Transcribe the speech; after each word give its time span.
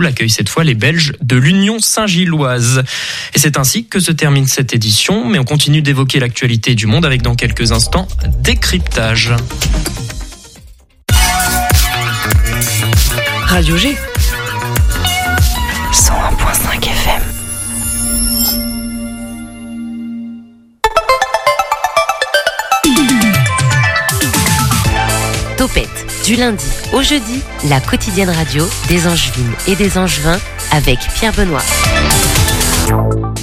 Accueille 0.00 0.30
cette 0.30 0.48
fois 0.48 0.64
les 0.64 0.74
Belges 0.74 1.12
de 1.20 1.36
l'Union 1.36 1.78
Saint-Gilloise. 1.78 2.82
Et 3.34 3.38
c'est 3.38 3.58
ainsi 3.58 3.84
que 3.86 4.00
se 4.00 4.10
termine 4.10 4.46
cette 4.46 4.74
édition, 4.74 5.28
mais 5.28 5.38
on 5.38 5.44
continue 5.44 5.82
d'évoquer 5.82 6.18
l'actualité 6.18 6.74
du 6.74 6.86
monde 6.86 7.04
avec 7.04 7.22
dans 7.22 7.34
quelques 7.34 7.72
instants 7.72 8.08
décryptage. 8.42 9.32
Radio 13.46 13.76
G. 13.76 13.96
du 26.32 26.38
lundi 26.38 26.64
au 26.94 27.02
jeudi, 27.02 27.42
la 27.68 27.78
quotidienne 27.78 28.30
radio 28.30 28.66
des 28.88 29.06
Angevines 29.06 29.52
et 29.66 29.76
des 29.76 29.98
Angevins 29.98 30.40
avec 30.70 30.98
Pierre 31.14 31.34
Benoît. 31.34 31.62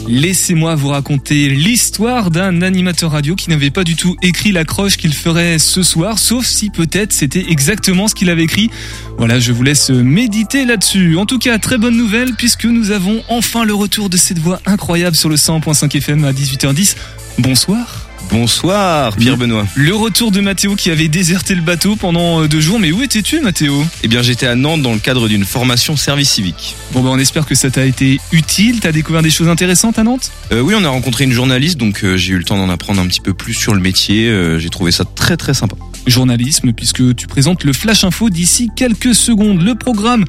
Laissez-moi 0.07 0.73
vous 0.73 0.87
raconter 0.87 1.49
l'histoire 1.49 2.31
d'un 2.31 2.63
animateur 2.63 3.11
radio 3.11 3.35
qui 3.35 3.51
n'avait 3.51 3.69
pas 3.69 3.83
du 3.83 3.95
tout 3.95 4.15
écrit 4.23 4.51
l'accroche 4.51 4.97
qu'il 4.97 5.13
ferait 5.13 5.59
ce 5.59 5.83
soir, 5.83 6.17
sauf 6.17 6.47
si 6.47 6.71
peut-être 6.71 7.13
c'était 7.13 7.45
exactement 7.49 8.07
ce 8.07 8.15
qu'il 8.15 8.31
avait 8.31 8.43
écrit. 8.43 8.71
Voilà, 9.19 9.39
je 9.39 9.51
vous 9.51 9.61
laisse 9.61 9.91
méditer 9.91 10.65
là-dessus. 10.65 11.15
En 11.17 11.27
tout 11.27 11.37
cas, 11.37 11.59
très 11.59 11.77
bonne 11.77 11.95
nouvelle 11.95 12.33
puisque 12.33 12.65
nous 12.65 12.89
avons 12.89 13.21
enfin 13.27 13.65
le 13.65 13.75
retour 13.75 14.09
de 14.09 14.17
cette 14.17 14.39
voix 14.39 14.61
incroyable 14.65 15.15
sur 15.15 15.29
le 15.29 15.35
100.5 15.35 15.95
FM 15.95 16.25
à 16.25 16.31
18h10. 16.31 16.95
Bonsoir. 17.37 18.08
Bonsoir 18.31 19.15
Pierre 19.15 19.37
Benoît. 19.37 19.65
Le 19.75 19.95
retour 19.95 20.31
de 20.31 20.39
Mathéo 20.39 20.75
qui 20.75 20.91
avait 20.91 21.07
déserté 21.07 21.55
le 21.55 21.61
bateau 21.61 21.95
pendant 21.95 22.43
euh, 22.43 22.47
deux 22.47 22.61
jours. 22.61 22.79
Mais 22.79 22.91
où 22.91 23.01
étais-tu 23.01 23.39
Mathéo? 23.39 23.83
Eh 24.03 24.07
bien 24.07 24.21
j'étais 24.21 24.45
à 24.45 24.55
Nantes 24.55 24.81
dans 24.83 24.93
le 24.93 24.99
cadre 24.99 25.27
d'une 25.27 25.45
formation 25.45 25.97
service 25.97 26.29
civique. 26.29 26.75
Bon 26.91 27.01
ben 27.01 27.09
on 27.09 27.17
espère 27.17 27.45
que 27.47 27.55
ça 27.55 27.71
t'a 27.71 27.85
été 27.85 28.19
utile. 28.31 28.81
T'as 28.81 28.91
découvert 28.91 29.23
des 29.23 29.31
choses 29.31 29.47
intéressantes 29.47 29.97
à 29.97 30.03
Nantes? 30.03 30.31
Euh, 30.51 30.61
Oui 30.61 30.75
on 30.77 30.83
a 30.83 30.89
rencontré 30.89 31.23
une 31.23 31.31
journaliste 31.31 31.77
donc 31.77 32.03
euh, 32.03 32.17
j'ai 32.17 32.33
eu 32.33 32.37
le 32.37 32.43
temps 32.43 32.57
d'en 32.57 32.69
apprendre 32.69 33.01
un 33.01 33.07
petit 33.07 33.21
peu 33.21 33.33
plus 33.33 33.55
sur 33.55 33.73
le 33.73 33.81
métier. 33.81 34.27
Euh, 34.29 34.59
j'ai 34.59 34.69
trouvé 34.69 34.91
ça 34.91 35.05
très 35.05 35.35
très 35.35 35.55
sympa. 35.55 35.75
Journalisme 36.07 36.73
puisque 36.73 37.15
tu 37.15 37.27
présentes 37.27 37.63
le 37.63 37.73
Flash 37.73 38.03
Info 38.03 38.29
d'ici 38.29 38.69
quelques 38.75 39.15
secondes. 39.15 39.61
Le 39.61 39.75
programme 39.75 40.25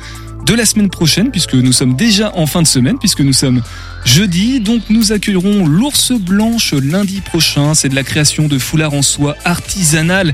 de 0.47 0.55
la 0.55 0.65
semaine 0.65 0.91
prochaine 0.91 1.31
puisque 1.31 1.55
nous 1.55 1.73
sommes 1.73 1.97
déjà 1.97 2.33
en 2.35 2.47
fin 2.47 2.62
de 2.62 2.67
semaine 2.67 2.99
puisque 2.99 3.21
nous 3.21 3.33
sommes 3.33 3.62
jeudi. 4.05 4.61
Donc 4.61 4.83
nous 4.91 5.12
accueillerons 5.12 5.67
l'ours 5.67 6.12
blanche 6.12 6.75
lundi 6.75 7.21
prochain. 7.21 7.75
C'est 7.75 7.89
de 7.89 7.95
la 7.95 8.03
création 8.03 8.49
de 8.49 8.59
foulards 8.59 8.95
en 8.95 9.03
soie 9.03 9.37
artisanale 9.45 10.33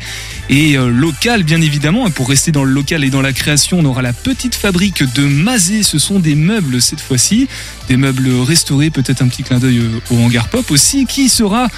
et 0.48 0.76
euh, 0.76 0.88
locale 0.88 1.42
bien 1.42 1.60
évidemment. 1.60 2.06
Et 2.06 2.10
pour 2.10 2.28
rester 2.28 2.52
dans 2.52 2.64
le 2.64 2.72
local 2.72 3.04
et 3.04 3.10
dans 3.10 3.22
la 3.22 3.32
création, 3.32 3.80
on 3.80 3.84
aura 3.84 4.02
la 4.02 4.12
petite 4.12 4.54
fabrique 4.54 5.02
de 5.14 5.24
Mazé. 5.26 5.82
Ce 5.82 5.98
sont 5.98 6.18
des 6.18 6.34
meubles 6.34 6.80
cette 6.80 7.00
fois-ci, 7.00 7.48
des 7.88 7.96
meubles 7.96 8.30
restaurés. 8.40 8.90
Peut-être 8.90 9.22
un 9.22 9.28
petit 9.28 9.42
clin 9.42 9.58
d'œil 9.58 9.78
euh, 9.78 10.00
au 10.10 10.18
hangar 10.18 10.48
pop 10.48 10.70
aussi 10.70 11.06
qui 11.06 11.28
sera 11.28 11.68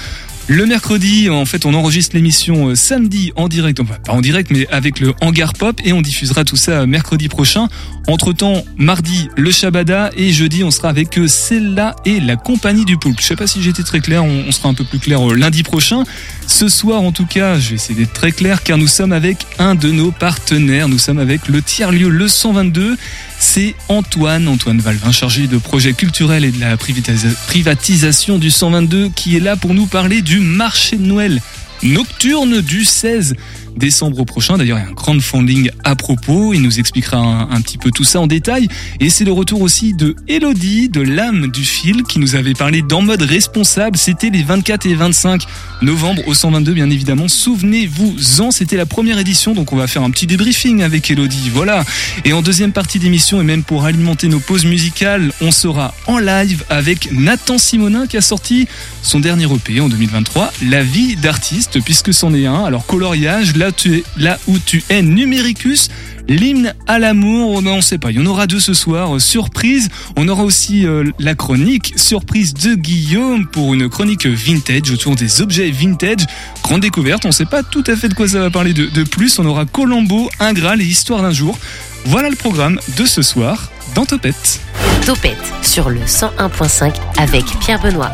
le 0.49 0.65
mercredi, 0.65 1.29
en 1.29 1.45
fait, 1.45 1.67
on 1.67 1.75
enregistre 1.75 2.15
l'émission 2.15 2.69
euh, 2.69 2.75
samedi 2.75 3.31
en 3.35 3.47
direct, 3.47 3.79
enfin 3.79 3.97
pas 4.03 4.13
en 4.13 4.19
direct, 4.19 4.49
mais 4.49 4.67
avec 4.69 4.99
le 4.99 5.13
hangar 5.21 5.53
pop 5.53 5.79
et 5.85 5.93
on 5.93 6.01
diffusera 6.01 6.43
tout 6.43 6.55
ça 6.55 6.71
euh, 6.71 6.85
mercredi 6.87 7.29
prochain. 7.29 7.67
Entre 8.07 8.33
temps, 8.33 8.63
mardi, 8.75 9.29
le 9.37 9.51
Shabada 9.51 10.09
et 10.17 10.31
jeudi, 10.33 10.63
on 10.63 10.71
sera 10.71 10.89
avec 10.89 11.19
euh, 11.19 11.27
Cella 11.27 11.95
et 12.03 12.19
la 12.19 12.35
compagnie 12.35 12.83
du 12.83 12.97
poulpe. 12.97 13.21
Je 13.21 13.27
sais 13.27 13.35
pas 13.35 13.45
si 13.45 13.61
j'étais 13.61 13.83
très 13.83 13.99
clair, 13.99 14.23
on, 14.23 14.51
sera 14.51 14.69
un 14.69 14.73
peu 14.73 14.85
plus 14.85 14.97
clair 14.97 15.23
lundi 15.27 15.61
prochain. 15.61 16.03
Ce 16.47 16.67
soir, 16.67 17.03
en 17.03 17.11
tout 17.11 17.27
cas, 17.27 17.59
je 17.59 17.69
vais 17.69 17.75
essayer 17.75 17.93
d'être 17.93 18.13
très 18.13 18.31
clair 18.31 18.63
car 18.63 18.79
nous 18.79 18.87
sommes 18.87 19.11
avec 19.11 19.45
un 19.59 19.75
de 19.75 19.91
nos 19.91 20.09
partenaires. 20.09 20.89
Nous 20.89 20.97
sommes 20.97 21.19
avec 21.19 21.47
le 21.47 21.61
tiers-lieu 21.61 22.09
Le 22.09 22.27
122. 22.27 22.97
C'est 23.41 23.75
Antoine, 23.87 24.47
Antoine 24.47 24.79
Valvin, 24.79 25.11
chargé 25.11 25.47
de 25.47 25.57
projets 25.57 25.93
culturels 25.93 26.43
et 26.43 26.51
de 26.51 26.59
la 26.59 26.75
privatisa- 26.75 27.33
privatisation 27.47 28.37
du 28.37 28.51
122, 28.51 29.09
qui 29.15 29.37
est 29.37 29.39
là 29.39 29.55
pour 29.55 29.73
nous 29.73 29.85
parler 29.87 30.21
du 30.21 30.39
marché 30.39 30.97
de 30.97 31.05
Noël 31.05 31.41
nocturne 31.81 32.59
du 32.61 32.83
16 32.83 33.35
décembre 33.79 34.23
prochain. 34.25 34.57
D'ailleurs, 34.57 34.77
il 34.77 34.83
y 34.83 34.87
a 34.87 34.89
un 34.89 34.93
crowdfunding 34.93 35.71
à 35.83 35.95
propos. 35.95 36.53
Il 36.53 36.61
nous 36.61 36.79
expliquera 36.79 37.17
un, 37.17 37.61
petit 37.61 37.79
peu 37.79 37.89
tout 37.89 38.03
ça 38.03 38.19
en 38.19 38.27
détail. 38.27 38.67
Et 38.99 39.09
c'est 39.09 39.25
le 39.25 39.31
retour 39.31 39.61
aussi 39.61 39.93
de 39.93 40.15
Elodie, 40.27 40.89
de 40.89 41.01
l'âme 41.01 41.47
du 41.47 41.63
fil, 41.63 42.03
qui 42.03 42.19
nous 42.19 42.35
avait 42.35 42.53
parlé 42.53 42.83
d'en 42.83 43.01
mode 43.01 43.23
responsable. 43.23 43.97
C'était 43.97 44.29
les 44.29 44.43
24 44.43 44.85
et 44.85 44.93
25 44.93 45.43
novembre 45.81 46.27
au 46.27 46.33
122, 46.33 46.73
bien 46.73 46.89
évidemment. 46.89 47.27
Souvenez-vous-en, 47.27 48.51
c'était 48.51 48.77
la 48.77 48.85
première 48.85 49.17
édition, 49.17 49.53
donc 49.53 49.73
on 49.73 49.77
va 49.77 49.87
faire 49.87 50.03
un 50.03 50.11
petit 50.11 50.27
débriefing 50.27 50.83
avec 50.83 51.09
Elodie. 51.09 51.49
Voilà. 51.51 51.83
Et 52.25 52.33
en 52.33 52.41
deuxième 52.41 52.73
partie 52.73 52.99
d'émission, 52.99 53.41
et 53.41 53.43
même 53.43 53.63
pour 53.63 53.85
alimenter 53.85 54.27
nos 54.27 54.39
pauses 54.39 54.65
musicales, 54.65 55.31
on 55.41 55.51
sera 55.51 55.93
en 56.05 56.19
live 56.19 56.63
avec 56.69 57.11
Nathan 57.11 57.57
Simonin 57.57 58.07
qui 58.07 58.17
a 58.17 58.21
sorti 58.21 58.67
son 59.01 59.19
dernier 59.19 59.45
EP 59.45 59.79
en 59.79 59.89
2023, 59.89 60.51
La 60.67 60.83
vie 60.83 61.15
d'artiste, 61.15 61.79
puisque 61.83 62.13
c'en 62.13 62.33
est 62.33 62.45
un. 62.45 62.65
Alors 62.65 62.85
coloriage, 62.85 63.53
là, 63.69 63.75
tu 63.75 63.97
es, 63.97 64.03
là 64.17 64.39
où 64.47 64.57
tu 64.57 64.83
es, 64.89 65.01
Numéricus, 65.03 65.89
l'hymne 66.27 66.73
à 66.87 66.97
l'amour, 66.97 67.61
oh 67.63 67.67
on 67.67 67.81
sait 67.81 67.99
pas, 67.99 68.09
il 68.09 68.17
y 68.17 68.19
en 68.19 68.25
aura 68.25 68.47
deux 68.47 68.59
ce 68.59 68.73
soir, 68.73 69.15
euh, 69.15 69.19
surprise. 69.19 69.89
On 70.17 70.27
aura 70.27 70.43
aussi 70.43 70.87
euh, 70.87 71.11
la 71.19 71.35
chronique 71.35 71.93
surprise 71.95 72.53
de 72.55 72.73
Guillaume 72.73 73.45
pour 73.47 73.73
une 73.75 73.87
chronique 73.87 74.25
vintage 74.25 74.89
autour 74.91 75.15
des 75.15 75.41
objets 75.41 75.69
vintage. 75.69 76.25
Grande 76.63 76.81
découverte, 76.81 77.25
on 77.25 77.31
sait 77.31 77.45
pas 77.45 77.61
tout 77.61 77.83
à 77.85 77.95
fait 77.95 78.09
de 78.09 78.15
quoi 78.15 78.27
ça 78.27 78.39
va 78.39 78.49
parler 78.49 78.73
de, 78.73 78.87
de 78.87 79.03
plus. 79.03 79.37
On 79.37 79.45
aura 79.45 79.65
Colombo, 79.65 80.29
un 80.39 80.53
Graal 80.53 80.81
et 80.81 80.85
Histoire 80.85 81.21
d'un 81.21 81.31
jour. 81.31 81.57
Voilà 82.05 82.29
le 82.29 82.35
programme 82.35 82.79
de 82.97 83.05
ce 83.05 83.21
soir 83.21 83.69
dans 83.93 84.05
Topette. 84.05 84.61
Topette 85.05 85.37
sur 85.61 85.89
le 85.89 86.01
101.5 86.01 86.93
avec 87.17 87.45
Pierre 87.59 87.81
Benoît. 87.81 88.11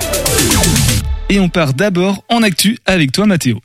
Et 1.30 1.40
on 1.40 1.48
part 1.48 1.74
d'abord 1.74 2.24
en 2.30 2.44
actu 2.44 2.78
avec 2.86 3.14
toi 3.14 3.26
Mathéo. 3.26 3.62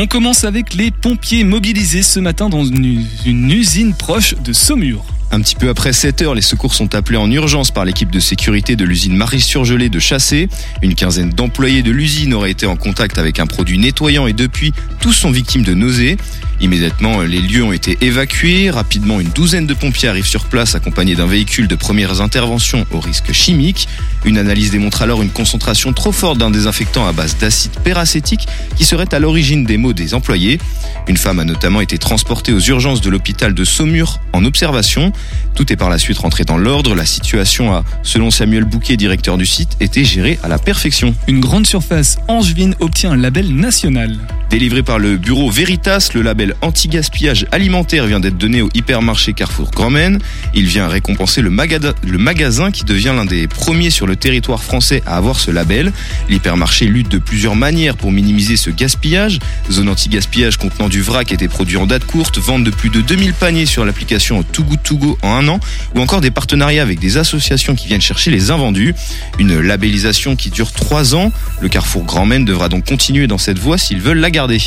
On 0.00 0.06
commence 0.06 0.44
avec 0.44 0.74
les 0.74 0.92
pompiers 0.92 1.42
mobilisés 1.42 2.04
ce 2.04 2.20
matin 2.20 2.48
dans 2.48 2.64
une, 2.64 3.50
usine 3.50 3.94
proche 3.94 4.36
de 4.36 4.52
Saumur. 4.52 5.04
Un 5.30 5.42
petit 5.42 5.56
peu 5.56 5.68
après 5.68 5.92
7 5.92 6.22
heures, 6.22 6.34
les 6.34 6.40
secours 6.42 6.72
sont 6.72 6.94
appelés 6.94 7.18
en 7.18 7.30
urgence 7.30 7.70
par 7.70 7.84
l'équipe 7.84 8.10
de 8.10 8.18
sécurité 8.18 8.76
de 8.76 8.84
l'usine 8.86 9.14
Marie-Surgelée 9.14 9.90
de 9.90 9.98
Chassé. 9.98 10.48
Une 10.80 10.94
quinzaine 10.94 11.28
d'employés 11.28 11.82
de 11.82 11.90
l'usine 11.90 12.32
auraient 12.32 12.50
été 12.50 12.64
en 12.64 12.76
contact 12.76 13.18
avec 13.18 13.38
un 13.38 13.46
produit 13.46 13.78
nettoyant 13.78 14.26
et 14.26 14.32
depuis, 14.32 14.72
tous 15.00 15.12
sont 15.12 15.30
victimes 15.30 15.64
de 15.64 15.74
nausées. 15.74 16.16
Immédiatement, 16.60 17.20
les 17.20 17.40
lieux 17.40 17.62
ont 17.62 17.72
été 17.72 17.98
évacués. 18.00 18.70
Rapidement, 18.70 19.20
une 19.20 19.28
douzaine 19.28 19.66
de 19.66 19.74
pompiers 19.74 20.08
arrivent 20.08 20.26
sur 20.26 20.46
place 20.46 20.74
accompagnés 20.74 21.14
d'un 21.14 21.26
véhicule 21.26 21.68
de 21.68 21.76
premières 21.76 22.20
interventions 22.20 22.84
au 22.90 22.98
risque 22.98 23.32
chimique. 23.32 23.86
Une 24.24 24.38
analyse 24.38 24.72
démontre 24.72 25.02
alors 25.02 25.22
une 25.22 25.30
concentration 25.30 25.92
trop 25.92 26.10
forte 26.10 26.38
d'un 26.38 26.50
désinfectant 26.50 27.06
à 27.06 27.12
base 27.12 27.36
d'acide 27.36 27.70
peracétique 27.84 28.48
qui 28.76 28.84
serait 28.84 29.14
à 29.14 29.20
l'origine 29.20 29.64
des 29.64 29.76
maux 29.76 29.92
des 29.92 30.14
employés. 30.14 30.58
Une 31.06 31.16
femme 31.16 31.38
a 31.38 31.44
notamment 31.44 31.80
été 31.80 31.96
transportée 31.96 32.52
aux 32.52 32.60
urgences 32.60 33.02
de 33.02 33.10
l'hôpital 33.10 33.54
de 33.54 33.64
Saumur 33.64 34.20
en 34.32 34.44
observation. 34.44 35.12
Tout 35.54 35.72
est 35.72 35.76
par 35.76 35.90
la 35.90 35.98
suite 35.98 36.18
rentré 36.18 36.44
dans 36.44 36.56
l'ordre. 36.58 36.94
La 36.94 37.06
situation 37.06 37.72
a, 37.72 37.84
selon 38.02 38.30
Samuel 38.30 38.64
Bouquet, 38.64 38.96
directeur 38.96 39.36
du 39.38 39.46
site, 39.46 39.76
été 39.80 40.04
gérée 40.04 40.38
à 40.42 40.48
la 40.48 40.58
perfection. 40.58 41.14
Une 41.26 41.40
grande 41.40 41.66
surface 41.66 42.18
angevine 42.28 42.74
obtient 42.80 43.12
un 43.12 43.16
label 43.16 43.54
national. 43.54 44.16
Délivré 44.50 44.82
par 44.82 44.98
le 44.98 45.16
bureau 45.18 45.50
Veritas, 45.50 46.10
le 46.14 46.22
label 46.22 46.54
anti-gaspillage 46.62 47.46
alimentaire 47.52 48.06
vient 48.06 48.18
d'être 48.20 48.38
donné 48.38 48.62
au 48.62 48.70
hypermarché 48.72 49.34
Carrefour 49.34 49.70
Grandmen. 49.70 50.18
Il 50.54 50.66
vient 50.66 50.88
récompenser 50.88 51.42
le, 51.42 51.50
magada- 51.50 51.94
le 52.06 52.16
magasin 52.16 52.70
qui 52.70 52.84
devient 52.84 53.12
l'un 53.14 53.26
des 53.26 53.46
premiers 53.46 53.90
sur 53.90 54.06
le 54.06 54.16
territoire 54.16 54.62
français 54.62 55.02
à 55.06 55.16
avoir 55.16 55.38
ce 55.38 55.50
label. 55.50 55.92
L'hypermarché 56.30 56.86
lutte 56.86 57.10
de 57.10 57.18
plusieurs 57.18 57.56
manières 57.56 57.96
pour 57.96 58.10
minimiser 58.10 58.56
ce 58.56 58.70
gaspillage. 58.70 59.38
Zone 59.70 59.88
anti-gaspillage 59.90 60.56
contenant 60.56 60.88
du 60.88 61.02
vrac 61.02 61.30
et 61.32 61.36
des 61.36 61.48
produits 61.48 61.76
en 61.76 61.86
date 61.86 62.04
courte, 62.04 62.38
vente 62.38 62.64
de 62.64 62.70
plus 62.70 62.88
de 62.90 63.00
2000 63.02 63.34
paniers 63.34 63.66
sur 63.66 63.84
l'application 63.84 64.42
Too 64.42 64.64
Good 64.64 64.82
To 64.82 64.96
Go 64.96 65.07
en 65.22 65.34
un 65.34 65.48
an, 65.48 65.60
ou 65.94 66.00
encore 66.00 66.20
des 66.20 66.30
partenariats 66.30 66.82
avec 66.82 66.98
des 66.98 67.16
associations 67.16 67.74
qui 67.74 67.86
viennent 67.86 68.00
chercher 68.00 68.30
les 68.30 68.50
invendus. 68.50 68.94
Une 69.38 69.60
labellisation 69.60 70.36
qui 70.36 70.50
dure 70.50 70.72
trois 70.72 71.14
ans. 71.14 71.32
Le 71.60 71.68
Carrefour 71.68 72.04
Grandmen 72.04 72.44
devra 72.44 72.68
donc 72.68 72.86
continuer 72.86 73.26
dans 73.26 73.38
cette 73.38 73.58
voie 73.58 73.78
s'ils 73.78 74.00
veulent 74.00 74.20
la 74.20 74.30
garder. 74.30 74.58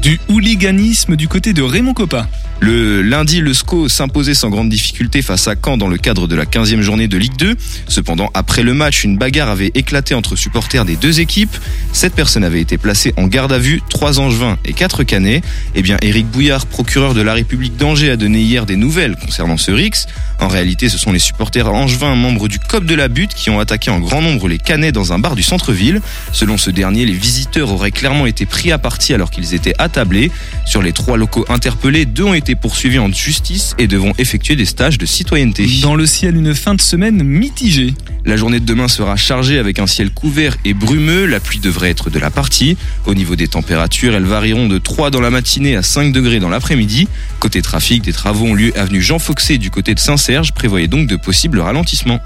Du 0.00 0.18
hooliganisme 0.28 1.16
du 1.16 1.28
côté 1.28 1.52
de 1.52 1.62
Raymond 1.62 1.94
Coppa. 1.94 2.26
Le 2.60 3.02
lundi, 3.02 3.40
le 3.40 3.52
SCO 3.54 3.88
s'imposait 3.88 4.34
sans 4.34 4.48
grande 4.48 4.68
difficulté 4.68 5.20
face 5.20 5.48
à 5.48 5.56
Caen 5.56 5.76
dans 5.76 5.88
le 5.88 5.96
cadre 5.96 6.28
de 6.28 6.36
la 6.36 6.44
15e 6.44 6.80
journée 6.80 7.08
de 7.08 7.18
Ligue 7.18 7.36
2. 7.36 7.56
Cependant, 7.88 8.30
après 8.34 8.62
le 8.62 8.72
match, 8.72 9.02
une 9.02 9.18
bagarre 9.18 9.48
avait 9.48 9.72
éclaté 9.74 10.14
entre 10.14 10.36
supporters 10.36 10.84
des 10.84 10.94
deux 10.94 11.18
équipes. 11.18 11.56
Sept 11.92 12.14
personnes 12.14 12.44
avaient 12.44 12.60
été 12.60 12.78
placées 12.78 13.14
en 13.16 13.26
garde 13.26 13.52
à 13.52 13.58
vue, 13.58 13.82
trois 13.90 14.20
angevins 14.20 14.58
et 14.64 14.74
quatre 14.74 15.02
canets. 15.02 15.42
Eh 15.74 15.82
bien, 15.82 15.96
Éric 16.02 16.28
Bouillard, 16.28 16.66
procureur 16.66 17.14
de 17.14 17.20
la 17.20 17.34
République 17.34 17.76
d'Angers, 17.76 18.10
a 18.10 18.16
donné 18.16 18.40
hier 18.40 18.64
des 18.64 18.76
nouvelles 18.76 19.16
concernant 19.16 19.56
ce 19.56 19.72
RIX. 19.72 20.06
En 20.38 20.46
réalité, 20.46 20.88
ce 20.88 20.98
sont 20.98 21.10
les 21.10 21.18
supporters 21.18 21.68
angevins, 21.68 22.14
membres 22.14 22.46
du 22.46 22.60
COP 22.60 22.84
de 22.84 22.94
la 22.94 23.08
Butte, 23.08 23.34
qui 23.34 23.50
ont 23.50 23.58
attaqué 23.58 23.90
en 23.90 23.98
grand 23.98 24.22
nombre 24.22 24.46
les 24.46 24.58
canets 24.58 24.92
dans 24.92 25.12
un 25.12 25.18
bar 25.18 25.34
du 25.34 25.42
centre-ville. 25.42 26.00
Selon 26.30 26.56
ce 26.58 26.70
dernier, 26.70 27.06
les 27.06 27.12
visiteurs 27.12 27.72
auraient 27.72 27.90
clairement 27.90 28.26
été 28.26 28.46
pris 28.46 28.70
à 28.70 28.78
partie 28.78 29.14
alors 29.14 29.32
qu'ils 29.32 29.54
étaient 29.54 29.74
attablés. 29.82 30.30
Sur 30.64 30.82
les 30.82 30.92
trois 30.92 31.16
locaux 31.16 31.44
interpellés, 31.48 32.06
deux 32.06 32.24
ont 32.24 32.34
été 32.34 32.54
poursuivis 32.54 32.98
en 32.98 33.12
justice 33.12 33.74
et 33.78 33.86
devront 33.86 34.12
effectuer 34.18 34.56
des 34.56 34.64
stages 34.64 34.98
de 34.98 35.06
citoyenneté. 35.06 35.66
Dans 35.82 35.94
le 35.94 36.06
ciel, 36.06 36.36
une 36.36 36.54
fin 36.54 36.74
de 36.74 36.80
semaine 36.80 37.22
mitigée. 37.22 37.94
La 38.24 38.36
journée 38.36 38.60
de 38.60 38.64
demain 38.64 38.86
sera 38.86 39.16
chargée 39.16 39.58
avec 39.58 39.80
un 39.80 39.86
ciel 39.86 40.10
couvert 40.10 40.56
et 40.64 40.74
brumeux. 40.74 41.26
La 41.26 41.40
pluie 41.40 41.58
devrait 41.58 41.90
être 41.90 42.08
de 42.08 42.18
la 42.20 42.30
partie. 42.30 42.76
Au 43.06 43.14
niveau 43.14 43.34
des 43.34 43.48
températures, 43.48 44.14
elles 44.14 44.24
varieront 44.24 44.68
de 44.68 44.78
3 44.78 45.10
dans 45.10 45.20
la 45.20 45.30
matinée 45.30 45.76
à 45.76 45.82
5 45.82 46.12
degrés 46.12 46.38
dans 46.38 46.48
l'après-midi. 46.48 47.08
Côté 47.40 47.62
trafic, 47.62 48.02
des 48.02 48.12
travaux 48.12 48.46
ont 48.46 48.54
lieu 48.54 48.72
avenue 48.78 49.02
Jean 49.02 49.18
Foxé 49.18 49.58
du 49.58 49.70
côté 49.70 49.94
de 49.94 49.98
Saint-Serge. 49.98 50.52
Prévoyez 50.52 50.86
donc 50.86 51.08
de 51.08 51.16
possibles 51.16 51.58
ralentissements. 51.58 52.20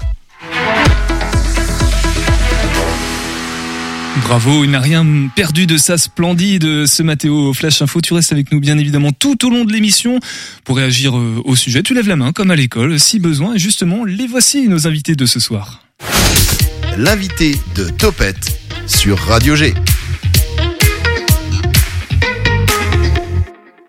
Bravo, 4.21 4.63
il 4.63 4.71
n'a 4.71 4.79
rien 4.79 5.05
perdu 5.35 5.67
de 5.67 5.77
sa 5.77 5.97
splendide 5.97 6.85
ce 6.85 7.03
Mathéo 7.03 7.53
Flash 7.53 7.81
Info. 7.81 8.01
Tu 8.01 8.13
restes 8.13 8.31
avec 8.31 8.51
nous 8.51 8.59
bien 8.59 8.77
évidemment 8.77 9.11
tout 9.11 9.45
au 9.45 9.49
long 9.49 9.63
de 9.63 9.71
l'émission 9.71 10.19
pour 10.63 10.77
réagir 10.77 11.17
euh, 11.17 11.41
au 11.45 11.55
sujet. 11.55 11.83
Tu 11.83 11.93
lèves 11.93 12.07
la 12.07 12.15
main 12.15 12.31
comme 12.33 12.51
à 12.51 12.55
l'école 12.55 12.99
si 12.99 13.19
besoin. 13.19 13.55
Et 13.55 13.59
justement, 13.59 14.03
les 14.05 14.27
voici 14.27 14.67
nos 14.67 14.87
invités 14.87 15.15
de 15.15 15.25
ce 15.25 15.39
soir. 15.39 15.83
L'invité 16.97 17.55
de 17.75 17.89
Topette 17.89 18.59
sur 18.87 19.17
Radio 19.19 19.55
G. 19.55 19.73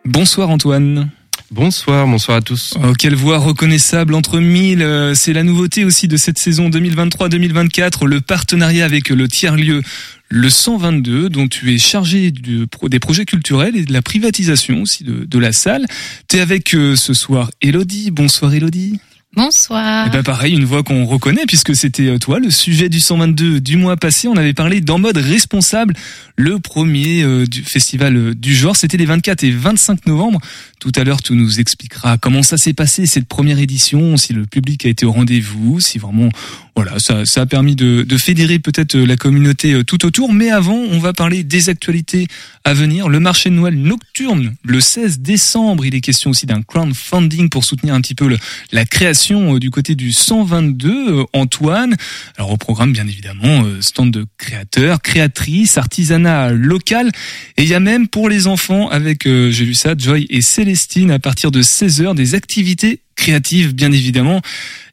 Bonsoir 0.04 0.50
Antoine. 0.50 1.10
Bonsoir, 1.50 2.06
bonsoir 2.06 2.36
à 2.36 2.40
tous. 2.42 2.74
Oh, 2.76 2.92
quelle 2.92 3.14
voix 3.14 3.38
reconnaissable 3.38 4.14
entre 4.14 4.38
mille. 4.38 4.82
Euh, 4.82 5.14
c'est 5.14 5.32
la 5.32 5.42
nouveauté 5.42 5.86
aussi 5.86 6.06
de 6.06 6.18
cette 6.18 6.36
saison 6.36 6.68
2023-2024, 6.68 8.04
le 8.04 8.20
partenariat 8.20 8.84
avec 8.84 9.08
le 9.08 9.26
tiers-lieu 9.28 9.82
le 10.28 10.50
122, 10.50 11.30
dont 11.30 11.48
tu 11.48 11.74
es 11.74 11.78
chargé 11.78 12.30
des 12.30 12.98
projets 13.00 13.24
culturels 13.24 13.76
et 13.76 13.86
de 13.86 13.94
la 13.94 14.02
privatisation 14.02 14.82
aussi 14.82 15.04
de, 15.04 15.38
la 15.38 15.54
salle. 15.54 15.86
Tu 16.28 16.36
es 16.36 16.40
avec 16.40 16.74
euh, 16.74 16.96
ce 16.96 17.14
soir 17.14 17.50
Elodie. 17.62 18.10
Bonsoir 18.10 18.52
Elodie. 18.52 19.00
Bonsoir. 19.36 20.06
Et 20.06 20.08
eh 20.08 20.10
ben 20.10 20.22
pareil, 20.22 20.54
une 20.54 20.64
voix 20.64 20.82
qu'on 20.82 21.04
reconnaît 21.04 21.44
puisque 21.46 21.76
c'était 21.76 22.08
euh, 22.08 22.18
toi 22.18 22.40
le 22.40 22.50
sujet 22.50 22.88
du 22.88 22.98
122 22.98 23.60
du 23.60 23.76
mois 23.76 23.98
passé. 23.98 24.26
On 24.26 24.36
avait 24.36 24.54
parlé 24.54 24.80
d'en 24.80 24.98
mode 24.98 25.18
responsable, 25.18 25.94
le 26.36 26.58
premier 26.58 27.22
euh, 27.22 27.44
du 27.44 27.62
festival 27.62 28.16
euh, 28.16 28.34
du 28.34 28.54
genre. 28.54 28.74
C'était 28.74 28.96
les 28.96 29.04
24 29.04 29.44
et 29.44 29.50
25 29.50 30.06
novembre. 30.06 30.40
Tout 30.80 30.92
à 30.96 31.04
l'heure, 31.04 31.22
tu 31.22 31.34
nous 31.34 31.60
expliqueras 31.60 32.16
comment 32.16 32.42
ça 32.42 32.56
s'est 32.56 32.72
passé 32.72 33.04
cette 33.04 33.26
première 33.26 33.58
édition, 33.58 34.16
si 34.16 34.32
le 34.32 34.46
public 34.46 34.86
a 34.86 34.88
été 34.88 35.04
au 35.04 35.12
rendez-vous, 35.12 35.78
si 35.78 35.98
vraiment 35.98 36.30
voilà, 36.74 37.00
ça, 37.00 37.26
ça 37.26 37.40
a 37.40 37.46
permis 37.46 37.74
de, 37.74 38.04
de 38.04 38.16
fédérer 38.16 38.60
peut-être 38.60 38.96
la 38.96 39.16
communauté 39.16 39.82
tout 39.84 40.06
autour. 40.06 40.32
Mais 40.32 40.50
avant, 40.50 40.76
on 40.76 41.00
va 41.00 41.12
parler 41.12 41.42
des 41.42 41.68
actualités 41.68 42.28
à 42.62 42.72
venir. 42.72 43.08
Le 43.08 43.18
marché 43.18 43.50
de 43.50 43.56
Noël 43.56 43.74
nocturne, 43.74 44.54
le 44.62 44.80
16 44.80 45.18
décembre. 45.18 45.84
Il 45.84 45.96
est 45.96 46.00
question 46.00 46.30
aussi 46.30 46.46
d'un 46.46 46.62
crowdfunding 46.62 47.48
pour 47.48 47.64
soutenir 47.64 47.94
un 47.94 48.00
petit 48.00 48.14
peu 48.14 48.36
la 48.70 48.84
création 48.84 49.17
euh, 49.30 49.58
du 49.58 49.70
côté 49.70 49.94
du 49.94 50.12
122. 50.12 51.20
Euh, 51.20 51.24
Antoine, 51.32 51.96
alors 52.36 52.52
au 52.52 52.56
programme 52.56 52.92
bien 52.92 53.06
évidemment, 53.06 53.64
euh, 53.64 53.80
stand 53.80 54.10
de 54.10 54.26
créateurs, 54.36 55.02
créatrices, 55.02 55.76
artisanat 55.76 56.50
local. 56.52 57.10
Et 57.56 57.64
il 57.64 57.68
y 57.68 57.74
a 57.74 57.80
même 57.80 58.08
pour 58.08 58.28
les 58.28 58.46
enfants, 58.46 58.88
avec, 58.88 59.24
j'ai 59.24 59.74
ça, 59.74 59.94
Joy 59.96 60.26
et 60.30 60.40
Célestine, 60.40 61.10
à 61.10 61.18
partir 61.18 61.50
de 61.50 61.62
16h, 61.62 62.14
des 62.14 62.34
activités 62.34 63.00
créatives 63.16 63.74
bien 63.74 63.90
évidemment 63.92 64.40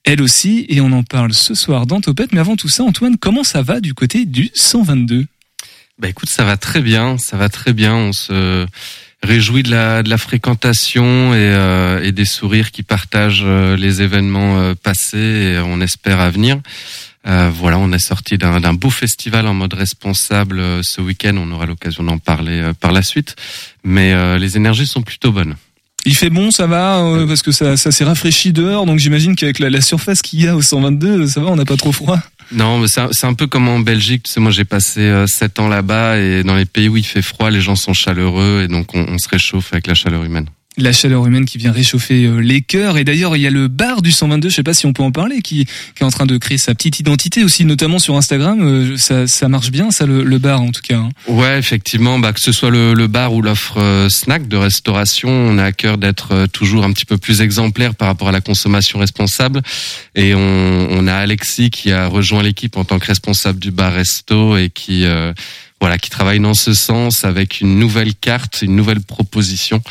elle 0.03 0.21
aussi, 0.21 0.67
et 0.69 0.81
on 0.81 0.91
en 0.91 1.01
parle 1.01 1.33
ce 1.33 1.55
soir 1.55 1.87
dans 1.87 1.99
Topette. 1.99 2.31
Mais 2.31 2.39
avant 2.39 2.55
tout 2.55 2.69
ça, 2.69 2.83
Antoine, 2.83 3.17
comment 3.17 3.43
ça 3.43 3.63
va 3.63 3.79
du 3.79 3.95
côté 3.95 4.25
du 4.25 4.51
122 4.53 5.25
Bah 5.97 6.09
écoute, 6.09 6.29
ça 6.29 6.43
va 6.43 6.57
très 6.57 6.81
bien, 6.81 7.17
ça 7.17 7.37
va 7.37 7.49
très 7.49 7.73
bien. 7.73 7.95
On 7.95 8.13
se 8.13 8.67
réjouit 9.25 9.63
de 9.63 9.71
la, 9.71 10.03
de 10.03 10.09
la 10.09 10.17
fréquentation 10.17 11.33
et, 11.33 11.37
euh, 11.37 12.03
et 12.03 12.11
des 12.11 12.25
sourires 12.25 12.71
qui 12.71 12.83
partagent 12.83 13.43
euh, 13.43 13.75
les 13.75 14.01
événements 14.01 14.59
euh, 14.59 14.73
passés 14.75 15.17
et 15.17 15.59
on 15.59 15.81
espère 15.81 16.19
à 16.19 16.29
venir. 16.29 16.57
Euh, 17.27 17.49
voilà, 17.53 17.79
on 17.79 17.91
est 17.91 17.99
sorti 17.99 18.37
d'un 18.37 18.73
beau 18.73 18.91
festival 18.91 19.47
en 19.47 19.53
mode 19.53 19.73
responsable 19.73 20.83
ce 20.83 21.01
week-end. 21.01 21.35
On 21.37 21.51
aura 21.51 21.65
l'occasion 21.65 22.03
d'en 22.03 22.19
parler 22.19 22.71
par 22.79 22.91
la 22.91 23.01
suite, 23.01 23.35
mais 23.83 24.37
les 24.37 24.57
énergies 24.57 24.85
sont 24.85 25.01
plutôt 25.01 25.31
bonnes. 25.31 25.55
Il 26.05 26.15
fait 26.15 26.29
bon, 26.29 26.51
ça 26.51 26.67
va, 26.67 27.03
parce 27.27 27.41
que 27.41 27.51
ça, 27.51 27.77
ça 27.77 27.89
s'est 27.89 28.03
rafraîchi 28.03 28.53
dehors, 28.53 28.85
donc 28.85 28.99
j'imagine 28.99 29.35
qu'avec 29.35 29.57
la, 29.57 29.71
la, 29.71 29.81
surface 29.81 30.21
qu'il 30.21 30.43
y 30.43 30.47
a 30.47 30.55
au 30.55 30.61
122, 30.61 31.25
ça 31.25 31.41
va, 31.41 31.47
on 31.47 31.55
n'a 31.55 31.65
pas 31.65 31.77
trop 31.77 31.91
froid. 31.91 32.19
Non, 32.51 32.85
c'est 32.87 33.25
un, 33.25 33.33
peu 33.33 33.47
comme 33.47 33.67
en 33.67 33.79
Belgique. 33.79 34.23
Tu 34.23 34.31
sais, 34.31 34.39
moi 34.39 34.51
j'ai 34.51 34.65
passé 34.65 35.01
euh, 35.01 35.27
sept 35.27 35.59
ans 35.59 35.67
là-bas 35.67 36.17
et 36.17 36.43
dans 36.43 36.55
les 36.55 36.65
pays 36.65 36.89
où 36.89 36.97
il 36.97 37.05
fait 37.05 37.21
froid, 37.21 37.49
les 37.49 37.61
gens 37.61 37.75
sont 37.75 37.93
chaleureux 37.93 38.61
et 38.63 38.67
donc 38.67 38.93
on 38.93 39.17
se 39.17 39.27
réchauffe 39.27 39.73
avec 39.73 39.87
la 39.87 39.95
chaleur 39.95 40.23
humaine 40.23 40.47
la 40.77 40.91
chaleur 40.91 41.25
humaine 41.25 41.45
qui 41.45 41.57
vient 41.57 41.71
réchauffer 41.71 42.25
euh, 42.25 42.39
les 42.39 42.61
cœurs. 42.61 42.97
Et 42.97 43.03
d'ailleurs, 43.03 43.35
il 43.35 43.41
y 43.41 43.47
a 43.47 43.49
le 43.49 43.67
bar 43.67 44.01
du 44.01 44.11
122, 44.11 44.49
je 44.49 44.55
sais 44.55 44.63
pas 44.63 44.73
si 44.73 44.85
on 44.85 44.93
peut 44.93 45.03
en 45.03 45.11
parler, 45.11 45.41
qui, 45.41 45.65
qui 45.65 46.01
est 46.01 46.03
en 46.03 46.09
train 46.09 46.25
de 46.25 46.37
créer 46.37 46.57
sa 46.57 46.73
petite 46.75 46.99
identité 46.99 47.43
aussi, 47.43 47.65
notamment 47.65 47.99
sur 47.99 48.15
Instagram. 48.15 48.59
Euh, 48.61 48.97
ça, 48.97 49.27
ça 49.27 49.47
marche 49.47 49.71
bien, 49.71 49.91
ça, 49.91 50.05
le, 50.05 50.23
le 50.23 50.37
bar 50.37 50.61
en 50.61 50.71
tout 50.71 50.81
cas. 50.81 50.97
Hein. 50.97 51.09
Ouais, 51.27 51.57
effectivement, 51.57 52.19
bah, 52.19 52.33
que 52.33 52.41
ce 52.41 52.51
soit 52.51 52.69
le, 52.69 52.93
le 52.93 53.07
bar 53.07 53.33
ou 53.33 53.41
l'offre 53.41 53.79
euh, 53.79 54.09
snack 54.09 54.47
de 54.47 54.57
restauration, 54.57 55.29
on 55.29 55.57
a 55.57 55.63
à 55.63 55.71
cœur 55.71 55.97
d'être 55.97 56.47
toujours 56.47 56.83
un 56.83 56.91
petit 56.91 57.05
peu 57.05 57.17
plus 57.17 57.41
exemplaire 57.41 57.95
par 57.95 58.07
rapport 58.07 58.29
à 58.29 58.31
la 58.31 58.41
consommation 58.41 58.99
responsable. 58.99 59.61
Et 60.15 60.35
on, 60.35 60.87
on 60.91 61.07
a 61.07 61.15
Alexis 61.15 61.69
qui 61.69 61.91
a 61.91 62.07
rejoint 62.07 62.43
l'équipe 62.43 62.77
en 62.77 62.83
tant 62.83 62.99
que 62.99 63.05
responsable 63.05 63.59
du 63.59 63.71
bar 63.71 63.93
resto 63.93 64.57
et 64.57 64.69
qui 64.69 65.05
voilà, 65.81 65.97
qui 65.97 66.09
travaille 66.09 66.39
dans 66.39 66.53
ce 66.53 66.73
sens 66.73 67.25
avec 67.25 67.61
une 67.61 67.77
nouvelle 67.77 68.15
carte, 68.15 68.61
une 68.61 68.75
nouvelle 68.75 69.01
proposition 69.01 69.81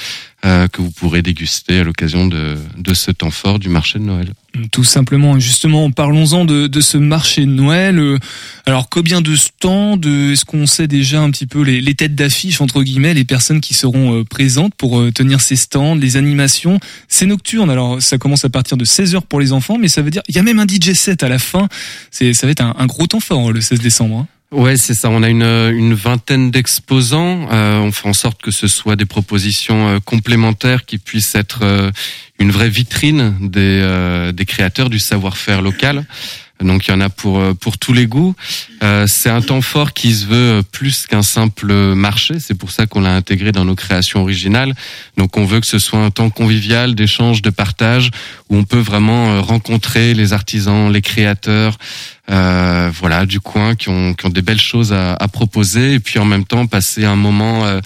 euh, 0.45 0.67
que 0.69 0.83
vous 0.83 0.91
pourrez 0.91 1.23
déguster 1.23 1.79
à 1.79 1.85
l'occasion 1.85 2.27
de, 2.27 2.57
de 2.77 2.95
ce 2.95 3.11
temps 3.11 3.31
fort 3.31 3.59
du 3.59 3.69
marché 3.69 3.99
de 3.99 4.05
Noël. 4.05 4.33
Tout 4.73 4.85
simplement, 4.85 5.39
justement, 5.39 5.91
parlons-en 5.91 6.45
de, 6.45 6.67
de 6.67 6.81
ce 6.81 6.97
marché 6.99 7.43
de 7.43 7.51
Noël. 7.51 7.99
Euh, 7.99 8.19
alors, 8.67 8.89
combien 8.89 9.21
de 9.21 9.37
stands 9.37 10.01
Est-ce 10.01 10.45
qu'on 10.45 10.67
sait 10.67 10.87
déjà 10.87 11.21
un 11.21 11.31
petit 11.31 11.47
peu 11.47 11.63
les, 11.63 11.81
les 11.81 11.95
têtes 11.95 12.15
d'affiche, 12.15 12.61
entre 12.61 12.83
guillemets, 12.83 13.15
les 13.15 13.25
personnes 13.25 13.61
qui 13.61 13.75
seront 13.75 14.21
euh, 14.21 14.25
présentes 14.25 14.75
pour 14.75 15.03
tenir 15.15 15.41
ces 15.41 15.57
stands, 15.57 15.95
les 15.95 16.17
animations? 16.17 16.81
C'est 17.09 17.27
nocturne, 17.27 17.71
alors 17.71 18.03
ça 18.03 18.19
commence 18.19 18.45
à 18.45 18.51
partir 18.51 18.77
de 18.77 18.85
16h 18.85 19.21
pour 19.29 19.39
les 19.39 19.53
enfants, 19.53 19.79
mais 19.79 19.89
ça 19.89 20.03
veut 20.03 20.11
dire, 20.11 20.23
il 20.29 20.35
y 20.35 20.39
a 20.39 20.43
même 20.43 20.59
un 20.59 20.67
DJ 20.67 20.93
set 20.95 21.23
à 21.23 21.29
la 21.29 21.39
fin. 21.39 21.69
C'est, 22.11 22.35
ça 22.35 22.47
va 22.47 22.53
être 22.53 22.63
un, 22.63 22.75
un 22.79 22.87
gros 22.87 23.07
temps 23.07 23.21
fort 23.21 23.53
le 23.53 23.61
16 23.61 23.81
décembre. 23.81 24.19
Hein. 24.19 24.27
Ouais, 24.52 24.76
c'est 24.76 24.94
ça. 24.94 25.11
On 25.11 25.23
a 25.23 25.29
une, 25.29 25.43
une 25.43 25.94
vingtaine 25.94 26.50
d'exposants. 26.50 27.49
Euh, 27.50 27.79
on 27.79 27.91
fait 27.91 28.08
en 28.08 28.12
sorte 28.12 28.41
que 28.41 28.52
ce 28.52 28.69
soit 28.69 28.94
des 28.94 29.05
propositions 29.05 29.88
euh, 29.88 29.99
complémentaires 29.99 30.85
qui 30.85 30.99
puissent 30.99 31.35
être 31.35 31.61
euh, 31.62 31.91
une 32.38 32.52
vraie 32.52 32.69
vitrine 32.69 33.37
des, 33.41 34.32
des 34.32 34.44
créateurs 34.44 34.91
du 34.91 34.98
savoir-faire 34.98 35.63
local. 35.63 36.05
Donc 36.60 36.86
il 36.86 36.93
y 36.93 36.94
en 36.94 37.01
a 37.01 37.08
pour 37.08 37.43
pour 37.56 37.79
tous 37.79 37.93
les 37.93 38.06
goûts. 38.06 38.34
c'est 39.06 39.31
un 39.31 39.41
temps 39.41 39.60
fort 39.60 39.93
qui 39.93 40.15
se 40.15 40.27
veut 40.27 40.63
plus 40.72 41.06
qu'un 41.06 41.22
simple 41.22 41.72
marché. 41.94 42.41
C'est 42.41 42.55
pour 42.55 42.70
ça 42.70 42.86
qu'on 42.86 43.01
l'a 43.01 43.15
intégré 43.15 43.53
dans 43.53 43.65
nos 43.65 43.74
créations 43.74 44.20
originales. 44.20 44.74
Donc 45.17 45.36
on 45.36 45.44
veut 45.44 45.60
que 45.60 45.67
ce 45.67 45.79
soit 45.79 46.01
un 46.01 46.10
temps 46.10 46.31
convivial, 46.31 46.94
d'échange, 46.94 47.41
de 47.43 47.51
partage, 47.51 48.10
où 48.48 48.56
on 48.56 48.65
peut 48.65 48.79
vraiment 48.79 49.43
rencontrer 49.43 50.15
les 50.15 50.32
artisans, 50.32 50.93
les 50.93 51.03
créateurs, 51.03 51.79
euh, 52.31 52.91
voilà, 52.99 53.27
du 53.27 53.39
coin, 53.39 53.75
qui 53.75 53.91
ont, 53.91 54.15
qui 54.15 54.25
ont 54.25 54.31
des 54.31 54.41
belles 54.41 54.61
choses 54.61 54.95
à, 54.95 55.13
à, 55.13 55.29
proposer, 55.29 55.93
et 55.95 56.01
puis 56.01 56.19
en 56.19 56.25
même 56.25 56.47
temps 56.47 56.67
passer 56.67 57.05
un 57.05 57.17
moment 57.17 57.67
euh, 57.67 57.81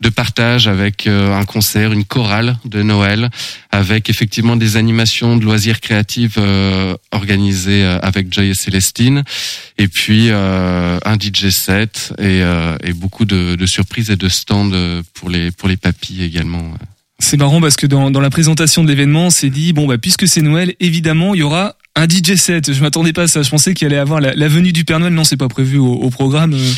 de 0.00 0.08
partage 0.08 0.66
avec 0.66 1.06
euh, 1.06 1.36
un 1.36 1.44
concert, 1.44 1.92
une 1.92 2.06
chorale 2.06 2.56
de 2.64 2.82
Noël, 2.82 3.28
avec 3.70 4.08
effectivement 4.08 4.56
des 4.56 4.78
animations 4.78 5.36
de 5.36 5.44
loisirs 5.44 5.80
créatifs 5.80 6.38
organisées 7.10 7.84
avec 8.02 8.32
Joy 8.32 8.50
et 8.50 8.54
Célestine, 8.54 9.24
et 9.78 9.88
puis 9.88 10.30
un 10.30 11.14
DJ 11.18 11.48
set 11.50 12.12
et, 12.18 12.42
et 12.82 12.92
beaucoup 12.92 13.24
de, 13.24 13.56
de, 13.56 13.66
surprises 13.66 14.10
et 14.10 14.16
de 14.16 14.28
stands 14.28 14.70
pour 15.14 15.30
les 15.30 15.50
pour 15.50 15.68
les 15.68 15.78
papilles 15.78 16.22
également. 16.22 16.74
C'est 17.18 17.38
marrant 17.38 17.60
parce 17.60 17.76
que 17.76 17.86
dans, 17.86 18.10
dans 18.10 18.20
la 18.20 18.30
présentation 18.30 18.84
de 18.84 18.88
l'événement, 18.88 19.30
c'est 19.30 19.48
dit 19.48 19.72
bon 19.72 19.86
bah 19.86 19.96
puisque 19.96 20.28
c'est 20.28 20.42
Noël, 20.42 20.74
évidemment 20.80 21.34
il 21.34 21.38
y 21.38 21.42
aura 21.42 21.76
un 21.94 22.08
DJ 22.08 22.36
set. 22.36 22.72
Je 22.72 22.80
m'attendais 22.80 23.12
pas 23.12 23.22
à 23.22 23.26
ça. 23.28 23.42
Je 23.42 23.50
pensais 23.50 23.74
qu'il 23.74 23.86
allait 23.86 23.98
avoir 23.98 24.20
la, 24.20 24.48
venue 24.48 24.72
du 24.72 24.84
Père 24.84 24.98
Noël. 25.00 25.12
Non, 25.12 25.24
c'est 25.24 25.36
pas 25.36 25.48
prévu 25.48 25.78
au, 25.78 26.10
programme. 26.10 26.54
Euh, 26.54 26.72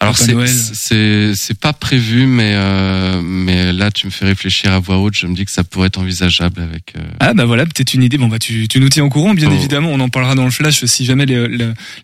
Alors 0.00 0.16
c'est 0.16 0.34
c'est 0.46 1.32
c'est 1.34 1.58
pas 1.58 1.72
prévu, 1.72 2.26
mais 2.26 2.52
euh, 2.54 3.20
mais 3.22 3.72
là 3.72 3.90
tu 3.90 4.06
me 4.06 4.10
fais 4.10 4.26
réfléchir 4.26 4.72
à 4.72 4.78
voix 4.78 4.98
haute. 4.98 5.14
Je 5.14 5.26
me 5.26 5.34
dis 5.34 5.44
que 5.44 5.50
ça 5.50 5.64
pourrait 5.64 5.88
être 5.88 5.98
envisageable 5.98 6.60
avec. 6.60 6.94
Euh, 6.96 7.02
ah 7.20 7.34
bah 7.34 7.46
voilà, 7.46 7.64
peut-être 7.64 7.94
une 7.94 8.02
idée. 8.02 8.18
Bon 8.18 8.28
bah 8.28 8.38
tu 8.38 8.68
tu 8.68 8.80
nous 8.80 8.88
tiens 8.88 9.04
au 9.04 9.08
courant, 9.08 9.34
bien 9.34 9.48
oh. 9.50 9.54
évidemment. 9.54 9.90
On 9.90 10.00
en 10.00 10.08
parlera 10.08 10.34
dans 10.34 10.44
le 10.44 10.50
flash 10.50 10.84
si 10.84 11.04
jamais 11.04 11.26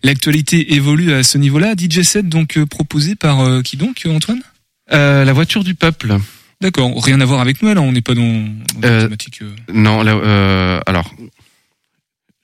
l'actualité 0.03 0.73
évolue 0.73 1.13
à 1.13 1.23
ce 1.23 1.37
niveau-là. 1.37 1.73
DJ 1.77 2.01
set 2.01 2.27
donc 2.27 2.59
proposé 2.65 3.15
par 3.15 3.63
qui 3.63 3.77
donc 3.77 4.03
Antoine? 4.07 4.41
La 4.91 5.33
voiture 5.33 5.63
du 5.63 5.75
peuple. 5.75 6.17
D'accord, 6.61 7.03
rien 7.03 7.19
à 7.19 7.25
voir 7.25 7.41
avec 7.41 7.61
Noël, 7.61 7.77
hein. 7.77 7.81
on 7.81 7.91
n'est 7.91 8.01
pas 8.01 8.13
dans, 8.13 8.23
dans 8.23 8.89
la 8.89 9.03
thématique. 9.03 9.41
Non, 9.73 10.03
là, 10.03 10.81
alors 10.87 11.13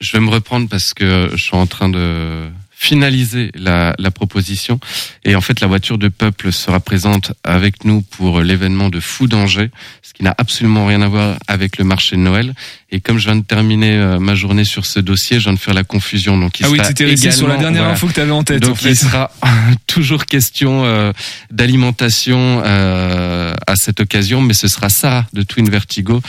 je 0.01 0.11
vais 0.13 0.19
me 0.19 0.29
reprendre 0.29 0.67
parce 0.67 0.93
que 0.93 1.29
je 1.31 1.41
suis 1.41 1.55
en 1.55 1.67
train 1.67 1.87
de 1.87 2.49
finaliser 2.81 3.51
la, 3.53 3.93
la 3.99 4.09
proposition. 4.09 4.79
Et 5.23 5.35
en 5.35 5.41
fait, 5.41 5.59
la 5.61 5.67
voiture 5.67 5.99
de 5.99 6.07
peuple 6.07 6.51
sera 6.51 6.79
présente 6.79 7.31
avec 7.43 7.85
nous 7.85 8.01
pour 8.01 8.41
l'événement 8.41 8.89
de 8.89 8.99
Fou 8.99 9.27
d'Angers, 9.27 9.69
ce 10.01 10.13
qui 10.13 10.23
n'a 10.23 10.33
absolument 10.39 10.87
rien 10.87 11.03
à 11.03 11.07
voir 11.07 11.37
avec 11.47 11.77
le 11.77 11.83
marché 11.83 12.15
de 12.15 12.21
Noël. 12.21 12.55
Et 12.89 12.99
comme 12.99 13.19
je 13.19 13.25
viens 13.25 13.35
de 13.35 13.43
terminer 13.45 13.93
euh, 13.93 14.17
ma 14.17 14.33
journée 14.33 14.63
sur 14.65 14.87
ce 14.87 14.99
dossier, 14.99 15.39
je 15.39 15.43
viens 15.43 15.53
de 15.53 15.59
faire 15.59 15.75
la 15.75 15.83
confusion. 15.83 16.39
Donc, 16.39 16.59
il 16.59 16.65
Ah 16.65 16.69
oui, 16.71 16.79
resté 16.79 17.29
sur 17.29 17.47
la 17.47 17.57
dernière 17.57 17.83
voilà. 17.83 17.93
info 17.93 18.07
que 18.07 18.13
t'avais 18.13 18.31
en 18.31 18.43
tête. 18.43 18.63
Donc 18.63 18.71
en 18.71 18.75
fait. 18.75 18.89
il 18.89 18.95
sera 18.97 19.29
toujours 19.85 20.25
question 20.25 20.83
euh, 20.83 21.13
d'alimentation 21.51 22.63
euh, 22.65 23.53
à 23.67 23.75
cette 23.75 23.99
occasion, 23.99 24.41
mais 24.41 24.55
ce 24.55 24.67
sera 24.67 24.89
Sarah 24.89 25.27
de 25.33 25.43
Twin 25.43 25.69
Vertigo 25.69 26.19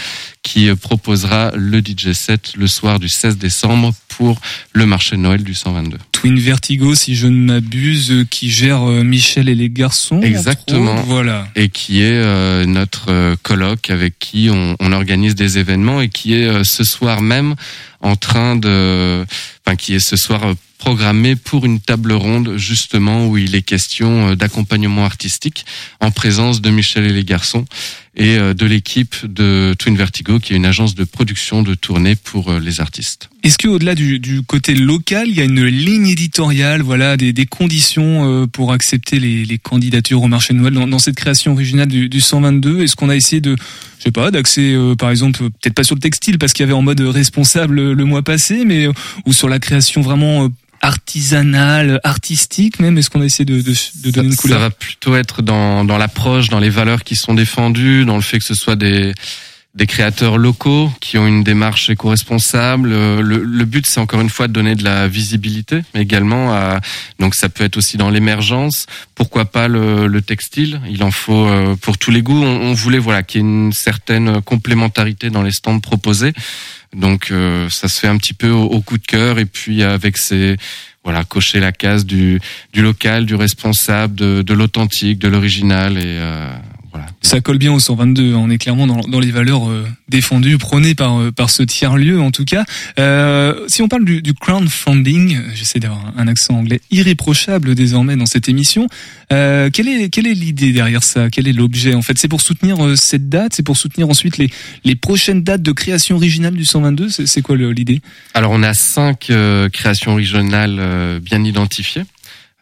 qui 0.42 0.68
euh, 0.68 0.76
proposera 0.76 1.52
le 1.54 1.80
DJ 1.80 2.12
set 2.12 2.52
le 2.56 2.66
soir 2.66 2.98
du 2.98 3.08
16 3.08 3.38
décembre 3.38 3.94
pour 4.16 4.40
le 4.72 4.86
marché 4.86 5.16
de 5.16 5.20
Noël 5.20 5.42
du 5.42 5.54
122. 5.54 5.98
Twin 6.12 6.38
Vertigo, 6.38 6.94
si 6.94 7.14
je 7.14 7.26
ne 7.26 7.36
m'abuse, 7.36 8.26
qui 8.30 8.50
gère 8.50 8.88
euh, 8.88 9.02
Michel 9.02 9.48
et 9.48 9.54
les 9.54 9.70
garçons. 9.70 10.20
Exactement. 10.20 10.94
autres. 10.94 11.04
Voilà. 11.06 11.48
Et 11.56 11.68
qui 11.68 12.02
est 12.02 12.12
euh, 12.12 12.64
notre 12.64 13.10
euh, 13.10 13.36
colloque 13.42 13.90
avec 13.90 14.18
qui 14.18 14.48
on, 14.50 14.76
on 14.78 14.92
organise 14.92 15.34
des 15.34 15.58
événements 15.58 16.00
et 16.00 16.08
qui 16.08 16.34
est 16.34 16.64
ce 16.64 16.84
soir 16.84 17.22
même 17.22 17.54
en 18.00 18.16
train 18.16 18.56
de, 18.56 19.24
enfin 19.64 19.76
qui 19.76 19.94
est 19.94 20.00
ce 20.00 20.16
soir 20.16 20.54
programmé 20.82 21.36
pour 21.36 21.64
une 21.64 21.78
table 21.78 22.12
ronde 22.12 22.56
justement 22.56 23.28
où 23.28 23.38
il 23.38 23.54
est 23.54 23.62
question 23.62 24.30
euh, 24.30 24.34
d'accompagnement 24.34 25.04
artistique 25.04 25.64
en 26.00 26.10
présence 26.10 26.60
de 26.60 26.70
Michel 26.70 27.04
et 27.04 27.12
les 27.12 27.22
garçons 27.22 27.66
et 28.16 28.36
euh, 28.36 28.52
de 28.52 28.66
l'équipe 28.66 29.14
de 29.22 29.76
Twin 29.78 29.96
Vertigo 29.96 30.40
qui 30.40 30.54
est 30.54 30.56
une 30.56 30.66
agence 30.66 30.96
de 30.96 31.04
production 31.04 31.62
de 31.62 31.76
tournée 31.76 32.16
pour 32.16 32.50
euh, 32.50 32.58
les 32.58 32.80
artistes. 32.80 33.30
Est-ce 33.44 33.58
que 33.58 33.68
au-delà 33.68 33.94
du, 33.94 34.42
côté 34.44 34.74
local, 34.74 35.28
il 35.28 35.36
y 35.36 35.40
a 35.40 35.44
une 35.44 35.64
ligne 35.64 36.08
éditoriale, 36.08 36.82
voilà, 36.82 37.16
des, 37.16 37.46
conditions 37.46 38.46
pour 38.48 38.72
accepter 38.72 39.18
les, 39.18 39.58
candidatures 39.58 40.22
au 40.22 40.28
marché 40.28 40.54
de 40.54 40.58
Noël 40.58 40.74
dans, 40.74 40.86
dans 40.86 41.00
cette 41.00 41.16
création 41.16 41.52
originale 41.52 41.88
du, 41.88 42.08
du 42.08 42.20
122 42.20 42.82
Est-ce 42.82 42.94
qu'on 42.94 43.08
a 43.08 43.16
essayé 43.16 43.40
de, 43.40 43.56
je 44.02 44.08
sais 44.08 44.10
pas, 44.10 44.32
d'accès, 44.32 44.74
euh, 44.74 44.96
par 44.96 45.10
exemple, 45.10 45.38
peut-être 45.38 45.74
pas 45.74 45.84
sur 45.84 45.94
le 45.94 46.00
textile 46.00 46.36
parce 46.36 46.52
qu'il 46.52 46.64
y 46.64 46.68
avait 46.68 46.72
en 46.72 46.82
mode 46.82 47.00
responsable 47.02 47.92
le 47.92 48.04
mois 48.04 48.22
passé, 48.22 48.64
mais 48.66 48.88
euh, 48.88 48.92
ou 49.26 49.32
sur 49.32 49.48
la 49.48 49.60
création 49.60 50.00
vraiment 50.00 50.46
euh, 50.46 50.48
artisanale, 50.80 52.00
artistique 52.02 52.80
même 52.80 52.98
Est-ce 52.98 53.10
qu'on 53.10 53.20
a 53.20 53.24
essayé 53.24 53.44
de, 53.44 53.60
de, 53.60 53.70
de 53.70 54.10
donner 54.10 54.30
une 54.30 54.34
couleur 54.34 54.58
ça 54.58 54.64
va 54.64 54.70
plutôt 54.70 55.14
être 55.14 55.40
dans, 55.40 55.84
dans 55.84 55.98
l'approche, 55.98 56.48
dans 56.48 56.58
les 56.58 56.68
valeurs 56.68 57.04
qui 57.04 57.14
sont 57.14 57.34
défendues, 57.34 58.04
dans 58.04 58.16
le 58.16 58.22
fait 58.22 58.40
que 58.40 58.44
ce 58.44 58.54
soit 58.54 58.74
des, 58.74 59.14
des 59.74 59.86
créateurs 59.86 60.36
locaux 60.36 60.90
qui 61.00 61.16
ont 61.16 61.26
une 61.26 61.42
démarche 61.42 61.88
éco-responsable. 61.88 62.92
Euh, 62.92 63.22
Le, 63.22 63.42
le 63.42 63.64
but, 63.64 63.86
c'est 63.86 64.00
encore 64.00 64.20
une 64.20 64.28
fois 64.28 64.46
de 64.46 64.52
donner 64.52 64.74
de 64.74 64.84
la 64.84 65.08
visibilité, 65.08 65.80
mais 65.94 66.02
également 66.02 66.52
à, 66.52 66.80
donc 67.18 67.34
ça 67.34 67.48
peut 67.48 67.64
être 67.64 67.78
aussi 67.78 67.96
dans 67.96 68.10
l'émergence. 68.10 68.86
Pourquoi 69.14 69.46
pas 69.46 69.68
le, 69.68 70.08
le 70.08 70.20
textile? 70.20 70.80
Il 70.90 71.02
en 71.02 71.10
faut 71.10 71.46
euh, 71.46 71.74
pour 71.76 71.96
tous 71.96 72.10
les 72.10 72.20
goûts. 72.20 72.42
On, 72.42 72.70
on 72.70 72.74
voulait 72.74 72.98
voilà 72.98 73.22
qu'il 73.22 73.40
y 73.40 73.44
ait 73.44 73.46
une 73.48 73.72
certaine 73.72 74.42
complémentarité 74.42 75.30
dans 75.30 75.42
les 75.42 75.52
stands 75.52 75.80
proposés. 75.80 76.34
Donc 76.94 77.30
euh, 77.30 77.70
ça 77.70 77.88
se 77.88 77.98
fait 77.98 78.08
un 78.08 78.18
petit 78.18 78.34
peu 78.34 78.50
au, 78.50 78.64
au 78.64 78.82
coup 78.82 78.98
de 78.98 79.06
cœur 79.06 79.38
et 79.38 79.46
puis 79.46 79.82
avec 79.82 80.18
ces 80.18 80.58
voilà 81.02 81.24
cocher 81.24 81.58
la 81.58 81.72
case 81.72 82.04
du 82.04 82.38
du 82.74 82.82
local, 82.82 83.24
du 83.24 83.34
responsable, 83.34 84.14
de, 84.14 84.54
l'authentique, 84.54 85.18
de 85.18 85.28
l'original 85.28 85.96
et 85.96 86.02
euh, 86.04 86.52
voilà. 86.92 87.06
Ça 87.22 87.40
colle 87.40 87.58
bien 87.58 87.72
au 87.72 87.80
122. 87.80 88.34
On 88.34 88.50
est 88.50 88.58
clairement 88.58 88.86
dans, 88.86 89.00
dans 89.00 89.20
les 89.20 89.30
valeurs 89.30 89.70
euh, 89.70 89.86
défendues, 90.08 90.58
prônées 90.58 90.94
par 90.94 91.18
euh, 91.18 91.30
par 91.30 91.50
ce 91.50 91.62
tiers 91.62 91.96
lieu 91.96 92.20
en 92.20 92.30
tout 92.30 92.44
cas. 92.44 92.64
Euh, 92.98 93.64
si 93.68 93.82
on 93.82 93.88
parle 93.88 94.04
du, 94.04 94.20
du 94.20 94.34
crowdfunding, 94.34 95.38
j'essaie 95.54 95.78
d'avoir 95.78 96.12
un 96.16 96.28
accent 96.28 96.58
anglais 96.58 96.80
irréprochable 96.90 97.74
désormais 97.74 98.16
dans 98.16 98.26
cette 98.26 98.48
émission. 98.48 98.86
Quelle 99.30 99.88
est 99.88 100.10
quelle 100.10 100.26
est 100.26 100.34
l'idée 100.34 100.72
derrière 100.72 101.02
ça? 101.02 101.30
Quel 101.30 101.48
est 101.48 101.54
l'objet 101.54 101.94
En 101.94 102.02
fait, 102.02 102.18
c'est 102.18 102.28
pour 102.28 102.42
soutenir 102.42 102.76
cette 102.96 103.30
date, 103.30 103.54
c'est 103.54 103.62
pour 103.62 103.78
soutenir 103.78 104.10
ensuite 104.10 104.36
les 104.36 104.50
les 104.84 104.94
prochaines 104.94 105.42
dates 105.42 105.62
de 105.62 105.72
création 105.72 106.16
originale 106.16 106.54
du 106.54 106.66
122. 106.66 107.08
C'est 107.08 107.40
quoi 107.40 107.56
l'idée? 107.56 108.02
Alors 108.34 108.52
on 108.52 108.62
a 108.62 108.74
cinq 108.74 109.32
créations 109.72 110.14
régionales 110.14 110.78
euh, 110.78 111.20
bien 111.20 111.42
identifiées. 111.44 112.02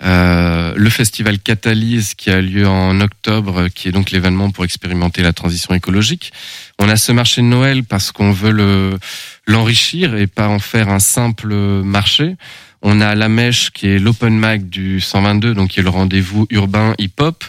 Euh, 0.03 0.73
le 0.77 0.91
festival 0.91 1.39
Catalyse 1.39 2.15
qui 2.15 2.31
a 2.31 2.41
lieu 2.41 2.67
en 2.67 3.01
octobre, 3.01 3.63
euh, 3.63 3.69
qui 3.69 3.89
est 3.89 3.93
donc 3.93 4.11
l'événement 4.11 4.51
pour 4.51 4.65
expérimenter 4.65 5.23
la 5.23 5.33
transition 5.33 5.75
écologique. 5.75 6.33
On 6.79 6.89
a 6.89 6.97
ce 6.97 7.13
marché 7.13 7.43
de 7.43 7.47
Noël 7.47 7.85
parce 7.85 8.11
qu'on 8.11 8.33
veut 8.33 8.53
le 8.53 8.99
l'enrichir 9.47 10.15
et 10.15 10.27
pas 10.27 10.49
en 10.49 10.59
faire 10.59 10.89
un 10.89 11.01
simple 11.01 11.53
marché. 11.55 12.37
On 12.83 13.03
a 13.03 13.15
la 13.15 13.29
mèche 13.29 13.71
qui 13.73 13.89
est 13.89 13.99
l'open 13.99 14.41
mic 14.41 14.71
du 14.71 15.01
122, 15.01 15.53
donc 15.55 15.71
qui 15.71 15.81
est 15.81 15.83
le 15.83 15.91
rendez-vous 15.91 16.47
urbain 16.49 16.95
hip-hop. 16.99 17.45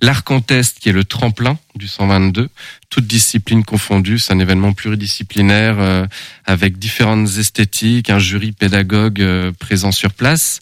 L'Arc 0.00 0.28
en 0.32 0.40
Test 0.40 0.80
qui 0.80 0.88
est 0.88 0.92
le 0.92 1.04
tremplin 1.04 1.56
du 1.76 1.86
122, 1.86 2.48
toutes 2.90 3.06
disciplines 3.06 3.64
confondues. 3.64 4.18
C'est 4.18 4.32
un 4.32 4.40
événement 4.40 4.72
pluridisciplinaire 4.72 5.76
euh, 5.78 6.06
avec 6.46 6.78
différentes 6.78 7.28
esthétiques, 7.38 8.10
un 8.10 8.18
jury 8.18 8.50
pédagogue 8.50 9.20
euh, 9.20 9.52
présent 9.52 9.92
sur 9.92 10.12
place. 10.12 10.60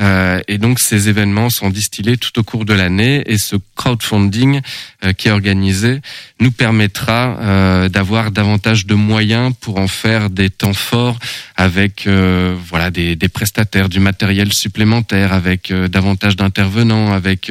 Euh, 0.00 0.40
et 0.46 0.58
donc 0.58 0.78
ces 0.78 1.08
événements 1.08 1.50
sont 1.50 1.70
distillés 1.70 2.16
tout 2.16 2.38
au 2.38 2.44
cours 2.44 2.64
de 2.64 2.72
l'année 2.72 3.24
et 3.26 3.36
ce 3.36 3.56
crowdfunding 3.74 4.60
euh, 5.04 5.12
qui 5.12 5.26
est 5.26 5.32
organisé 5.32 6.00
nous 6.38 6.52
permettra 6.52 7.36
euh, 7.40 7.88
d'avoir 7.88 8.30
davantage 8.30 8.86
de 8.86 8.94
moyens 8.94 9.52
pour 9.60 9.78
en 9.78 9.88
faire 9.88 10.30
des 10.30 10.50
temps 10.50 10.72
forts 10.72 11.18
avec 11.56 12.08
voilà 12.08 12.90
des, 12.90 13.16
des 13.16 13.28
prestataires, 13.28 13.88
du 13.88 13.98
matériel 13.98 14.52
supplémentaire, 14.52 15.32
avec 15.32 15.72
davantage 15.72 16.36
d'intervenants, 16.36 17.12
avec 17.12 17.50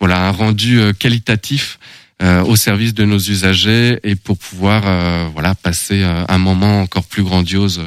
voilà 0.00 0.26
un 0.28 0.30
rendu 0.30 0.80
qualitatif 0.98 1.78
au 2.20 2.56
service 2.56 2.94
de 2.94 3.04
nos 3.04 3.18
usagers 3.18 3.98
et 4.04 4.14
pour 4.14 4.38
pouvoir 4.38 5.30
voilà 5.34 5.54
passer 5.54 6.02
un 6.02 6.38
moment 6.38 6.80
encore 6.80 7.04
plus 7.04 7.22
grandiose 7.22 7.82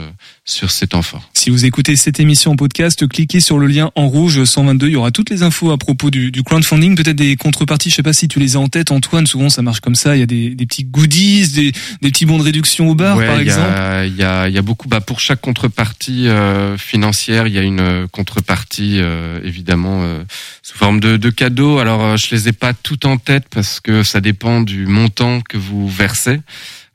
sur 0.46 0.72
temps 0.88 1.02
forts. 1.02 1.28
Si 1.34 1.50
vous 1.50 1.66
écoutez 1.66 1.96
cette 1.96 2.20
émission 2.20 2.52
en 2.52 2.56
podcast, 2.56 3.08
cliquez 3.08 3.40
sur 3.40 3.58
le 3.58 3.66
lien 3.66 3.92
en 3.96 4.08
rouge 4.08 4.44
122. 4.44 4.88
Il 4.88 4.94
y 4.94 4.96
aura 4.96 5.10
toutes 5.10 5.32
les 5.32 5.42
infos 5.42 5.72
à 5.72 5.78
propos 5.80 6.12
du, 6.12 6.32
du 6.32 6.44
crowdfunding, 6.44 6.96
peut-être 6.96 7.16
des 7.16 7.36
contreparties. 7.36 7.90
Je 7.90 7.96
sais 7.96 8.04
pas 8.04 8.14
si 8.14 8.28
tu 8.28 8.40
les 8.40 8.56
as 8.56 8.60
en 8.60 8.68
tête, 8.68 8.92
Antoine. 8.92 9.26
Souvent, 9.26 9.50
ça 9.50 9.64
marche 9.64 9.80
comme 9.80 9.96
ça. 9.96 10.16
Il 10.16 10.20
y 10.20 10.24
a 10.24 10.28
des, 10.28 10.52
des 10.52 10.66
petits 10.68 10.84
goodies, 10.84 11.48
des, 11.50 11.72
des 12.02 12.12
petits 12.12 12.26
bons 12.28 12.38
de 12.38 12.44
réduction 12.44 12.90
au 12.90 12.96
bar, 12.96 13.18
Ouais, 13.18 13.26
par 13.26 13.40
y 13.40 13.42
exemple. 13.42 13.68
a, 13.68 14.06
il 14.06 14.16
y 14.16 14.24
a, 14.24 14.48
y 14.48 14.58
a 14.58 14.62
beaucoup. 14.62 14.88
Bah, 14.88 15.02
pour 15.02 15.20
chaque 15.20 15.42
contrepartie 15.42 16.28
euh, 16.28 16.78
financière, 16.78 17.48
il 17.48 17.54
y 17.54 17.58
a 17.58 17.64
une 17.64 17.80
euh, 17.80 18.08
contrepartie 18.08 19.00
euh, 19.00 19.40
évidemment 19.44 20.04
euh, 20.04 20.24
sous 20.62 20.78
forme 20.78 21.00
de, 21.00 21.18
de 21.18 21.30
cadeaux. 21.32 21.80
Alors, 21.80 22.02
euh, 22.04 22.18
je 22.18 22.34
les 22.36 22.50
ai 22.50 22.54
pas 22.54 22.74
toutes 22.74 23.06
en 23.06 23.18
tête 23.18 23.46
parce 23.50 23.80
que 23.80 24.04
ça 24.04 24.22
dépend 24.22 24.62
du 24.62 24.86
montant 24.86 25.42
que 25.42 25.58
vous 25.58 25.90
versez. 25.90 26.40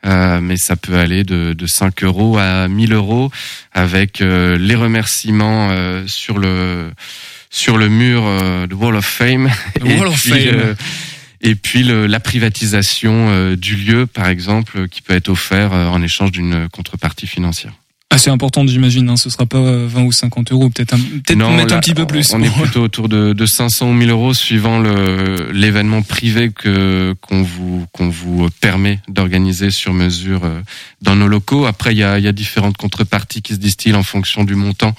Euh, 0.07 0.41
mais 0.41 0.57
ça 0.57 0.77
peut 0.77 0.97
aller 0.97 1.25
de, 1.25 1.53
de 1.53 1.67
5 1.67 2.05
euros 2.05 2.39
à 2.39 2.69
1000 2.69 2.95
euros 2.95 3.31
avec 3.73 4.23
euh, 4.23 4.57
les 4.57 4.75
remerciements 4.75 5.69
euh, 5.73 6.05
sur 6.07 6.39
le 6.39 6.91
sur 7.51 7.77
le 7.77 7.89
mur 7.89 8.23
euh, 8.25 8.67
de 8.67 8.75
Wall 8.75 8.97
of 8.97 9.05
Fame 9.05 9.51
The 9.81 9.85
Wall 9.85 10.07
of 10.09 10.23
puis, 10.23 10.31
Fame. 10.31 10.55
euh, 10.55 10.75
et 11.43 11.55
puis 11.55 11.83
le- 11.83 12.07
la 12.07 12.21
privatisation 12.21 13.29
euh, 13.29 13.57
du 13.57 13.77
lieu, 13.77 14.07
par 14.07 14.29
exemple, 14.29 14.89
qui 14.89 15.03
peut 15.03 15.15
être 15.15 15.29
offert 15.29 15.73
euh, 15.75 15.87
en 15.89 16.01
échange 16.03 16.33
d'une 16.33 16.69
contrepartie 16.71 17.27
financière. 17.27 17.73
Ah, 18.13 18.19
c'est 18.19 18.31
important, 18.31 18.67
j'imagine. 18.67 19.09
Hein. 19.09 19.17
Ce 19.17 19.31
sera 19.31 19.47
pas 19.47 19.59
euh, 19.59 19.87
20 19.89 20.03
ou 20.03 20.11
50 20.11 20.51
euros, 20.51 20.69
peut-être 20.69 20.95
un, 20.95 20.99
peut-être 20.99 21.37
mettre 21.37 21.71
là, 21.71 21.77
un 21.77 21.81
petit 21.81 21.95
peu 21.95 22.07
plus. 22.07 22.35
On 22.35 22.43
est 22.43 22.51
plutôt 22.61 22.83
autour 22.83 23.09
de, 23.09 23.33
de 23.33 23.47
500 23.47 23.89
ou 23.89 23.93
1000 23.93 24.11
euros 24.11 24.35
suivant 24.35 24.81
le 24.81 25.53
l'événement 25.53 26.03
privé 26.03 26.51
que 26.51 27.15
qu'on 27.21 27.43
vous 27.43 27.87
qu'on 27.93 28.09
vous 28.09 28.49
permet 28.61 28.99
d'organiser 29.07 29.71
sur 29.71 29.93
mesure 29.93 30.45
euh, 30.45 30.61
dans 31.03 31.15
nos 31.15 31.29
locaux. 31.29 31.67
Après, 31.67 31.93
il 31.93 31.99
y 31.99 32.03
a, 32.03 32.19
il 32.19 32.25
y 32.25 32.29
a 32.29 32.33
différentes 32.33 32.77
contreparties 32.77 33.43
qui 33.43 33.55
se 33.55 33.61
distillent 33.61 33.95
en 33.95 34.03
fonction 34.03 34.43
du 34.43 34.57
montant 34.57 34.93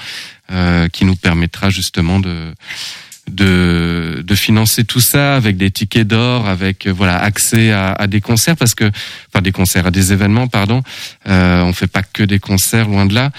euh, 0.52 0.88
qui 0.88 1.04
nous 1.04 1.18
permettra 1.18 1.70
justement 1.70 2.22
de 2.22 2.54
de, 3.30 4.24
de 4.26 4.36
financer 4.36 4.84
tout 4.84 5.00
ça 5.00 5.36
avec 5.36 5.58
des 5.58 5.72
tickets 5.72 6.08
d'or, 6.08 6.48
avec 6.48 6.88
euh, 6.88 6.92
voilà 6.92 7.22
accès 7.22 7.72
à, 7.72 8.08
des 8.08 8.22
concerts 8.22 8.58
parce 8.58 8.76
que 8.76 8.90
enfin 9.30 9.42
des 9.42 9.52
concerts 9.52 9.88
à 9.88 9.92
des 9.92 10.14
événements 10.14 10.48
pardon. 10.48 10.82
Euh, 11.28 11.62
on 11.64 11.74
fait 11.74 11.88
pas 11.88 12.04
que 12.04 12.24
des 12.24 12.40
concerts 12.40 12.88
loin 12.88 13.06
de 13.06 13.14
là. 13.14 13.32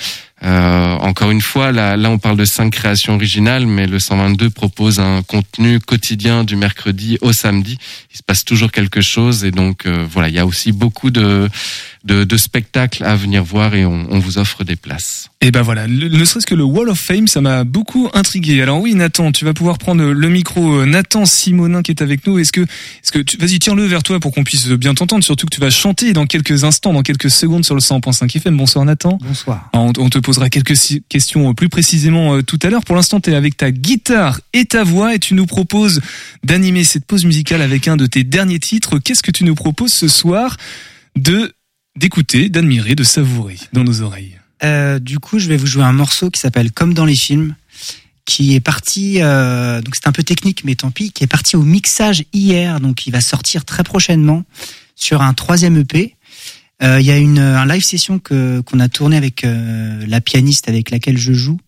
Euh, 0.44 0.94
encore 0.96 1.30
une 1.30 1.40
fois, 1.40 1.70
là, 1.70 1.96
là, 1.96 2.10
on 2.10 2.18
parle 2.18 2.36
de 2.36 2.44
cinq 2.44 2.70
créations 2.70 3.14
originales, 3.14 3.66
mais 3.66 3.86
le 3.86 4.00
122 4.00 4.50
propose 4.50 4.98
un 4.98 5.22
contenu 5.22 5.78
quotidien 5.78 6.42
du 6.42 6.56
mercredi 6.56 7.16
au 7.20 7.32
samedi. 7.32 7.78
Il 8.14 8.18
se 8.18 8.22
passe 8.22 8.44
toujours 8.44 8.70
quelque 8.72 9.00
chose, 9.00 9.44
et 9.44 9.50
donc 9.50 9.86
euh, 9.86 10.06
voilà, 10.10 10.28
il 10.28 10.34
y 10.34 10.38
a 10.38 10.44
aussi 10.46 10.72
beaucoup 10.72 11.10
de 11.10 11.48
de, 12.04 12.24
de 12.24 12.36
spectacles 12.36 13.04
à 13.04 13.14
venir 13.14 13.44
voir 13.44 13.76
et 13.76 13.86
on, 13.86 14.06
on 14.10 14.18
vous 14.18 14.38
offre 14.38 14.64
des 14.64 14.74
places. 14.74 15.28
Et 15.40 15.52
ben 15.52 15.62
voilà, 15.62 15.86
le- 15.86 16.08
ne 16.08 16.24
serait-ce 16.24 16.46
que 16.46 16.54
le 16.56 16.64
Wall 16.64 16.88
of 16.88 16.98
Fame, 16.98 17.28
ça 17.28 17.40
m'a 17.40 17.62
beaucoup 17.62 18.08
intrigué. 18.12 18.60
Alors 18.60 18.80
oui, 18.80 18.96
Nathan, 18.96 19.30
tu 19.30 19.44
vas 19.44 19.54
pouvoir 19.54 19.78
prendre 19.78 20.02
le 20.02 20.28
micro. 20.28 20.80
Euh, 20.80 20.84
Nathan 20.84 21.24
Simonin 21.26 21.80
qui 21.82 21.92
est 21.92 22.02
avec 22.02 22.26
nous. 22.26 22.40
Est-ce 22.40 22.50
que, 22.50 22.62
est-ce 22.62 23.12
que, 23.12 23.20
tu, 23.20 23.36
vas-y, 23.36 23.60
tiens-le 23.60 23.84
vers 23.86 24.02
toi 24.02 24.18
pour 24.18 24.32
qu'on 24.32 24.42
puisse 24.42 24.66
bien 24.66 24.94
t'entendre. 24.94 25.22
Surtout 25.22 25.46
que 25.46 25.54
tu 25.54 25.60
vas 25.60 25.70
chanter 25.70 26.12
dans 26.12 26.26
quelques 26.26 26.64
instants, 26.64 26.92
dans 26.92 27.02
quelques 27.02 27.30
secondes 27.30 27.64
sur 27.64 27.76
le 27.76 27.80
100.5 27.80 28.36
FM. 28.36 28.56
Bonsoir 28.56 28.84
Nathan. 28.84 29.16
Bonsoir. 29.22 29.70
Alors, 29.72 29.86
On, 29.96 30.02
on 30.06 30.10
te 30.10 30.18
posera 30.18 30.50
quelques 30.50 30.74
si- 30.76 31.04
questions 31.08 31.50
euh, 31.50 31.54
plus 31.54 31.68
précisément 31.68 32.34
euh, 32.34 32.42
tout 32.42 32.58
à 32.64 32.68
l'heure. 32.68 32.84
Pour 32.84 32.96
l'instant, 32.96 33.20
tu 33.20 33.30
es 33.30 33.36
avec 33.36 33.56
ta 33.56 33.70
guitare 33.70 34.40
et 34.54 34.64
ta 34.64 34.82
voix 34.82 35.14
et 35.14 35.20
tu 35.20 35.34
nous 35.34 35.46
proposes 35.46 36.00
d'animer 36.42 36.82
cette 36.82 37.04
pause 37.06 37.24
musicale 37.24 37.62
avec 37.62 37.86
un 37.86 37.96
de 37.96 38.01
tes 38.06 38.24
derniers 38.24 38.60
titres. 38.60 38.98
Qu'est-ce 38.98 39.22
que 39.22 39.30
tu 39.30 39.44
nous 39.44 39.54
proposes 39.54 39.92
ce 39.92 40.08
soir 40.08 40.56
de 41.16 41.52
d'écouter, 41.96 42.48
d'admirer, 42.48 42.94
de 42.94 43.04
savourer 43.04 43.58
dans 43.72 43.84
nos 43.84 44.00
oreilles? 44.02 44.38
Euh, 44.64 44.98
du 44.98 45.18
coup, 45.18 45.38
je 45.38 45.48
vais 45.48 45.56
vous 45.56 45.66
jouer 45.66 45.82
un 45.82 45.92
morceau 45.92 46.30
qui 46.30 46.40
s'appelle 46.40 46.72
Comme 46.72 46.94
dans 46.94 47.04
les 47.04 47.16
films, 47.16 47.54
qui 48.24 48.54
est 48.54 48.60
parti, 48.60 49.16
euh, 49.20 49.80
donc 49.80 49.96
c'est 49.96 50.06
un 50.06 50.12
peu 50.12 50.22
technique, 50.22 50.64
mais 50.64 50.74
tant 50.74 50.90
pis, 50.90 51.10
qui 51.10 51.24
est 51.24 51.28
parti 51.28 51.56
au 51.56 51.62
mixage 51.62 52.24
hier, 52.32 52.80
donc 52.80 53.06
il 53.06 53.10
va 53.10 53.20
sortir 53.20 53.64
très 53.64 53.82
prochainement 53.82 54.44
sur 54.94 55.22
un 55.22 55.34
troisième 55.34 55.76
EP. 55.76 56.14
Euh, 56.82 57.00
Il 57.00 57.06
y 57.06 57.10
a 57.10 57.18
une 57.18 57.38
un 57.38 57.66
live 57.66 57.82
session 57.82 58.18
que 58.18 58.60
qu'on 58.60 58.80
a 58.80 58.88
tourné 58.88 59.16
avec 59.16 59.44
la 59.44 60.20
pianiste 60.20 60.68
avec 60.68 60.90
laquelle 60.90 61.18
je 61.18 61.32
joue, 61.32 61.58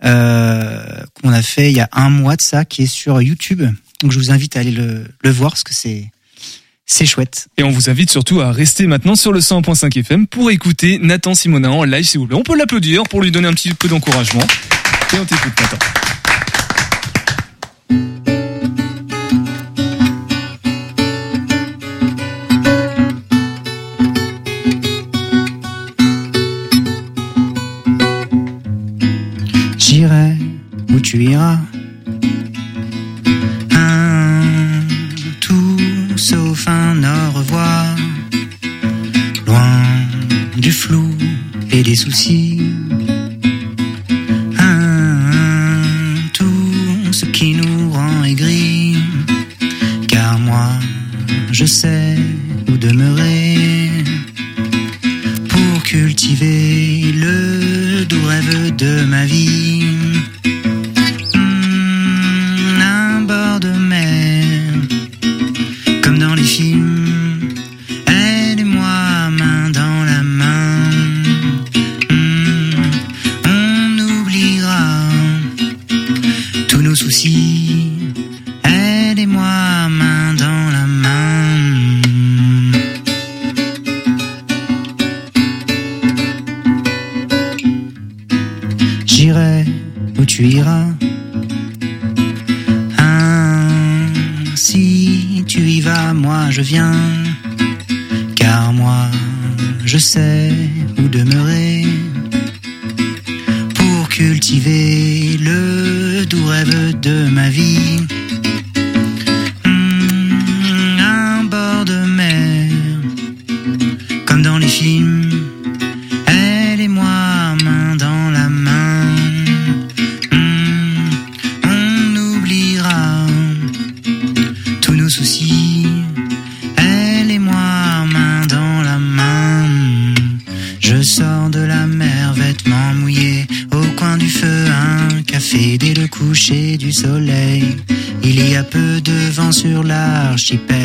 qu'on 0.00 0.08
a 0.08 1.42
fait 1.42 1.70
il 1.70 1.76
y 1.76 1.80
a 1.80 1.88
un 1.92 2.10
mois 2.10 2.36
de 2.36 2.42
ça, 2.42 2.64
qui 2.64 2.82
est 2.82 2.86
sur 2.86 3.20
YouTube. 3.20 3.62
Donc 4.02 4.10
je 4.10 4.18
vous 4.18 4.30
invite 4.30 4.56
à 4.56 4.60
aller 4.60 4.72
le, 4.72 5.06
voir 5.24 5.52
parce 5.52 5.64
que 5.64 5.74
c'est 5.74 6.10
c'est 6.84 7.06
chouette. 7.06 7.48
Et 7.56 7.62
on 7.62 7.70
vous 7.70 7.88
invite 7.88 8.10
surtout 8.10 8.40
à 8.40 8.52
rester 8.52 8.86
maintenant 8.86 9.14
sur 9.14 9.32
le 9.32 9.40
100.5 9.40 9.98
FM 10.00 10.26
pour 10.26 10.50
écouter 10.50 10.98
Nathan 10.98 11.34
Simonin 11.34 11.70
en 11.70 11.84
live 11.84 12.04
s'il 12.04 12.20
vous 12.20 12.26
plaît. 12.26 12.36
On 12.36 12.42
peut 12.42 12.56
l'applaudir 12.56 13.04
pour 13.04 13.22
lui 13.22 13.30
donner 13.30 13.48
un 13.48 13.54
petit 13.54 13.72
peu 13.72 13.88
d'encouragement. 13.88 14.42
Et 15.14 15.18
on 15.18 15.24
t'écoute 15.24 15.52
Nathan. 15.60 15.78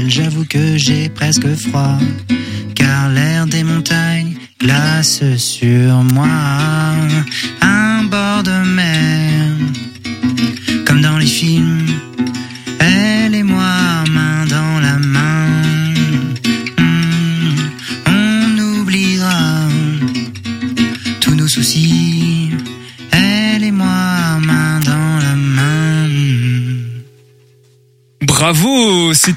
J'avoue 0.08 0.46
que 0.46 0.78
j'ai 0.78 1.10
presque 1.10 1.48
froid. 1.56 1.98
Car 2.76 3.10
l'air 3.10 3.46
des 3.48 3.64
montagnes 3.64 4.36
glace 4.60 5.24
sur 5.38 6.04
moi. 6.04 6.57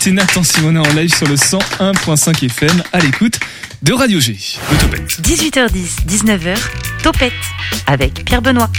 C'était 0.00 0.16
Nathan 0.16 0.42
Simonin 0.42 0.80
en 0.80 0.94
live 0.94 1.14
sur 1.14 1.28
le 1.28 1.34
101.5 1.34 2.46
FM 2.46 2.82
à 2.90 3.00
l'écoute 3.00 3.38
de 3.82 3.92
Radio 3.92 4.18
G. 4.18 4.34
Le 4.72 4.78
Topette. 4.78 5.20
18h10, 5.20 6.06
19h, 6.08 6.56
Topette 7.02 7.34
avec 7.86 8.24
Pierre 8.24 8.40
Benoît. 8.40 8.70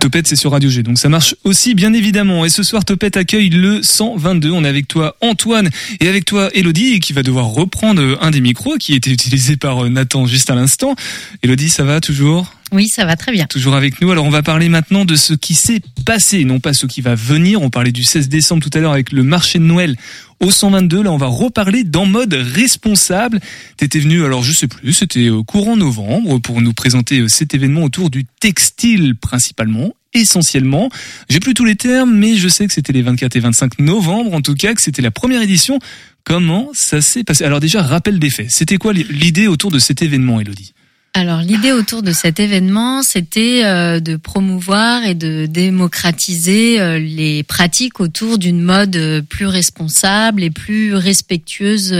Topette, 0.00 0.26
c'est 0.26 0.36
sur 0.36 0.52
Radio 0.52 0.70
G, 0.70 0.82
donc 0.82 0.96
ça 0.96 1.10
marche 1.10 1.34
aussi 1.44 1.74
bien 1.74 1.92
évidemment. 1.92 2.46
Et 2.46 2.48
ce 2.48 2.62
soir, 2.62 2.86
Topette 2.86 3.18
accueille 3.18 3.50
le 3.50 3.82
122. 3.82 4.50
On 4.50 4.64
est 4.64 4.68
avec 4.68 4.88
toi 4.88 5.16
Antoine 5.20 5.68
et 6.00 6.08
avec 6.08 6.24
toi 6.24 6.48
Elodie 6.54 7.00
qui 7.00 7.12
va 7.12 7.22
devoir 7.22 7.48
reprendre 7.48 8.16
un 8.22 8.30
des 8.30 8.40
micros 8.40 8.78
qui 8.78 8.94
était 8.94 9.10
utilisé 9.10 9.58
par 9.58 9.84
euh, 9.84 9.90
Nathan 9.90 10.24
juste 10.24 10.48
à 10.48 10.54
l'instant. 10.54 10.94
Elodie, 11.42 11.68
ça 11.68 11.84
va 11.84 12.00
toujours? 12.00 12.50
Oui, 12.74 12.88
ça 12.88 13.04
va 13.04 13.14
très 13.14 13.30
bien. 13.30 13.46
Toujours 13.46 13.76
avec 13.76 14.00
nous. 14.00 14.10
Alors 14.10 14.24
on 14.24 14.30
va 14.30 14.42
parler 14.42 14.68
maintenant 14.68 15.04
de 15.04 15.14
ce 15.14 15.32
qui 15.32 15.54
s'est 15.54 15.80
passé, 16.04 16.44
non 16.44 16.58
pas 16.58 16.74
ce 16.74 16.86
qui 16.86 17.02
va 17.02 17.14
venir. 17.14 17.62
On 17.62 17.70
parlait 17.70 17.92
du 17.92 18.02
16 18.02 18.28
décembre 18.28 18.68
tout 18.68 18.76
à 18.76 18.80
l'heure 18.80 18.92
avec 18.92 19.12
le 19.12 19.22
marché 19.22 19.60
de 19.60 19.64
Noël 19.64 19.96
au 20.40 20.50
122. 20.50 21.04
Là, 21.04 21.12
on 21.12 21.16
va 21.16 21.28
reparler 21.28 21.84
d'en 21.84 22.04
mode 22.04 22.34
responsable. 22.34 23.38
T'étais 23.76 24.00
venu, 24.00 24.24
alors 24.24 24.42
je 24.42 24.50
sais 24.50 24.66
plus, 24.66 24.92
c'était 24.92 25.30
courant 25.46 25.76
novembre 25.76 26.40
pour 26.40 26.60
nous 26.60 26.72
présenter 26.72 27.20
euh, 27.20 27.28
cet 27.28 27.54
événement 27.54 27.84
autour 27.84 28.10
du 28.10 28.26
textile 28.40 29.14
principalement 29.14 29.94
essentiellement. 30.12 30.90
J'ai 31.28 31.38
plus 31.38 31.54
tous 31.54 31.64
les 31.64 31.76
termes, 31.76 32.12
mais 32.12 32.34
je 32.34 32.48
sais 32.48 32.66
que 32.66 32.72
c'était 32.72 32.92
les 32.92 33.02
24 33.02 33.36
et 33.36 33.40
25 33.40 33.78
novembre, 33.78 34.34
en 34.34 34.40
tout 34.40 34.54
cas, 34.54 34.74
que 34.74 34.80
c'était 34.80 35.02
la 35.02 35.12
première 35.12 35.42
édition. 35.42 35.78
Comment 36.24 36.70
ça 36.72 37.00
s'est 37.00 37.22
passé? 37.22 37.44
Alors 37.44 37.60
déjà, 37.60 37.82
rappel 37.82 38.18
des 38.18 38.30
faits. 38.30 38.50
C'était 38.50 38.78
quoi 38.78 38.92
l'idée 38.92 39.46
autour 39.46 39.70
de 39.70 39.78
cet 39.78 40.02
événement, 40.02 40.40
Elodie 40.40 40.72
Alors 41.16 41.42
l'idée 41.42 41.70
autour 41.70 42.02
de 42.02 42.10
cet 42.10 42.40
événement, 42.40 43.04
c'était 43.04 43.62
euh, 43.64 44.00
de 44.00 44.16
promouvoir 44.16 45.04
et 45.04 45.14
de 45.14 45.46
démocratiser 45.46 46.80
euh, 46.80 46.98
les 46.98 47.44
pratiques 47.44 48.00
autour 48.00 48.36
d'une 48.36 48.60
mode 48.60 48.96
euh, 48.96 49.22
plus 49.22 49.46
responsable 49.46 50.42
et 50.42 50.50
plus 50.50 50.92
respectueuse 50.96 51.94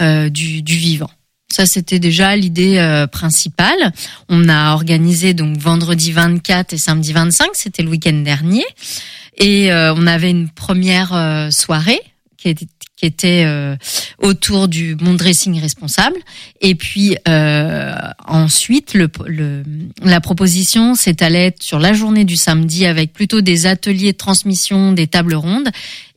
du, 0.00 0.62
du 0.62 0.74
vivant. 0.74 1.10
Ça, 1.52 1.64
c'était 1.64 2.00
déjà 2.00 2.34
l'idée 2.34 3.04
principale. 3.12 3.92
On 4.28 4.48
a 4.48 4.72
organisé 4.72 5.34
donc 5.34 5.56
vendredi 5.58 6.10
24 6.10 6.72
et 6.72 6.78
samedi 6.78 7.12
25, 7.12 7.50
c'était 7.54 7.82
le 7.82 7.90
week-end 7.90 8.22
dernier, 8.24 8.64
et 9.36 9.70
on 9.72 10.06
avait 10.06 10.30
une 10.30 10.48
première 10.48 11.48
soirée 11.50 12.00
qui 12.36 12.48
était 12.48 12.66
qui 13.00 13.06
était 13.06 13.44
euh, 13.46 13.76
autour 14.18 14.68
du 14.68 14.94
bon 14.94 15.14
dressing 15.14 15.58
responsable. 15.58 16.18
Et 16.60 16.74
puis 16.74 17.16
euh, 17.28 17.94
ensuite, 18.26 18.92
le, 18.92 19.08
le, 19.26 19.62
la 20.02 20.20
proposition 20.20 20.94
s'étalait 20.94 21.54
sur 21.60 21.78
la 21.78 21.94
journée 21.94 22.26
du 22.26 22.36
samedi 22.36 22.84
avec 22.84 23.14
plutôt 23.14 23.40
des 23.40 23.66
ateliers 23.66 24.12
de 24.12 24.18
transmission, 24.18 24.92
des 24.92 25.06
tables 25.06 25.34
rondes, 25.34 25.70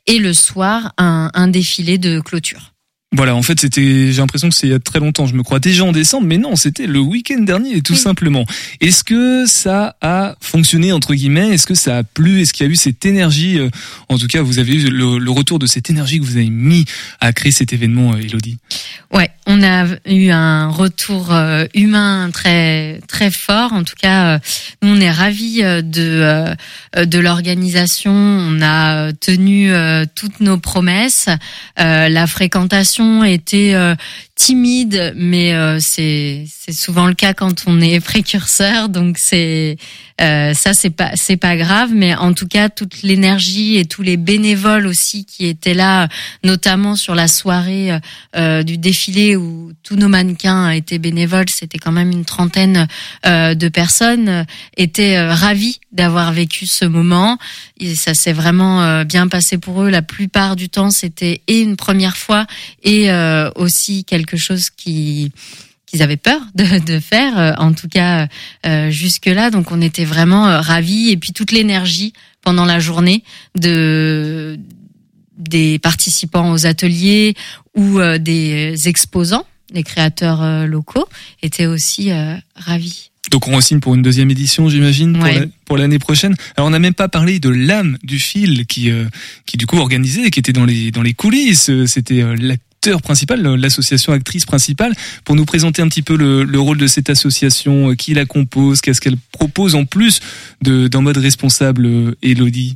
et 0.08 0.19
le 0.19 0.34
soir 0.34 0.91
un, 0.98 1.32
un 1.34 1.48
défilé 1.48 1.98
de 1.98 2.19
clôture. 2.19 2.72
Voilà, 3.15 3.36
en 3.36 3.43
fait, 3.43 3.60
c'était, 3.60 4.12
j'ai 4.12 4.17
l'impression 4.21 4.49
que 4.49 4.56
c'est 4.56 4.65
il 4.67 4.71
y 4.71 4.73
a 4.73 4.80
très 4.80 4.99
longtemps. 4.99 5.28
Je 5.28 5.36
me 5.36 5.43
crois 5.43 5.60
déjà 5.60 5.86
en 5.86 5.91
décembre, 5.91 6.26
mais 6.26 6.39
non, 6.39 6.56
c'était 6.56 6.88
le 6.88 6.99
week-end 6.99 7.41
dernier, 7.41 7.82
tout 7.84 7.93
Oui. 7.93 7.99
simplement. 7.99 8.45
Est-ce 8.82 9.04
que 9.04 9.45
ça 9.45 9.95
a 10.02 10.36
fonctionné 10.41 10.91
entre 10.91 11.13
guillemets? 11.13 11.49
Est-ce 11.49 11.67
que 11.67 11.76
ça 11.76 11.97
a 11.99 12.04
plu? 12.04 12.41
Est-ce 12.41 12.54
qu'il 12.54 12.65
y 12.65 12.69
a 12.69 12.71
eu 12.71 12.76
cette 12.76 13.06
énergie 13.06 13.60
euh, 13.60 13.69
En 14.10 14.17
tout 14.17 14.26
cas, 14.28 14.41
vous 14.41 14.58
avez 14.58 14.73
eu 14.73 14.89
le, 14.89 15.19
le 15.19 15.32
retour 15.32 15.60
de 15.60 15.67
cette 15.67 15.91
énergie 15.91 16.19
que 16.19 16.26
vous 16.26 16.38
avez 16.38 16.49
mis 16.49 16.86
à 17.19 17.34
créer 17.34 17.52
cet 17.52 17.71
événement, 17.71 18.13
euh, 18.13 18.17
Elodie? 18.17 18.58
Ouais, 19.13 19.30
on 19.45 19.62
a 19.63 19.86
eu 20.06 20.29
un 20.29 20.69
retour 20.69 21.34
euh, 21.34 21.65
humain 21.73 22.29
très 22.32 23.01
très 23.08 23.32
fort. 23.32 23.73
En 23.73 23.84
tout 23.84 23.95
cas, 23.99 24.36
euh, 24.36 24.39
nous 24.82 24.95
on 24.95 25.01
est 25.01 25.12
ravis 25.12 25.63
euh, 25.63 25.82
de 25.82 26.56
de 27.03 27.19
l'organisation. 27.19 28.13
On 28.13 28.62
a 28.62 29.12
tenu 29.13 29.71
toutes 30.15 30.39
nos 30.39 30.58
promesses. 30.58 31.27
La 31.77 32.27
fréquentation 32.27 33.23
était 33.23 33.75
timide, 34.36 35.13
mais 35.15 35.54
euh, 35.54 35.78
c'est 35.80 36.46
souvent 36.72 37.08
le 37.08 37.13
cas 37.13 37.34
quand 37.34 37.63
on 37.67 37.80
est 37.82 38.00
précurseur. 38.04 38.89
Donc 38.89 39.17
c'est 39.19 39.78
euh, 40.22 40.54
ça 40.54 40.74
c'est 40.74 40.89
pas 40.89 41.12
c'est 41.15 41.38
pas 41.38 41.56
grave, 41.56 41.91
mais 41.93 42.15
en 42.15 42.34
tout 42.34 42.48
cas 42.48 42.69
toute 42.69 43.04
l'énergie 43.04 43.78
et 43.78 43.86
tous 43.86 44.02
les 44.02 44.17
bénévoles 44.17 44.88
aussi 44.88 45.26
qui 45.26 45.46
étaient 45.46 45.74
là, 45.74 46.08
notamment 46.43 46.96
sur 46.96 47.15
la 47.15 47.28
soirée 47.28 47.98
euh, 48.36 48.63
du 48.63 48.78
défilé 48.78 49.36
où 49.36 49.72
tous 49.84 49.96
nos 49.96 50.08
mannequins 50.08 50.69
étaient 50.72 51.00
bénévoles, 51.00 51.50
c'était 51.50 51.78
quand 51.78 51.91
même 51.91 52.12
une 52.12 52.26
trentaine 52.26 52.88
euh, 53.26 53.54
de 53.54 53.67
personnes, 53.67 54.30
euh, 54.30 54.43
étaient 54.78 55.17
euh, 55.17 55.34
ravis 55.34 55.80
d'avoir 55.91 56.32
vécu 56.32 56.65
ce 56.65 56.86
moment. 56.86 57.38
Et 57.80 57.96
ça 57.96 58.13
s'est 58.13 58.34
vraiment 58.34 59.04
bien 59.04 59.28
passé 59.28 59.58
pour 59.58 59.84
eux. 59.84 59.89
La 59.89 60.02
plupart 60.02 60.56
du 60.56 60.69
temps, 60.69 60.89
c'était 60.89 61.41
et 61.48 61.62
une 61.62 61.76
première 61.76 62.17
fois 62.17 62.48
et 62.84 63.12
aussi 63.56 64.04
quelque 64.25 64.39
chose 64.39 64.69
qui 64.69 65.31
qu'ils 65.86 66.01
avaient 66.01 66.17
peur 66.17 66.41
de, 66.55 66.79
de 66.86 66.99
faire, 66.99 67.38
euh, 67.38 67.53
en 67.59 67.71
tout 67.73 67.88
cas 67.88 68.27
euh, 68.65 68.89
jusque-là. 68.89 69.51
Donc 69.51 69.71
on 69.71 69.79
était 69.81 70.05
vraiment 70.05 70.47
euh, 70.47 70.59
ravis. 70.62 71.09
Et 71.12 71.17
puis 71.17 71.33
toute 71.33 71.51
l'énergie 71.51 72.13
pendant 72.41 72.65
la 72.65 72.79
journée 72.79 73.23
de 73.59 74.57
des 75.38 75.79
participants 75.79 76.51
aux 76.51 76.65
ateliers 76.65 77.36
ou 77.75 77.99
euh, 77.99 78.17
des 78.17 78.88
exposants, 78.88 79.45
des 79.73 79.83
créateurs 79.83 80.41
euh, 80.43 80.65
locaux, 80.65 81.07
étaient 81.41 81.65
aussi 81.65 82.12
ravis. 82.55 83.09
Donc 83.31 83.47
on 83.47 83.59
signe 83.62 83.79
pour 83.79 83.95
une 83.95 84.01
deuxième 84.01 84.29
édition, 84.29 84.69
j'imagine, 84.69 85.13
pour 85.13 85.23
Ouais. 85.23 85.39
la- 85.39 85.45
pour 85.65 85.77
l'année 85.77 85.97
prochaine. 85.99 86.36
Alors 86.55 86.67
on 86.67 86.71
n'a 86.71 86.79
même 86.79 86.93
pas 86.93 87.07
parlé 87.07 87.39
de 87.39 87.49
l'âme 87.49 87.97
du 88.03 88.19
fil 88.19 88.65
qui 88.67 88.91
euh, 88.91 89.05
qui 89.45 89.57
du 89.57 89.65
coup 89.65 89.77
organisait, 89.77 90.29
qui 90.29 90.39
était 90.39 90.53
dans 90.53 90.65
les 90.65 90.91
dans 90.91 91.01
les 91.01 91.13
coulisses. 91.13 91.71
C'était 91.88 92.21
euh, 92.21 92.36
l'acteur 92.84 93.02
principal, 93.02 93.41
l'association 93.41 94.12
actrice 94.12 94.46
principale, 94.46 94.93
pour 95.24 95.36
nous 95.36 95.46
présenter 95.46 95.82
un 95.82 95.88
petit 95.88 96.02
peu 96.02 96.17
le, 96.17 96.43
le 96.43 96.60
rôle 96.60 96.78
de 96.78 96.88
cette 96.88 97.10
association, 97.10 97.91
euh, 97.91 97.96
qui 97.96 98.13
la 98.13 98.26
compose, 98.26 98.82
qu'est-ce 98.82 99.00
qu'elle 99.00 99.15
propose 99.32 99.76
en 99.76 99.86
plus 99.86 100.19
de 100.62 100.89
d'en 100.89 101.02
mode 101.02 101.17
responsable, 101.17 101.86
euh, 101.86 102.15
Elodie, 102.22 102.76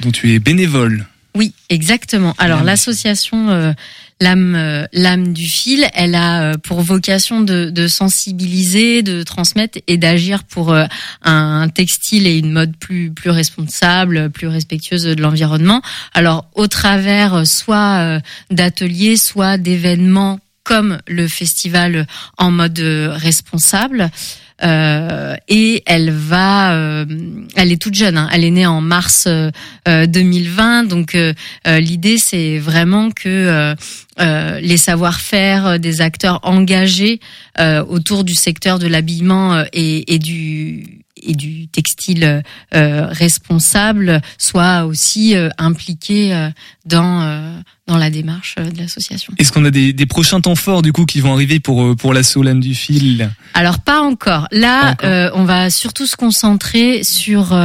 dont 0.00 0.10
tu 0.10 0.32
es 0.32 0.40
bénévole. 0.40 1.06
Oui, 1.36 1.52
exactement. 1.68 2.34
Alors 2.38 2.64
l'association 2.64 3.48
euh, 3.50 3.72
l'âme 4.20 4.54
euh, 4.56 4.86
l'âme 4.92 5.32
du 5.32 5.48
fil, 5.48 5.86
elle 5.94 6.14
a 6.14 6.42
euh, 6.42 6.54
pour 6.54 6.80
vocation 6.80 7.40
de, 7.40 7.86
sensibiliser, 7.88 9.02
de 9.02 9.22
transmettre 9.22 9.78
et 9.86 9.96
d'agir 9.96 10.44
pour 10.44 10.72
euh, 10.72 10.84
un 11.22 11.68
textile 11.68 12.26
et 12.26 12.38
une 12.38 12.52
mode 12.52 12.76
plus 12.76 13.10
plus 13.10 13.30
responsable, 13.30 14.30
plus 14.30 14.48
respectueuse 14.48 15.04
de 15.04 15.20
l'environnement. 15.20 15.82
Alors 16.12 16.46
au 16.54 16.66
travers 16.66 17.46
soit 17.46 18.20
d'ateliers, 18.50 19.16
soit 19.16 19.58
d'événements 19.58 20.40
comme 20.62 20.98
le 21.06 21.28
festival 21.28 22.06
en 22.38 22.50
mode 22.50 22.78
responsable. 22.78 24.10
Euh, 24.62 25.34
et 25.48 25.82
elle 25.84 26.10
va, 26.12 26.74
euh, 26.74 27.04
elle 27.56 27.72
est 27.72 27.80
toute 27.80 27.94
jeune, 27.94 28.16
hein, 28.16 28.28
elle 28.32 28.44
est 28.44 28.50
née 28.50 28.66
en 28.66 28.80
mars 28.80 29.24
euh, 29.26 29.50
euh, 29.88 30.06
2020, 30.06 30.84
donc 30.84 31.16
euh, 31.16 31.34
euh, 31.66 31.80
l'idée 31.80 32.18
c'est 32.18 32.58
vraiment 32.58 33.10
que 33.10 33.74
euh, 34.20 34.60
les 34.60 34.76
savoir-faire 34.76 35.66
euh, 35.66 35.78
des 35.78 36.00
acteurs 36.00 36.40
engagés 36.42 37.20
euh, 37.60 37.84
autour 37.84 38.24
du 38.24 38.34
secteur 38.34 38.78
de 38.78 38.86
l'habillement 38.86 39.54
euh, 39.54 39.64
et, 39.72 40.14
et 40.14 40.18
du 40.18 41.00
et 41.26 41.34
du 41.34 41.68
textile 41.68 42.42
euh, 42.74 43.06
responsable 43.06 44.20
soient 44.36 44.84
aussi 44.84 45.34
euh, 45.36 45.48
impliqués 45.58 46.34
euh, 46.34 46.50
dans 46.84 47.22
euh, 47.22 47.58
dans 47.86 47.96
la 47.98 48.10
démarche 48.10 48.56
de 48.56 48.78
l'association. 48.78 49.32
Est-ce 49.38 49.52
qu'on 49.52 49.64
a 49.64 49.70
des, 49.70 49.92
des 49.92 50.06
prochains 50.06 50.40
temps 50.40 50.54
forts 50.56 50.82
du 50.82 50.92
coup 50.92 51.06
qui 51.06 51.20
vont 51.20 51.32
arriver 51.32 51.60
pour 51.60 51.94
pour 51.96 52.12
l'assaut 52.12 52.42
l'âme 52.42 52.60
du 52.60 52.74
fil? 52.74 53.30
Alors 53.54 53.78
pas 53.78 54.00
encore. 54.02 54.48
Pas 54.50 54.56
Là, 54.58 54.90
encore. 54.92 55.08
euh, 55.08 55.30
on 55.34 55.44
va 55.44 55.70
surtout 55.70 56.06
se 56.06 56.16
concentrer 56.16 57.04
sur 57.04 57.56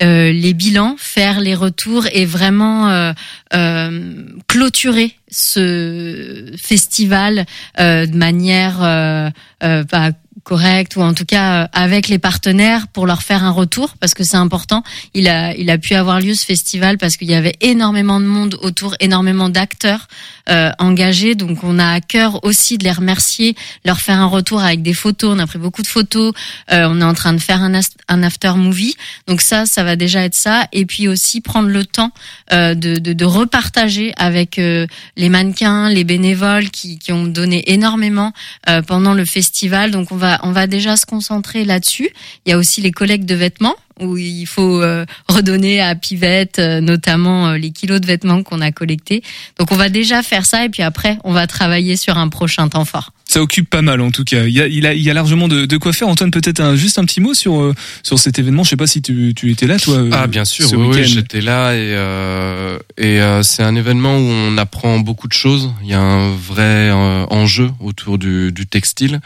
les 0.00 0.54
bilans, 0.54 0.96
faire 0.98 1.40
les 1.40 1.54
retours 1.54 2.06
et 2.12 2.24
vraiment 2.24 2.88
euh, 2.88 3.12
euh, 3.54 4.26
clôturer 4.48 5.14
ce 5.34 6.52
festival 6.56 7.44
euh, 7.80 8.06
de 8.06 8.16
manière 8.16 8.82
euh, 8.82 9.30
euh, 9.64 9.84
pas 9.84 10.12
correcte 10.44 10.96
ou 10.96 11.00
en 11.00 11.14
tout 11.14 11.24
cas 11.24 11.64
euh, 11.64 11.66
avec 11.72 12.08
les 12.08 12.18
partenaires 12.18 12.86
pour 12.88 13.06
leur 13.06 13.22
faire 13.22 13.42
un 13.42 13.50
retour 13.50 13.94
parce 13.98 14.14
que 14.14 14.22
c'est 14.22 14.36
important. 14.36 14.84
Il 15.14 15.28
a 15.28 15.54
il 15.56 15.70
a 15.70 15.78
pu 15.78 15.94
avoir 15.94 16.20
lieu 16.20 16.34
ce 16.34 16.44
festival 16.44 16.98
parce 16.98 17.16
qu'il 17.16 17.28
y 17.28 17.34
avait 17.34 17.56
énormément 17.60 18.20
de 18.20 18.26
monde 18.26 18.56
autour, 18.62 18.94
énormément 19.00 19.48
d'acteurs 19.48 20.06
euh, 20.48 20.70
engagés. 20.78 21.34
Donc 21.34 21.64
on 21.64 21.78
a 21.78 21.88
à 21.92 22.00
cœur 22.00 22.44
aussi 22.44 22.78
de 22.78 22.84
les 22.84 22.92
remercier, 22.92 23.56
leur 23.84 24.00
faire 24.00 24.20
un 24.20 24.26
retour 24.26 24.60
avec 24.60 24.82
des 24.82 24.94
photos. 24.94 25.34
On 25.34 25.38
a 25.38 25.46
pris 25.46 25.58
beaucoup 25.58 25.82
de 25.82 25.86
photos. 25.86 26.32
Euh, 26.70 26.86
on 26.88 27.00
est 27.00 27.04
en 27.04 27.14
train 27.14 27.32
de 27.32 27.40
faire 27.40 27.62
un, 27.62 27.72
un 28.08 28.22
after 28.22 28.52
movie. 28.56 28.94
Donc 29.26 29.40
ça, 29.40 29.66
ça 29.66 29.82
va 29.82 29.96
déjà 29.96 30.22
être 30.24 30.34
ça. 30.34 30.68
Et 30.72 30.84
puis 30.84 31.08
aussi 31.08 31.40
prendre 31.40 31.68
le 31.68 31.84
temps 31.84 32.12
euh, 32.52 32.74
de, 32.74 32.96
de, 32.96 33.12
de 33.12 33.24
repartager 33.24 34.12
avec 34.16 34.58
euh, 34.58 34.86
les 35.16 35.30
mannequins, 35.30 35.88
les 35.88 36.04
bénévoles 36.04 36.70
qui, 36.70 36.98
qui 36.98 37.12
ont 37.12 37.24
donné 37.24 37.72
énormément 37.72 38.32
euh, 38.68 38.82
pendant 38.82 39.14
le 39.14 39.24
festival. 39.24 39.90
Donc 39.90 40.12
on 40.12 40.16
va 40.16 40.33
on 40.42 40.52
va 40.52 40.66
déjà 40.66 40.96
se 40.96 41.06
concentrer 41.06 41.64
là-dessus. 41.64 42.10
Il 42.44 42.50
y 42.50 42.52
a 42.52 42.58
aussi 42.58 42.80
les 42.80 42.92
collectes 42.92 43.26
de 43.26 43.34
vêtements 43.34 43.76
où 44.00 44.16
il 44.16 44.46
faut 44.46 44.82
euh, 44.82 45.04
redonner 45.28 45.80
à 45.80 45.94
Pivette 45.94 46.58
euh, 46.58 46.80
notamment 46.80 47.48
euh, 47.48 47.56
les 47.58 47.70
kilos 47.70 48.00
de 48.00 48.06
vêtements 48.06 48.42
qu'on 48.42 48.60
a 48.60 48.72
collectés. 48.72 49.22
Donc 49.58 49.70
on 49.72 49.76
va 49.76 49.88
déjà 49.88 50.22
faire 50.22 50.46
ça 50.46 50.64
et 50.64 50.68
puis 50.68 50.82
après 50.82 51.18
on 51.24 51.32
va 51.32 51.46
travailler 51.46 51.96
sur 51.96 52.18
un 52.18 52.28
prochain 52.28 52.68
temps 52.68 52.84
fort. 52.84 53.12
Ça 53.26 53.40
occupe 53.40 53.70
pas 53.70 53.80
mal 53.82 54.00
en 54.02 54.10
tout 54.10 54.22
cas. 54.22 54.44
Il 54.44 54.50
y 54.52 54.60
a, 54.60 54.66
il 54.66 54.86
a, 54.86 54.92
il 54.94 55.00
y 55.00 55.10
a 55.10 55.14
largement 55.14 55.48
de, 55.48 55.64
de 55.64 55.76
quoi 55.78 55.92
faire. 55.92 56.08
Antoine, 56.08 56.30
peut-être 56.30 56.60
un, 56.60 56.76
juste 56.76 56.98
un 56.98 57.04
petit 57.04 57.20
mot 57.20 57.32
sur 57.34 57.60
euh, 57.60 57.74
sur 58.02 58.18
cet 58.18 58.38
événement. 58.38 58.64
Je 58.64 58.70
sais 58.70 58.76
pas 58.76 58.86
si 58.86 59.00
tu, 59.00 59.32
tu 59.34 59.50
étais 59.50 59.66
là, 59.66 59.78
toi. 59.78 59.94
euh, 59.96 60.10
Ah 60.12 60.26
bien 60.26 60.44
sûr, 60.44 60.68
ce 60.68 60.76
oui, 60.76 61.04
j'étais 61.04 61.40
là 61.40 61.72
et 61.72 61.94
euh, 61.94 62.78
et 62.98 63.20
euh, 63.22 63.42
c'est 63.42 63.62
un 63.62 63.74
événement 63.76 64.18
où 64.18 64.20
on 64.28 64.58
apprend 64.58 64.98
beaucoup 64.98 65.26
de 65.26 65.32
choses. 65.32 65.72
Il 65.82 65.88
y 65.88 65.94
a 65.94 66.00
un 66.00 66.34
vrai 66.36 66.90
euh, 66.90 67.24
enjeu 67.30 67.70
autour 67.80 68.18
du, 68.18 68.52
du 68.52 68.66
textile 68.66 69.20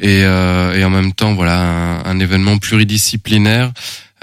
et 0.00 0.24
euh, 0.24 0.74
et 0.76 0.84
en 0.84 0.90
même 0.90 1.12
temps 1.12 1.34
voilà 1.34 1.60
un, 1.60 2.04
un 2.04 2.18
événement 2.18 2.58
pluridisciplinaire. 2.58 3.70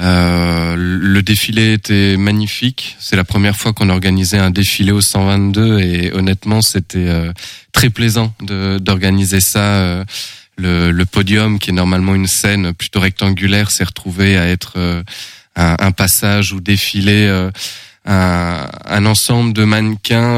Euh, 0.02 0.76
le 0.78 1.22
défilé 1.22 1.74
était 1.74 2.18
magnifique. 2.18 2.98
C'est 3.00 3.16
la 3.16 3.24
première 3.24 3.56
fois 3.56 3.74
qu'on 3.74 3.90
organisait 3.90 4.40
un 4.40 4.50
défilé 4.50 4.92
au 4.92 5.02
122 5.02 5.80
et 5.80 6.12
honnêtement 6.14 6.62
c'était 6.62 7.08
euh, 7.08 7.32
très 7.72 7.90
plaisant 7.90 8.34
d'organiser 8.42 9.40
ça. 9.40 9.60
euh, 9.76 10.04
le, 10.56 10.92
le 10.92 11.06
podium, 11.06 11.58
qui 11.58 11.72
est 11.72 11.74
normalement 11.74 12.14
une 12.14 12.28
scène 12.28 12.74
plutôt 12.74 13.00
rectangulaire, 13.00 13.72
s'est 13.72 13.84
retrouvé 13.84 14.38
à 14.38 14.48
être 14.48 14.74
euh, 14.78 15.02
un, 15.56 15.76
un 15.80 15.92
passage 15.92 16.54
ou 16.54 16.60
défilé. 16.60 17.28
un, 18.06 18.68
un 18.86 19.06
ensemble 19.06 19.54
de 19.54 19.64
mannequins, 19.64 20.36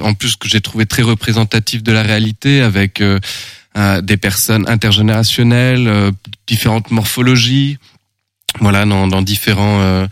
en 0.00 0.14
plus 0.14 0.36
que 0.36 0.48
j'ai 0.48 0.60
trouvé 0.60 0.86
très 0.86 1.02
représentatif 1.02 1.82
de 1.82 1.90
la 1.92 2.02
réalité, 2.02 2.62
avec 2.62 3.02
des 4.02 4.16
personnes 4.16 4.64
intergénérationnelles, 4.68 6.12
différentes 6.46 6.92
morphologies, 6.92 7.78
voilà, 8.60 8.84
dans, 8.84 9.06
dans 9.06 9.22
différents 9.22 9.80
euh, 9.80 10.06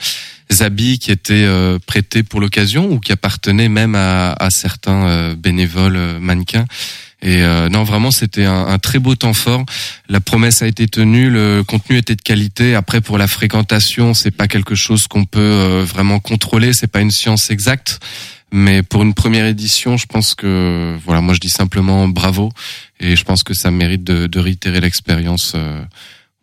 habits 0.61 0.99
qui 0.99 1.11
étaient 1.11 1.45
euh, 1.45 1.79
prêtés 1.85 2.23
pour 2.23 2.41
l'occasion 2.41 2.91
ou 2.91 3.01
qui 3.01 3.13
appartenaient 3.13 3.69
même 3.69 3.95
à, 3.95 4.33
à 4.33 4.51
certains 4.51 5.07
euh, 5.07 5.35
bénévoles 5.35 5.97
euh, 5.97 6.21
mannequins. 6.21 6.67
Et 7.23 7.43
euh, 7.43 7.71
non, 7.71 7.85
vraiment, 7.85 8.11
c'était 8.11 8.45
un, 8.45 8.67
un, 8.67 8.79
très 8.79 8.99
beau 8.99 9.15
temps 9.15 9.33
fort. 9.33 9.65
La 10.11 10.21
promesse 10.21 10.61
a 10.61 10.67
été 10.67 10.87
tenue, 10.87 11.31
le 11.31 11.65
contenu 11.65 11.97
était 11.97 12.17
de 12.17 12.21
qualité. 12.21 12.75
Après, 12.75 13.01
pour 13.01 13.17
la 13.17 13.27
fréquentation, 13.27 14.13
c'est 14.13 14.31
pas 14.31 14.47
quelque 14.47 14.75
chose 14.75 15.07
qu'on 15.07 15.25
peut 15.25 15.41
euh, 15.41 15.85
vraiment 15.87 16.21
contrôler. 16.21 16.75
C'est 16.75 16.87
pas 16.87 17.01
une 17.01 17.11
science 17.11 17.51
exacte. 17.51 17.99
Mais 18.53 18.83
pour 18.83 19.03
une 19.03 19.15
première 19.15 19.47
édition, 19.47 19.97
je 19.97 20.05
pense 20.07 20.35
que 20.35 20.97
voilà, 21.05 21.23
moi 21.23 21.35
je 21.35 21.41
dis 21.41 21.49
simplement 21.49 22.07
bravo 22.07 22.53
et 23.01 23.17
je 23.17 23.25
pense 23.25 23.43
que 23.43 23.55
ça 23.55 23.73
mérite 23.73 24.05
de, 24.05 24.29
de 24.29 24.39
réitérer 24.39 24.81
l'expérience. 24.81 25.57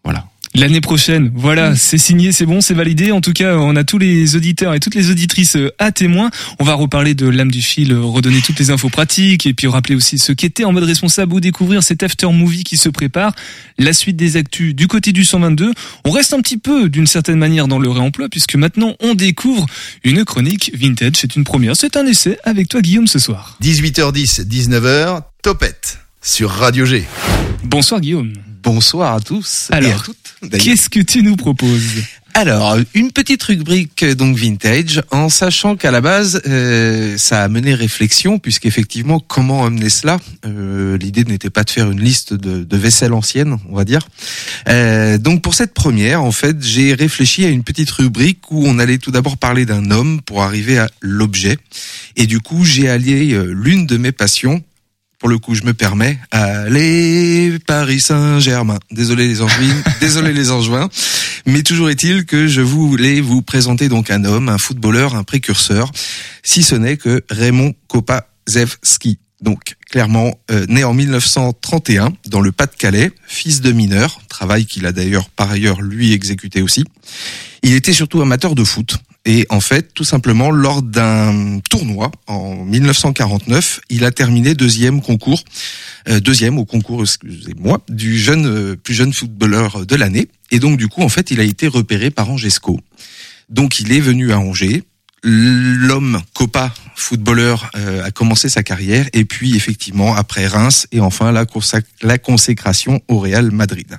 Voilà. 0.03 0.25
L'année 0.53 0.81
prochaine, 0.81 1.31
voilà, 1.33 1.77
c'est 1.77 1.97
signé, 1.97 2.33
c'est 2.33 2.45
bon, 2.45 2.59
c'est 2.59 2.73
validé. 2.73 3.13
En 3.13 3.21
tout 3.21 3.31
cas, 3.31 3.55
on 3.55 3.77
a 3.77 3.85
tous 3.85 3.97
les 3.97 4.35
auditeurs 4.35 4.73
et 4.73 4.81
toutes 4.81 4.95
les 4.95 5.09
auditrices 5.09 5.55
euh, 5.55 5.71
à 5.79 5.93
témoin. 5.93 6.29
On 6.59 6.65
va 6.65 6.73
reparler 6.73 7.13
de 7.13 7.25
l'âme 7.27 7.51
du 7.51 7.61
fil, 7.61 7.93
euh, 7.93 8.01
redonner 8.01 8.41
toutes 8.41 8.59
les 8.59 8.69
infos 8.69 8.89
pratiques 8.89 9.45
et 9.45 9.53
puis 9.53 9.67
rappeler 9.67 9.95
aussi 9.95 10.19
ce 10.19 10.33
qu'était 10.33 10.65
en 10.65 10.73
mode 10.73 10.83
responsable 10.83 11.33
ou 11.35 11.39
découvrir 11.39 11.83
cet 11.83 12.03
after 12.03 12.27
movie 12.33 12.65
qui 12.65 12.75
se 12.75 12.89
prépare. 12.89 13.33
La 13.77 13.93
suite 13.93 14.17
des 14.17 14.35
actus 14.35 14.75
du 14.75 14.87
côté 14.87 15.13
du 15.13 15.23
122. 15.23 15.71
On 16.03 16.11
reste 16.11 16.33
un 16.33 16.41
petit 16.41 16.57
peu 16.57 16.89
d'une 16.89 17.07
certaine 17.07 17.37
manière 17.37 17.69
dans 17.69 17.79
le 17.79 17.89
réemploi 17.89 18.27
puisque 18.27 18.55
maintenant 18.55 18.95
on 18.99 19.15
découvre 19.15 19.65
une 20.03 20.25
chronique 20.25 20.71
vintage. 20.75 21.13
C'est 21.15 21.37
une 21.37 21.45
première, 21.45 21.77
c'est 21.77 21.95
un 21.95 22.05
essai 22.05 22.37
avec 22.43 22.67
toi 22.67 22.81
Guillaume 22.81 23.07
ce 23.07 23.19
soir. 23.19 23.57
18h10, 23.63 24.45
19h, 24.45 25.21
Topette 25.43 25.99
sur 26.21 26.49
Radio 26.49 26.85
G. 26.85 27.05
Bonsoir 27.63 28.01
Guillaume. 28.01 28.33
Bonsoir 28.63 29.15
à 29.15 29.19
tous 29.19 29.69
Alors, 29.71 29.89
et 29.89 29.93
à 29.93 29.97
toutes. 29.97 30.59
Qu'est-ce 30.59 30.89
que 30.89 30.99
tu 30.99 31.23
nous 31.23 31.35
proposes 31.35 32.03
Alors, 32.35 32.77
une 32.93 33.11
petite 33.11 33.41
rubrique 33.43 34.05
donc 34.05 34.37
vintage, 34.37 35.01
en 35.11 35.29
sachant 35.29 35.75
qu'à 35.75 35.89
la 35.89 35.99
base, 36.01 36.41
euh, 36.47 37.17
ça 37.17 37.43
a 37.43 37.47
mené 37.47 37.73
réflexion, 37.73 38.37
puisqu'effectivement, 38.39 39.19
comment 39.19 39.65
amener 39.65 39.89
cela 39.89 40.19
Euh, 40.45 40.97
L'idée 40.97 41.23
n'était 41.23 41.49
pas 41.49 41.63
de 41.63 41.69
faire 41.71 41.89
une 41.89 42.01
liste 42.01 42.33
de, 42.33 42.63
de 42.63 42.77
vaisselle 42.77 43.13
ancienne, 43.13 43.57
on 43.69 43.75
va 43.75 43.83
dire. 43.83 44.07
Euh, 44.67 45.17
donc 45.17 45.41
pour 45.41 45.55
cette 45.55 45.73
première, 45.73 46.23
en 46.23 46.31
fait, 46.31 46.57
j'ai 46.61 46.93
réfléchi 46.93 47.45
à 47.45 47.49
une 47.49 47.63
petite 47.63 47.89
rubrique 47.91 48.51
où 48.51 48.63
on 48.65 48.77
allait 48.79 48.99
tout 48.99 49.11
d'abord 49.11 49.37
parler 49.37 49.65
d'un 49.65 49.89
homme 49.91 50.21
pour 50.21 50.43
arriver 50.43 50.77
à 50.77 50.89
l'objet. 51.01 51.57
Et 52.15 52.27
du 52.27 52.39
coup, 52.39 52.63
j'ai 52.63 52.89
allié 52.89 53.33
euh, 53.33 53.51
l'une 53.55 53.87
de 53.87 53.97
mes 53.97 54.11
passions, 54.11 54.61
pour 55.21 55.29
le 55.29 55.37
coup, 55.37 55.53
je 55.53 55.61
me 55.61 55.75
permets. 55.75 56.17
Allez, 56.31 57.59
Paris 57.67 58.01
Saint-Germain. 58.01 58.79
Désolé 58.89 59.27
les 59.27 59.43
Angevines, 59.43 59.83
désolé 60.01 60.33
les 60.33 60.49
Angevins. 60.49 60.89
Mais 61.45 61.61
toujours 61.61 61.91
est-il 61.91 62.25
que 62.25 62.47
je 62.47 62.61
voulais 62.61 63.21
vous 63.21 63.43
présenter 63.43 63.87
donc 63.87 64.09
un 64.09 64.25
homme, 64.25 64.49
un 64.49 64.57
footballeur, 64.57 65.15
un 65.15 65.23
précurseur, 65.23 65.91
si 66.41 66.63
ce 66.63 66.73
n'est 66.73 66.97
que 66.97 67.23
Raymond 67.29 67.75
Kopazewski. 67.87 69.19
Donc 69.41 69.75
clairement 69.91 70.33
euh, 70.49 70.65
né 70.67 70.83
en 70.83 70.95
1931 70.95 72.13
dans 72.25 72.41
le 72.41 72.51
Pas-de-Calais, 72.51 73.11
fils 73.27 73.61
de 73.61 73.71
mineur, 73.71 74.21
travail 74.27 74.65
qu'il 74.65 74.87
a 74.87 74.91
d'ailleurs 74.91 75.29
par 75.29 75.51
ailleurs 75.51 75.83
lui 75.83 76.13
exécuté 76.13 76.63
aussi. 76.63 76.83
Il 77.61 77.73
était 77.73 77.93
surtout 77.93 78.23
amateur 78.23 78.55
de 78.55 78.63
foot. 78.63 78.97
Et 79.25 79.45
en 79.49 79.61
fait, 79.61 79.93
tout 79.93 80.03
simplement, 80.03 80.49
lors 80.49 80.81
d'un 80.81 81.59
tournoi 81.69 82.11
en 82.25 82.55
1949, 82.65 83.81
il 83.89 84.03
a 84.03 84.11
terminé 84.11 84.55
deuxième 84.55 84.99
concours, 84.99 85.43
euh, 86.09 86.19
deuxième 86.19 86.57
au 86.57 86.65
concours, 86.65 87.01
excusez-moi, 87.01 87.81
du 87.87 88.17
jeune, 88.17 88.47
euh, 88.47 88.75
plus 88.75 88.95
jeune 88.95 89.13
footballeur 89.13 89.85
de 89.85 89.95
l'année. 89.95 90.27
Et 90.49 90.57
donc, 90.57 90.77
du 90.77 90.87
coup, 90.87 91.03
en 91.03 91.09
fait, 91.09 91.29
il 91.29 91.39
a 91.39 91.43
été 91.43 91.67
repéré 91.67 92.09
par 92.09 92.31
Angesco. 92.31 92.79
Donc, 93.49 93.79
il 93.79 93.91
est 93.91 93.99
venu 93.99 94.31
à 94.31 94.39
Angers. 94.39 94.83
L'homme 95.23 96.21
Copa, 96.33 96.73
footballeur, 96.95 97.69
euh, 97.75 98.03
a 98.03 98.09
commencé 98.09 98.49
sa 98.49 98.63
carrière. 98.63 99.07
Et 99.13 99.23
puis, 99.23 99.55
effectivement, 99.55 100.15
après 100.15 100.47
Reims 100.47 100.87
et 100.91 100.99
enfin 100.99 101.31
la, 101.31 101.45
la 102.01 102.17
consécration 102.17 103.01
au 103.07 103.19
Real 103.19 103.51
Madrid. 103.51 103.97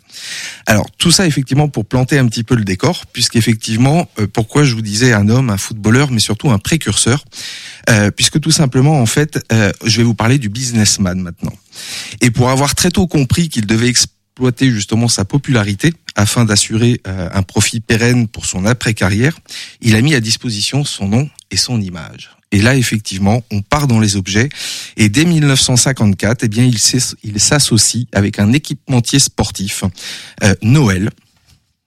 Alors, 0.66 0.90
tout 0.98 1.12
ça, 1.12 1.26
effectivement, 1.26 1.68
pour 1.68 1.85
planter 1.85 2.18
un 2.18 2.26
petit 2.26 2.42
peu 2.42 2.56
le 2.56 2.64
décor, 2.64 3.06
puisqu'effectivement, 3.06 4.08
euh, 4.18 4.26
pourquoi 4.26 4.64
je 4.64 4.74
vous 4.74 4.82
disais 4.82 5.12
un 5.12 5.28
homme, 5.28 5.50
un 5.50 5.58
footballeur, 5.58 6.11
mais 6.11 6.20
surtout 6.20 6.50
un 6.50 6.58
précurseur, 6.58 7.24
euh, 7.88 8.11
puisque 8.11 8.40
tout 8.40 8.50
simplement, 8.50 9.00
en 9.00 9.06
fait, 9.06 9.38
euh, 9.52 9.72
je 9.85 9.98
vais 9.98 10.04
vous 10.04 10.14
parler 10.14 10.38
du 10.38 10.48
businessman 10.48 11.20
maintenant. 11.20 11.52
Et 12.20 12.30
pour 12.30 12.50
avoir 12.50 12.74
très 12.74 12.90
tôt 12.90 13.06
compris 13.06 13.48
qu'il 13.48 13.66
devait 13.66 13.88
exploiter 14.33 14.71
justement 14.71 15.09
sa 15.09 15.27
popularité 15.27 15.92
afin 16.16 16.47
d'assurer 16.47 17.01
euh, 17.07 17.29
un 17.35 17.42
profit 17.42 17.81
pérenne 17.81 18.29
pour 18.29 18.47
son 18.47 18.64
après-carrière, 18.64 19.38
il 19.83 19.95
a 19.95 20.01
mis 20.01 20.14
à 20.14 20.21
disposition 20.21 20.85
son 20.85 21.07
nom 21.09 21.29
et 21.51 21.59
son 21.59 21.81
image. 21.83 22.31
Et 22.51 22.61
là, 22.62 22.75
effectivement, 22.77 23.42
on 23.51 23.61
part 23.62 23.87
dans 23.87 23.99
les 24.01 24.16
objets. 24.16 24.49
Et 24.97 25.09
dès 25.11 25.25
1954, 25.27 26.45
eh 26.45 26.49
bien, 26.49 26.64
il 26.64 26.79
s'as- 26.79 27.14
il 27.23 27.40
s'associe 27.40 28.07
avec 28.12 28.38
un 28.38 28.53
équipementier 28.53 29.18
sportif, 29.18 29.85
euh, 30.42 30.55
Noël. 30.62 31.11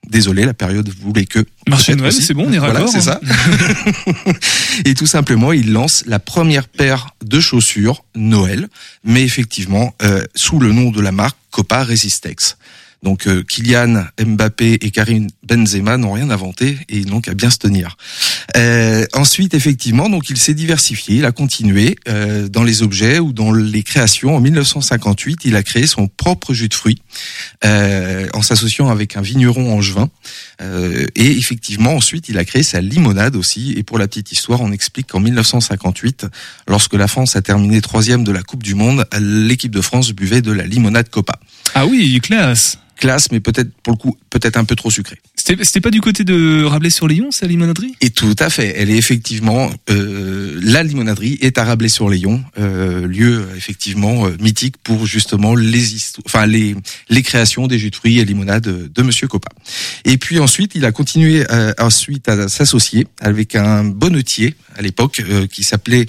Désolé, 0.10 0.46
la 0.46 0.54
période 0.54 0.90
voulait 0.90 1.26
que. 1.26 1.46
Marché 1.68 1.94
peut-être 1.94 2.02
Noël, 2.02 2.14
c'est 2.14 2.34
bon, 2.34 2.48
on 2.48 2.54
est 2.54 2.58
Voilà, 2.58 2.74
raccord, 2.80 2.90
c'est 2.90 3.10
hein. 3.10 3.20
ça. 3.20 3.22
Et 4.86 4.94
tout 4.94 5.08
simplement, 5.08 5.52
il 5.52 5.72
lance 5.72 6.04
la 6.06 6.20
première 6.20 6.68
paire 6.68 7.10
de 7.24 7.40
chaussures 7.40 8.04
Noël, 8.16 8.68
mais 9.04 9.24
effectivement 9.24 9.94
euh, 10.02 10.24
sous 10.36 10.60
le 10.60 10.72
nom 10.72 10.92
de 10.92 11.02
la 11.02 11.12
marque 11.12 11.38
Copa 11.52 11.84
Resistex. 11.84 12.58
Donc 13.04 13.28
euh, 13.28 13.44
Kylian 13.44 14.06
Mbappé 14.20 14.80
et 14.82 14.92
Karim 14.92 15.28
Benzema 15.46 15.98
n'ont 15.98 16.14
rien 16.14 16.30
inventé 16.30 16.78
et 16.90 16.98
ils 16.98 17.08
n'ont 17.08 17.22
qu'à 17.22 17.34
bien 17.34 17.50
se 17.50 17.58
tenir. 17.58 17.98
Euh, 18.58 19.06
ensuite, 19.14 19.54
effectivement, 19.54 20.10
donc 20.10 20.30
il 20.30 20.38
s'est 20.38 20.54
diversifié, 20.54 21.18
il 21.18 21.26
a 21.26 21.32
continué 21.32 21.98
euh, 22.08 22.48
dans 22.48 22.64
les 22.64 22.84
objets 22.84 23.20
ou 23.20 23.34
dans 23.34 23.52
les 23.52 23.84
créations. 23.84 24.36
En 24.36 24.42
1958, 24.42 25.46
il 25.46 25.56
a 25.56 25.64
créé 25.64 25.88
son 25.88 26.08
propre 26.08 26.54
jus 26.54 26.70
de 26.70 26.74
fruits 26.74 27.02
euh, 27.64 28.28
en 28.34 28.42
s'associant 28.42 28.90
avec 28.90 29.18
un 29.18 29.22
vigneron 29.22 29.74
angevin. 29.74 30.10
Et 31.16 31.32
effectivement, 31.32 31.96
ensuite, 31.96 32.30
il 32.30 32.38
a 32.38 32.46
créé 32.46 32.64
sa 32.64 32.82
limonade 32.82 33.36
aussi. 33.36 33.74
Et 33.78 33.84
pour 33.84 34.00
la 34.00 34.08
petite 34.08 34.32
histoire, 34.32 34.62
on 34.62 34.72
explique 34.72 35.08
qu'en 35.08 35.20
1958, 35.20 36.28
lorsque 36.68 36.94
la 36.94 37.08
France 37.08 37.36
a 37.36 37.42
terminé 37.42 37.82
troisième 37.82 38.24
de 38.24 38.32
la 38.32 38.42
Coupe 38.42 38.64
du 38.64 38.74
Monde, 38.74 39.06
l'équipe 39.20 39.72
de 39.72 39.82
France 39.82 40.12
buvait 40.12 40.42
de 40.42 40.52
la 40.52 40.66
limonade 40.66 41.10
Copa. 41.10 41.40
Ah 41.74 41.86
oui, 41.86 42.20
classe. 42.22 42.80
Classe, 42.96 43.32
mais 43.32 43.40
peut-être 43.40 43.70
pour 43.84 43.94
le 43.94 43.98
coup, 43.98 44.18
peut-être 44.30 44.58
un 44.58 44.64
peu 44.64 44.76
trop 44.76 44.90
sucré. 44.90 45.18
C'était 45.36 45.82
pas 45.82 45.92
du 45.92 46.02
côté 46.02 46.24
de 46.24 46.64
Rabelais-sur-Lyon, 46.64 47.28
c'est 47.32 47.46
la 47.46 47.50
limonaderie? 47.50 47.94
Et 48.02 48.10
tout 48.10 48.36
à 48.40 48.50
fait. 48.50 48.74
Elle 48.78 48.90
est 48.90 48.98
effectivement 48.98 49.70
euh, 49.90 50.60
la 50.64 50.82
limonaderie 50.82 51.38
est 51.42 51.58
à 51.58 51.66
Rabelais-sur-Léon, 51.66 52.44
euh, 52.58 53.08
lieu 53.08 53.48
effectivement 53.56 54.26
euh, 54.26 54.36
mythique 54.40 54.78
pour 54.84 55.06
justement 55.06 55.56
les 55.56 55.96
enfin 56.26 56.46
les 56.46 56.76
les 57.10 57.22
créations 57.22 57.68
des 57.68 57.78
jus 57.78 57.92
de 57.92 57.96
fruits 57.96 58.20
et 58.20 58.26
limonades 58.26 58.92
de 58.92 59.02
Monsieur 59.04 59.28
Copa. 59.28 59.50
Et 60.06 60.18
puis 60.18 60.40
ensuite, 60.40 60.74
il 60.76 60.86
a 60.86 60.92
continué 60.92 61.46
euh, 61.52 61.74
ensuite 61.80 62.28
à 62.28 62.48
s'associer 62.48 63.08
avec 63.20 63.56
un 63.56 63.84
bonnetier 63.84 64.56
à 64.76 64.82
l'époque 64.82 65.22
euh, 65.30 65.48
qui 65.48 65.64
s'appelait 65.64 66.06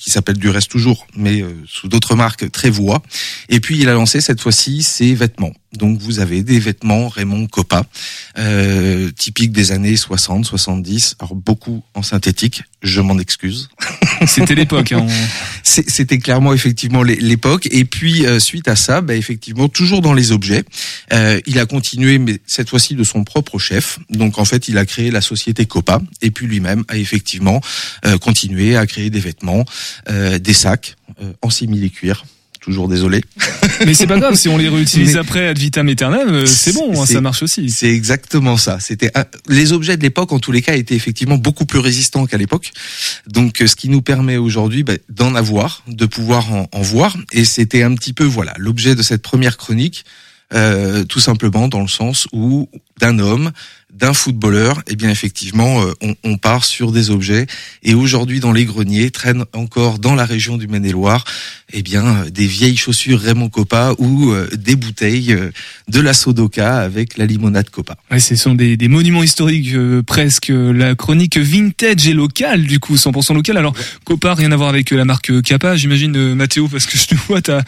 qui 0.00 0.10
s'appelle 0.10 0.38
du 0.38 0.48
reste 0.48 0.70
toujours, 0.72 1.06
mais 1.16 1.40
euh, 1.40 1.52
sous 1.66 1.86
d'autres 1.86 2.16
marques, 2.16 2.50
Trévoix. 2.50 3.02
Et 3.48 3.60
puis 3.60 3.78
il 3.78 3.88
a 3.88 3.92
lancé 3.92 4.20
cette 4.20 4.40
fois-ci 4.40 4.82
ses 4.82 5.14
vêtements. 5.14 5.54
Donc 5.74 5.98
vous 6.00 6.20
avez 6.20 6.42
des 6.42 6.58
vêtements 6.58 7.08
Raymond 7.08 7.46
Copa, 7.46 7.84
euh, 8.38 9.10
typiques 9.10 9.52
des 9.52 9.72
années 9.72 9.96
60, 9.96 10.44
70, 10.44 11.16
alors 11.20 11.34
beaucoup 11.34 11.82
en 11.94 12.02
synthétique, 12.02 12.62
je 12.82 13.00
m'en 13.00 13.18
excuse. 13.18 13.68
C'était 14.26 14.54
l'époque. 14.54 14.92
Hein. 14.92 15.06
C'était 15.62 16.18
clairement 16.18 16.52
effectivement 16.54 17.02
l'é- 17.02 17.16
l'époque. 17.16 17.68
Et 17.70 17.84
puis 17.84 18.24
euh, 18.26 18.38
suite 18.38 18.68
à 18.68 18.76
ça, 18.76 19.00
bah, 19.00 19.14
effectivement 19.16 19.68
toujours 19.68 20.00
dans 20.00 20.12
les 20.14 20.32
objets, 20.32 20.62
euh, 21.12 21.40
il 21.46 21.58
a 21.58 21.66
continué, 21.66 22.18
mais 22.18 22.38
cette 22.46 22.68
fois-ci 22.70 22.94
de 22.94 23.04
son 23.04 23.24
propre 23.24 23.58
chef. 23.58 23.98
Donc 24.10 24.38
en 24.38 24.44
fait, 24.44 24.68
il 24.68 24.78
a 24.78 24.86
créé 24.86 25.10
la 25.10 25.20
société 25.20 25.66
Copa, 25.66 26.00
et 26.22 26.30
puis 26.30 26.46
lui-même 26.46 26.84
a 26.88 26.96
effectivement 26.96 27.60
euh, 28.06 28.18
continué 28.18 28.76
à 28.76 28.86
créer 28.86 29.10
des 29.10 29.20
vêtements, 29.20 29.64
euh, 30.08 30.38
des 30.38 30.54
sacs 30.54 30.96
euh, 31.22 31.32
en 31.42 31.50
simili-cuir. 31.50 32.24
Toujours 32.64 32.88
désolé. 32.88 33.20
Mais 33.84 33.92
c'est 33.92 34.06
pas 34.06 34.18
grave, 34.18 34.36
si 34.36 34.48
on 34.48 34.56
les 34.56 34.70
réutilise 34.70 35.12
Mais- 35.14 35.20
après 35.20 35.48
ad 35.48 35.58
vitam 35.58 35.86
aeternam, 35.86 36.28
euh, 36.30 36.46
c'est 36.46 36.72
bon, 36.72 36.98
hein, 36.98 37.04
ça 37.04 37.20
marche 37.20 37.42
aussi. 37.42 37.68
C'est 37.68 37.90
exactement 37.90 38.56
ça. 38.56 38.80
C'était 38.80 39.10
les 39.48 39.72
objets 39.74 39.98
de 39.98 40.02
l'époque, 40.02 40.32
en 40.32 40.38
tous 40.38 40.50
les 40.50 40.62
cas, 40.62 40.74
étaient 40.74 40.94
effectivement 40.94 41.36
beaucoup 41.36 41.66
plus 41.66 41.78
résistants 41.78 42.24
qu'à 42.24 42.38
l'époque. 42.38 42.72
Donc, 43.26 43.60
euh, 43.60 43.66
ce 43.66 43.76
qui 43.76 43.90
nous 43.90 44.00
permet 44.00 44.38
aujourd'hui 44.38 44.82
bah, 44.82 44.94
d'en 45.10 45.34
avoir, 45.34 45.82
de 45.88 46.06
pouvoir 46.06 46.54
en, 46.54 46.66
en 46.72 46.80
voir. 46.80 47.18
Et 47.32 47.44
c'était 47.44 47.82
un 47.82 47.94
petit 47.94 48.14
peu 48.14 48.24
voilà 48.24 48.54
l'objet 48.56 48.94
de 48.94 49.02
cette 49.02 49.20
première 49.20 49.58
chronique, 49.58 50.06
euh, 50.54 51.04
tout 51.04 51.20
simplement 51.20 51.68
dans 51.68 51.82
le 51.82 51.88
sens 51.88 52.28
où 52.32 52.70
d'un 52.98 53.18
homme, 53.18 53.52
d'un 53.94 54.12
footballeur, 54.12 54.82
eh 54.88 54.96
bien 54.96 55.08
effectivement, 55.08 55.82
euh, 55.82 55.92
on, 56.02 56.14
on 56.24 56.36
part 56.36 56.64
sur 56.64 56.90
des 56.90 57.10
objets. 57.10 57.46
Et 57.84 57.94
aujourd'hui, 57.94 58.40
dans 58.40 58.52
les 58.52 58.64
greniers, 58.64 59.10
traînent 59.10 59.44
encore 59.52 59.98
dans 60.00 60.14
la 60.14 60.24
région 60.24 60.56
du 60.56 60.66
Maine-et-Loire, 60.66 61.24
eh 61.72 61.82
bien 61.82 62.04
euh, 62.04 62.30
des 62.30 62.46
vieilles 62.46 62.76
chaussures 62.76 63.20
Raymond 63.20 63.50
Copa 63.50 63.94
ou 63.98 64.32
euh, 64.32 64.48
des 64.56 64.74
bouteilles 64.76 65.32
euh, 65.32 65.50
de 65.88 66.00
la 66.00 66.12
Sodoka 66.12 66.78
avec 66.78 67.16
la 67.16 67.26
limonade 67.26 67.70
Copa. 67.70 67.96
Ouais, 68.10 68.18
ce 68.18 68.34
sont 68.36 68.54
des, 68.54 68.76
des 68.76 68.88
monuments 68.88 69.22
historiques 69.22 69.74
euh, 69.74 70.02
presque. 70.02 70.50
La 70.54 70.94
chronique 70.94 71.36
vintage 71.38 72.08
et 72.08 72.14
locale, 72.14 72.64
du 72.64 72.80
coup, 72.80 72.96
100% 72.96 73.34
locale. 73.34 73.56
Alors, 73.56 73.74
Copa, 74.04 74.34
rien 74.34 74.50
à 74.52 74.56
voir 74.56 74.68
avec 74.68 74.90
la 74.90 75.04
marque 75.04 75.40
Kappa, 75.42 75.76
j'imagine, 75.76 76.16
euh, 76.16 76.34
Mathéo, 76.34 76.68
parce 76.68 76.86
que 76.86 76.98
je 76.98 77.06
te 77.06 77.14
vois, 77.14 77.40
t'as 77.40 77.62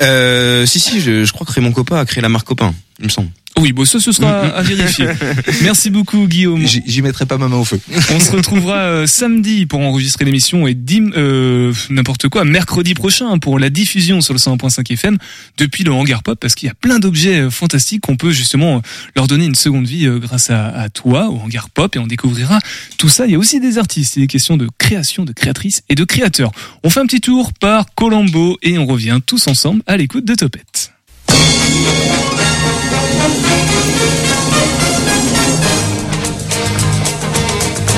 Euh, 0.00 0.64
si, 0.66 0.78
si, 0.78 1.00
je, 1.00 1.24
je 1.24 1.32
crois 1.32 1.46
que 1.46 1.52
Raymond 1.52 1.72
Coppa 1.72 1.98
a 1.98 2.04
créé 2.04 2.22
la 2.22 2.28
marque 2.28 2.46
Copain, 2.46 2.72
il 3.00 3.06
me 3.06 3.10
semble. 3.10 3.30
Oui, 3.60 3.72
bon, 3.72 3.84
ça, 3.84 3.98
ce 3.98 4.12
sera 4.12 4.30
à 4.30 4.62
vérifier. 4.62 5.06
Merci 5.62 5.90
beaucoup, 5.90 6.26
Guillaume. 6.28 6.64
J'y 6.64 7.02
mettrai 7.02 7.26
pas 7.26 7.38
ma 7.38 7.48
main 7.48 7.56
au 7.56 7.64
feu. 7.64 7.80
On 8.14 8.20
se 8.20 8.30
retrouvera 8.30 8.76
euh, 8.76 9.06
samedi 9.06 9.66
pour 9.66 9.80
enregistrer 9.80 10.24
l'émission 10.24 10.66
et 10.66 10.74
dim, 10.74 11.10
euh, 11.16 11.72
n'importe 11.90 12.28
quoi, 12.28 12.44
mercredi 12.44 12.94
prochain 12.94 13.38
pour 13.38 13.58
la 13.58 13.70
diffusion 13.70 14.20
sur 14.20 14.32
le 14.32 14.38
101.5 14.38 14.92
FM 14.92 15.18
depuis 15.56 15.82
le 15.82 15.92
hangar 15.92 16.22
pop 16.22 16.38
parce 16.38 16.54
qu'il 16.54 16.68
y 16.68 16.70
a 16.70 16.74
plein 16.74 17.00
d'objets 17.00 17.40
euh, 17.40 17.50
fantastiques 17.50 18.02
qu'on 18.02 18.16
peut 18.16 18.30
justement 18.30 18.76
euh, 18.76 18.80
leur 19.16 19.26
donner 19.26 19.46
une 19.46 19.56
seconde 19.56 19.86
vie 19.86 20.08
grâce 20.20 20.50
à, 20.50 20.68
à 20.68 20.88
toi, 20.88 21.28
au 21.28 21.38
hangar 21.38 21.68
pop 21.68 21.96
et 21.96 21.98
on 21.98 22.06
découvrira 22.06 22.60
tout 22.96 23.08
ça. 23.08 23.26
Il 23.26 23.32
y 23.32 23.34
a 23.34 23.38
aussi 23.38 23.58
des 23.60 23.78
artistes, 23.78 24.16
il 24.16 24.22
est 24.22 24.28
question 24.28 24.56
de 24.56 24.68
création, 24.78 25.24
de 25.24 25.32
créatrices 25.32 25.82
et 25.88 25.94
de 25.94 26.04
créateurs. 26.04 26.52
On 26.84 26.90
fait 26.90 27.00
un 27.00 27.06
petit 27.06 27.20
tour 27.20 27.52
par 27.54 27.86
Colombo 27.94 28.56
et 28.62 28.78
on 28.78 28.86
revient 28.86 29.18
tous 29.24 29.48
ensemble 29.48 29.82
à 29.86 29.96
l'écoute 29.96 30.24
de 30.24 30.34
Topette. 30.34 30.92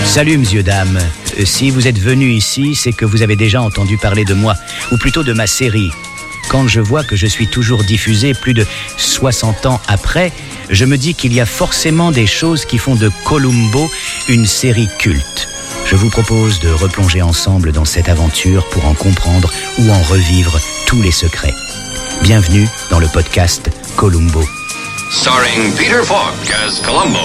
Salut, 0.04 0.38
monsieur, 0.38 0.62
dame. 0.62 0.98
Euh, 1.38 1.44
Si 1.44 1.70
vous 1.70 1.86
êtes 1.86 1.98
venu 1.98 2.30
ici, 2.32 2.74
c'est 2.74 2.92
que 2.92 3.04
vous 3.04 3.22
avez 3.22 3.36
déjà 3.36 3.62
entendu 3.62 3.96
parler 3.96 4.24
de 4.24 4.34
moi, 4.34 4.54
ou 4.92 4.96
plutôt 4.98 5.22
de 5.22 5.32
ma 5.32 5.46
série. 5.46 5.90
Quand 6.48 6.66
je 6.66 6.80
vois 6.80 7.04
que 7.04 7.14
je 7.16 7.26
suis 7.26 7.46
toujours 7.46 7.84
diffusé 7.84 8.34
plus 8.34 8.54
de 8.54 8.66
60 8.96 9.66
ans 9.66 9.80
après, 9.86 10.32
je 10.68 10.84
me 10.84 10.98
dis 10.98 11.14
qu'il 11.14 11.32
y 11.32 11.40
a 11.40 11.46
forcément 11.46 12.10
des 12.10 12.26
choses 12.26 12.64
qui 12.64 12.76
font 12.78 12.96
de 12.96 13.08
Columbo 13.24 13.88
une 14.28 14.46
série 14.46 14.88
culte. 14.98 15.48
Je 15.86 15.94
vous 15.96 16.10
propose 16.10 16.58
de 16.60 16.70
replonger 16.70 17.22
ensemble 17.22 17.72
dans 17.72 17.84
cette 17.84 18.08
aventure 18.08 18.68
pour 18.70 18.84
en 18.86 18.94
comprendre 18.94 19.50
ou 19.78 19.90
en 19.90 20.02
revivre 20.02 20.60
tous 20.86 21.00
les 21.02 21.12
secrets. 21.12 21.54
Bienvenue 22.22 22.66
dans 22.90 22.98
le 22.98 23.08
podcast 23.08 23.70
Columbo. 23.96 24.42
Starring 25.10 25.74
Peter 25.74 26.04
Falk 26.04 26.38
as 26.64 26.78
Columbo. 26.86 27.18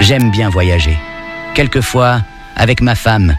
J'aime 0.00 0.30
bien 0.30 0.50
voyager. 0.50 0.98
Quelquefois, 1.54 2.20
avec 2.56 2.82
ma 2.82 2.94
femme. 2.94 3.34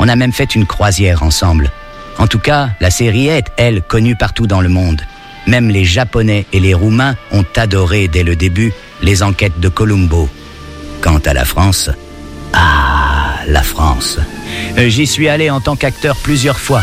On 0.00 0.08
a 0.08 0.16
même 0.16 0.32
fait 0.32 0.56
une 0.56 0.66
croisière 0.66 1.22
ensemble. 1.22 1.70
En 2.18 2.26
tout 2.26 2.40
cas, 2.40 2.70
la 2.80 2.90
série 2.90 3.28
est, 3.28 3.46
elle, 3.56 3.82
connue 3.82 4.16
partout 4.16 4.48
dans 4.48 4.60
le 4.60 4.68
monde. 4.68 5.02
Même 5.46 5.68
les 5.68 5.84
Japonais 5.84 6.46
et 6.52 6.58
les 6.58 6.74
Roumains 6.74 7.14
ont 7.30 7.44
adoré 7.54 8.08
dès 8.08 8.24
le 8.24 8.34
début 8.34 8.72
les 9.00 9.22
enquêtes 9.22 9.60
de 9.60 9.68
Columbo. 9.68 10.28
Quant 11.00 11.18
à 11.18 11.32
la 11.32 11.44
France, 11.44 11.90
ah, 12.52 13.36
la 13.46 13.62
France. 13.62 14.18
Euh, 14.76 14.88
J'y 14.88 15.06
suis 15.06 15.28
allé 15.28 15.50
en 15.50 15.60
tant 15.60 15.76
qu'acteur 15.76 16.16
plusieurs 16.16 16.58
fois. 16.58 16.82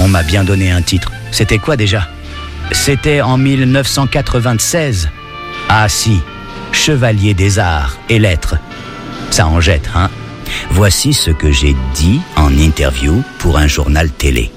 On 0.00 0.08
m'a 0.08 0.22
bien 0.22 0.44
donné 0.44 0.70
un 0.70 0.80
titre. 0.80 1.12
C'était 1.30 1.58
quoi 1.58 1.76
déjà? 1.76 2.08
C'était 2.72 3.20
en 3.20 3.36
1996. 3.36 5.10
Ah 5.68 5.88
si, 5.88 6.22
Chevalier 6.72 7.34
des 7.34 7.58
Arts 7.58 7.98
et 8.08 8.18
Lettres. 8.18 8.56
Ça 9.30 9.46
en 9.46 9.60
jette, 9.60 9.90
hein? 9.94 10.08
Voici 10.70 11.12
ce 11.12 11.30
que 11.30 11.52
j'ai 11.52 11.76
dit 11.94 12.20
en 12.36 12.56
interview 12.56 13.22
pour 13.38 13.58
un 13.58 13.66
journal 13.66 14.10
télé. 14.10 14.50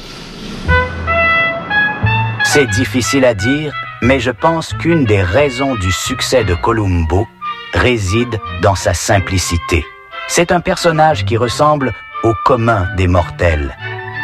C'est 2.46 2.68
difficile 2.68 3.26
à 3.26 3.34
dire, 3.34 3.74
mais 4.02 4.20
je 4.20 4.32
pense 4.32 4.74
qu'une 4.74 5.06
des 5.06 5.22
raisons 5.22 5.76
du 5.76 5.92
succès 5.92 6.46
de 6.46 6.56
Columbo 6.56 7.28
réside 7.74 8.40
dans 8.62 8.76
sa 8.76 8.94
simplicité. 8.94 9.86
C'est 10.28 10.52
un 10.52 10.62
personnage 10.62 11.26
qui 11.26 11.36
ressemble 11.36 11.94
au 12.24 12.34
commun 12.46 12.88
des 12.96 13.08
mortels. 13.08 13.76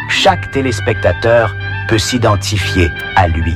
Chaque 0.09 0.51
téléspectateur 0.51 1.55
peut 1.87 1.99
s'identifier 1.99 2.89
à 3.15 3.27
lui. 3.27 3.55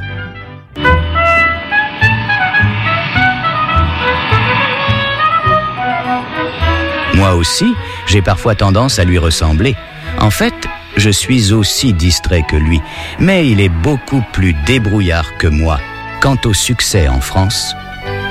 Moi 7.16 7.34
aussi, 7.34 7.74
j'ai 8.06 8.22
parfois 8.22 8.56
tendance 8.56 9.00
à 9.00 9.04
lui 9.04 9.18
ressembler. 9.18 9.76
En 10.20 10.30
fait, 10.30 10.54
je 10.96 11.10
suis 11.10 11.52
aussi 11.52 11.92
distrait 11.92 12.44
que 12.44 12.56
lui, 12.56 12.82
mais 13.20 13.50
il 13.50 13.60
est 13.60 13.70
beaucoup 13.70 14.24
plus 14.32 14.54
débrouillard 14.66 15.38
que 15.38 15.48
moi. 15.48 15.80
Quant 16.22 16.38
au 16.46 16.54
succès 16.54 17.08
en 17.08 17.20
France, 17.20 17.76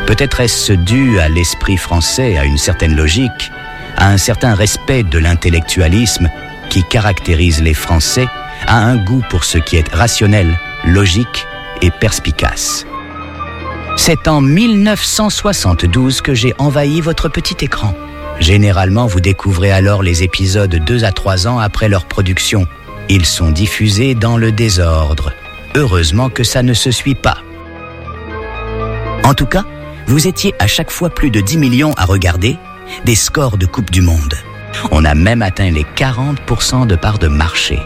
peut-être 0.07 0.41
est-ce 0.41 0.73
dû 0.73 1.19
à 1.19 1.29
l'esprit 1.29 1.77
français, 1.77 2.39
à 2.39 2.45
une 2.45 2.59
certaine 2.59 2.95
logique, 2.95 3.51
à 3.97 4.09
un 4.09 4.17
certain 4.17 4.55
respect 4.55 5.03
de 5.03 5.19
l'intellectualisme 5.19 6.31
qui 6.73 6.83
caractérise 6.83 7.63
les 7.63 7.75
Français, 7.75 8.27
à 8.67 8.79
un 8.79 8.97
goût 8.97 9.23
pour 9.29 9.45
ce 9.45 9.59
qui 9.59 9.77
est 9.77 9.93
rationnel, 9.93 10.59
logique 10.87 11.47
et 11.83 11.91
perspicace. 11.91 12.87
C'est 13.99 14.27
en 14.27 14.41
1972 14.41 16.23
que 16.23 16.33
j'ai 16.33 16.55
envahi 16.57 17.03
votre 17.03 17.29
petit 17.29 17.63
écran. 17.63 17.95
Généralement, 18.41 19.07
vous 19.07 19.21
découvrez 19.21 19.71
alors 19.71 20.03
les 20.03 20.23
épisodes 20.23 20.75
deux 20.75 21.05
à 21.05 21.13
trois 21.13 21.47
ans 21.47 21.59
après 21.59 21.91
leur 21.91 22.07
production. 22.07 22.67
Ils 23.11 23.27
sont 23.27 23.51
diffusés 23.51 24.15
dans 24.15 24.39
le 24.39 24.51
désordre. 24.51 25.35
Heureusement 25.75 26.31
que 26.31 26.43
ça 26.43 26.63
ne 26.63 26.73
se 26.73 26.91
suit 26.91 27.15
pas. 27.15 27.37
En 29.25 29.35
tout 29.35 29.47
cas, 29.47 29.67
vous 30.07 30.27
étiez 30.27 30.55
à 30.59 30.67
chaque 30.67 30.91
fois 30.91 31.11
plus 31.11 31.31
de 31.31 31.43
10 31.43 31.59
millions 31.59 31.93
à 31.99 32.07
regarder 32.07 32.57
des 33.05 33.15
scores 33.15 33.59
de 33.59 33.67
Coupe 33.67 33.91
du 33.91 34.01
Monde. 34.01 34.35
On 34.91 35.05
a 35.05 35.15
même 35.15 35.43
atteint 35.43 35.71
les 35.71 35.87
40% 35.97 36.87
de 36.87 36.97
part 36.97 37.19
de 37.19 37.29
marché. 37.29 37.79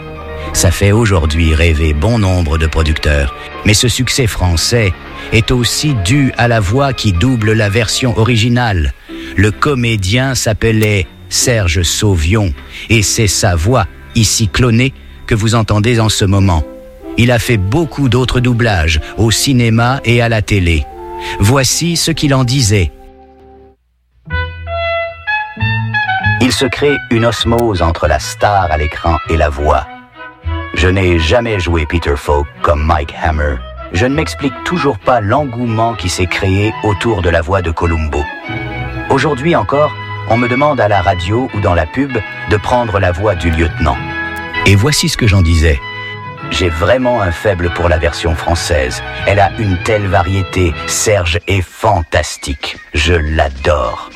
Ça 0.53 0.71
fait 0.71 0.91
aujourd'hui 0.91 1.53
rêver 1.53 1.93
bon 1.93 2.19
nombre 2.19 2.57
de 2.57 2.67
producteurs. 2.67 3.35
Mais 3.65 3.73
ce 3.73 3.87
succès 3.87 4.27
français 4.27 4.93
est 5.31 5.51
aussi 5.51 5.93
dû 6.05 6.31
à 6.37 6.47
la 6.47 6.59
voix 6.59 6.93
qui 6.93 7.13
double 7.13 7.53
la 7.53 7.69
version 7.69 8.17
originale. 8.17 8.93
Le 9.35 9.51
comédien 9.51 10.35
s'appelait 10.35 11.05
Serge 11.29 11.83
Sauvion 11.83 12.53
et 12.89 13.01
c'est 13.01 13.27
sa 13.27 13.55
voix, 13.55 13.85
ici 14.15 14.47
clonée, 14.47 14.93
que 15.25 15.35
vous 15.35 15.55
entendez 15.55 15.99
en 15.99 16.09
ce 16.09 16.25
moment. 16.25 16.63
Il 17.17 17.31
a 17.31 17.39
fait 17.39 17.57
beaucoup 17.57 18.09
d'autres 18.09 18.39
doublages 18.39 19.01
au 19.17 19.31
cinéma 19.31 19.99
et 20.05 20.21
à 20.21 20.29
la 20.29 20.41
télé. 20.41 20.85
Voici 21.39 21.97
ce 21.97 22.11
qu'il 22.11 22.33
en 22.33 22.43
disait. 22.43 22.91
Il 26.47 26.53
se 26.53 26.63
crée 26.65 26.95
une 27.11 27.25
osmose 27.25 27.81
entre 27.81 28.07
la 28.07 28.19
star 28.19 28.71
à 28.71 28.77
l'écran 28.77 29.17
et 29.27 29.35
la 29.35 29.49
voix. 29.49 29.85
Je 30.75 30.87
n'ai 30.87 31.19
jamais 31.19 31.59
joué 31.59 31.85
Peter 31.85 32.15
Falk 32.15 32.47
comme 32.61 32.85
Mike 32.85 33.13
Hammer. 33.21 33.57
Je 33.91 34.05
ne 34.05 34.15
m'explique 34.15 34.53
toujours 34.63 34.97
pas 34.97 35.19
l'engouement 35.19 35.93
qui 35.93 36.07
s'est 36.07 36.25
créé 36.25 36.73
autour 36.85 37.21
de 37.21 37.29
la 37.29 37.41
voix 37.41 37.61
de 37.61 37.69
Columbo. 37.69 38.23
Aujourd'hui 39.09 39.57
encore, 39.57 39.93
on 40.29 40.37
me 40.37 40.47
demande 40.47 40.79
à 40.79 40.87
la 40.87 41.01
radio 41.01 41.49
ou 41.53 41.59
dans 41.59 41.75
la 41.75 41.85
pub 41.85 42.13
de 42.49 42.55
prendre 42.55 42.97
la 42.97 43.11
voix 43.11 43.35
du 43.35 43.51
lieutenant. 43.51 43.97
Et 44.65 44.75
voici 44.75 45.09
ce 45.09 45.17
que 45.17 45.27
j'en 45.27 45.41
disais. 45.41 45.81
J'ai 46.49 46.69
vraiment 46.69 47.21
un 47.21 47.31
faible 47.31 47.73
pour 47.73 47.89
la 47.89 47.97
version 47.97 48.35
française. 48.35 49.03
Elle 49.25 49.41
a 49.41 49.51
une 49.59 49.77
telle 49.83 50.07
variété. 50.07 50.73
Serge 50.87 51.39
est 51.47 51.61
fantastique. 51.61 52.77
Je 52.93 53.15
l'adore. 53.15 54.11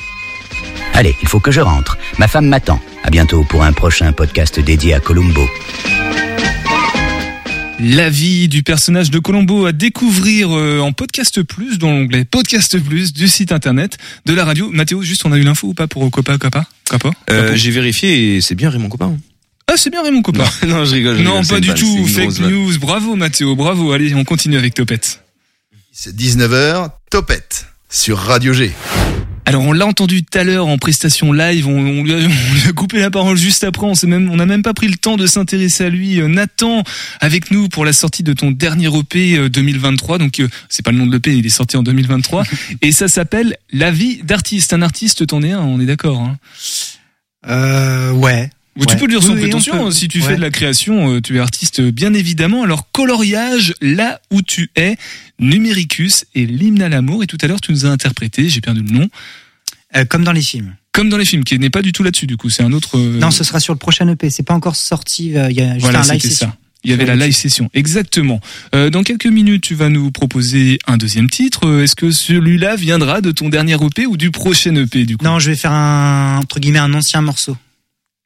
Allez, 0.94 1.16
il 1.22 1.28
faut 1.28 1.40
que 1.40 1.50
je 1.50 1.60
rentre. 1.60 1.96
Ma 2.18 2.28
femme 2.28 2.46
m'attend. 2.48 2.80
À 3.02 3.10
bientôt 3.10 3.44
pour 3.44 3.62
un 3.64 3.72
prochain 3.72 4.12
podcast 4.12 4.60
dédié 4.60 4.94
à 4.94 5.00
Columbo. 5.00 5.46
La 7.80 8.08
vie 8.10 8.46
du 8.48 8.62
personnage 8.62 9.10
de 9.10 9.18
Colombo 9.18 9.66
à 9.66 9.72
découvrir 9.72 10.56
euh, 10.56 10.78
en 10.78 10.92
podcast 10.92 11.42
plus 11.42 11.78
dans 11.78 11.90
l'onglet 11.90 12.24
podcast 12.24 12.78
plus 12.78 13.12
du 13.12 13.26
site 13.26 13.50
internet 13.50 13.98
de 14.24 14.34
la 14.34 14.44
radio. 14.44 14.70
Mathéo, 14.70 15.02
juste 15.02 15.24
on 15.26 15.32
a 15.32 15.36
eu 15.36 15.42
l'info 15.42 15.68
ou 15.68 15.74
pas 15.74 15.88
pour 15.88 16.08
Copa 16.10 16.38
Copa 16.38 16.64
Copa 16.88 17.10
Euh, 17.30 17.56
J'ai 17.56 17.72
vérifié 17.72 18.36
et 18.36 18.40
c'est 18.40 18.54
bien 18.54 18.70
Raymond 18.70 18.88
Coppa. 18.88 19.06
hein. 19.06 19.16
Ah 19.66 19.74
c'est 19.76 19.90
bien 19.90 20.02
Raymond 20.02 20.22
Copa. 20.22 20.44
Non, 20.64 20.68
non, 20.78 20.84
je 20.84 20.94
rigole. 20.94 21.16
je 21.18 21.22
Non, 21.22 21.40
rigole, 21.40 21.48
pas 21.48 21.60
du 21.60 21.74
tout. 21.74 22.06
Fake 22.06 22.38
news. 22.38 22.78
Bravo 22.78 23.16
Mathéo, 23.16 23.56
bravo. 23.56 23.90
Allez, 23.92 24.14
on 24.14 24.22
continue 24.24 24.58
avec 24.58 24.74
Topette. 24.74 25.24
C'est 25.90 26.14
19h, 26.14 26.88
Topette 27.10 27.66
sur 27.90 28.16
Radio 28.18 28.52
G. 28.52 28.70
Alors 29.44 29.62
on 29.62 29.72
l'a 29.72 29.86
entendu 29.86 30.22
tout 30.24 30.38
à 30.38 30.44
l'heure 30.44 30.68
en 30.68 30.78
prestation 30.78 31.32
live, 31.32 31.66
on, 31.66 31.76
on 31.76 32.04
lui 32.04 32.12
a, 32.12 32.16
on 32.50 32.54
lui 32.54 32.68
a 32.68 32.72
coupé 32.72 33.00
la 33.00 33.10
parole 33.10 33.36
juste 33.36 33.64
après, 33.64 33.86
on 33.86 33.94
s'est 33.94 34.06
même, 34.06 34.30
on 34.30 34.36
n'a 34.36 34.46
même 34.46 34.62
pas 34.62 34.72
pris 34.72 34.88
le 34.88 34.96
temps 34.96 35.16
de 35.16 35.26
s'intéresser 35.26 35.84
à 35.84 35.88
lui. 35.88 36.20
Euh, 36.20 36.28
Nathan, 36.28 36.84
avec 37.20 37.50
nous 37.50 37.68
pour 37.68 37.84
la 37.84 37.92
sortie 37.92 38.22
de 38.22 38.32
ton 38.32 38.52
dernier 38.52 38.86
EP 38.96 39.36
euh, 39.36 39.48
2023, 39.48 40.18
donc 40.18 40.38
euh, 40.40 40.48
c'est 40.68 40.84
pas 40.84 40.92
le 40.92 40.98
nom 40.98 41.06
de 41.06 41.12
l'EP, 41.12 41.36
il 41.36 41.44
est 41.44 41.50
sorti 41.50 41.76
en 41.76 41.82
2023, 41.82 42.44
et 42.82 42.92
ça 42.92 43.08
s'appelle 43.08 43.56
La 43.72 43.90
vie 43.90 44.22
d'artiste. 44.22 44.72
Un 44.72 44.82
artiste, 44.82 45.26
t'en 45.26 45.42
es 45.42 45.50
un, 45.50 45.60
on 45.60 45.80
est 45.80 45.86
d'accord. 45.86 46.20
Hein 46.20 46.38
Euh, 47.48 48.12
ouais. 48.12 48.48
Tu 48.88 48.96
peux 48.96 49.06
le 49.06 49.12
dire 49.12 49.22
sans 49.22 49.34
Oui, 49.34 49.40
prétention, 49.42 49.86
hein, 49.86 49.90
si 49.90 50.08
tu 50.08 50.20
Ouais. 50.20 50.28
fais 50.28 50.36
de 50.36 50.40
la 50.40 50.50
création, 50.50 51.14
euh, 51.16 51.20
tu 51.20 51.36
es 51.36 51.40
artiste 51.40 51.80
euh, 51.80 51.90
bien 51.92 52.14
évidemment. 52.14 52.62
Alors 52.62 52.90
coloriage, 52.90 53.74
là 53.82 54.20
où 54.30 54.40
tu 54.42 54.70
es, 54.76 54.96
Numéricus 55.38 56.24
et 56.34 56.46
l'hymne 56.46 56.80
à 56.82 56.88
l'amour, 56.88 57.22
et 57.22 57.26
tout 57.26 57.36
à 57.42 57.46
l'heure 57.48 57.60
tu 57.60 57.72
nous 57.72 57.84
as 57.84 57.90
interprété, 57.90 58.48
j'ai 58.48 58.60
perdu 58.60 58.82
le 58.82 58.90
nom. 58.90 59.08
Euh, 59.96 60.04
comme 60.06 60.24
dans 60.24 60.32
les 60.32 60.40
films. 60.42 60.74
Comme 60.92 61.08
dans 61.10 61.18
les 61.18 61.24
films, 61.26 61.44
qui 61.44 61.58
n'est 61.58 61.68
pas 61.70 61.82
du 61.82 61.92
tout 61.92 62.02
là-dessus, 62.02 62.26
du 62.26 62.36
coup, 62.36 62.48
c'est 62.50 62.62
un 62.62 62.72
autre. 62.72 62.98
Non, 62.98 63.30
ce 63.30 63.44
sera 63.44 63.60
sur 63.60 63.72
le 63.74 63.78
prochain 63.78 64.08
EP. 64.08 64.30
C'est 64.30 64.42
pas 64.42 64.54
encore 64.54 64.76
sorti. 64.76 65.26
Il 65.26 65.32
y 65.32 65.36
a 65.60 65.72
juste 65.74 65.80
Voilà, 65.82 66.00
un 66.00 66.12
live 66.12 66.20
session. 66.22 66.46
ça. 66.48 66.56
Il 66.84 66.90
y 66.90 66.94
avait 66.94 67.06
la 67.06 67.14
live 67.14 67.32
session, 67.34 67.70
exactement. 67.74 68.40
Euh, 68.74 68.90
dans 68.90 69.02
quelques 69.04 69.26
minutes, 69.26 69.62
tu 69.62 69.74
vas 69.76 69.88
nous 69.88 70.10
proposer 70.10 70.78
un 70.88 70.96
deuxième 70.96 71.30
titre. 71.30 71.80
Est-ce 71.82 71.94
que 71.94 72.10
celui-là 72.10 72.74
viendra 72.76 73.20
de 73.20 73.30
ton 73.30 73.48
dernier 73.50 73.74
EP 73.74 74.04
ou 74.06 74.16
du 74.16 74.30
prochain 74.32 74.74
EP 74.74 75.04
du 75.04 75.16
coup? 75.16 75.24
Non, 75.24 75.38
je 75.38 75.50
vais 75.50 75.56
faire 75.56 75.70
un 75.72 76.38
entre 76.38 76.58
guillemets 76.58 76.80
un 76.80 76.92
ancien 76.94 77.20
morceau. 77.22 77.56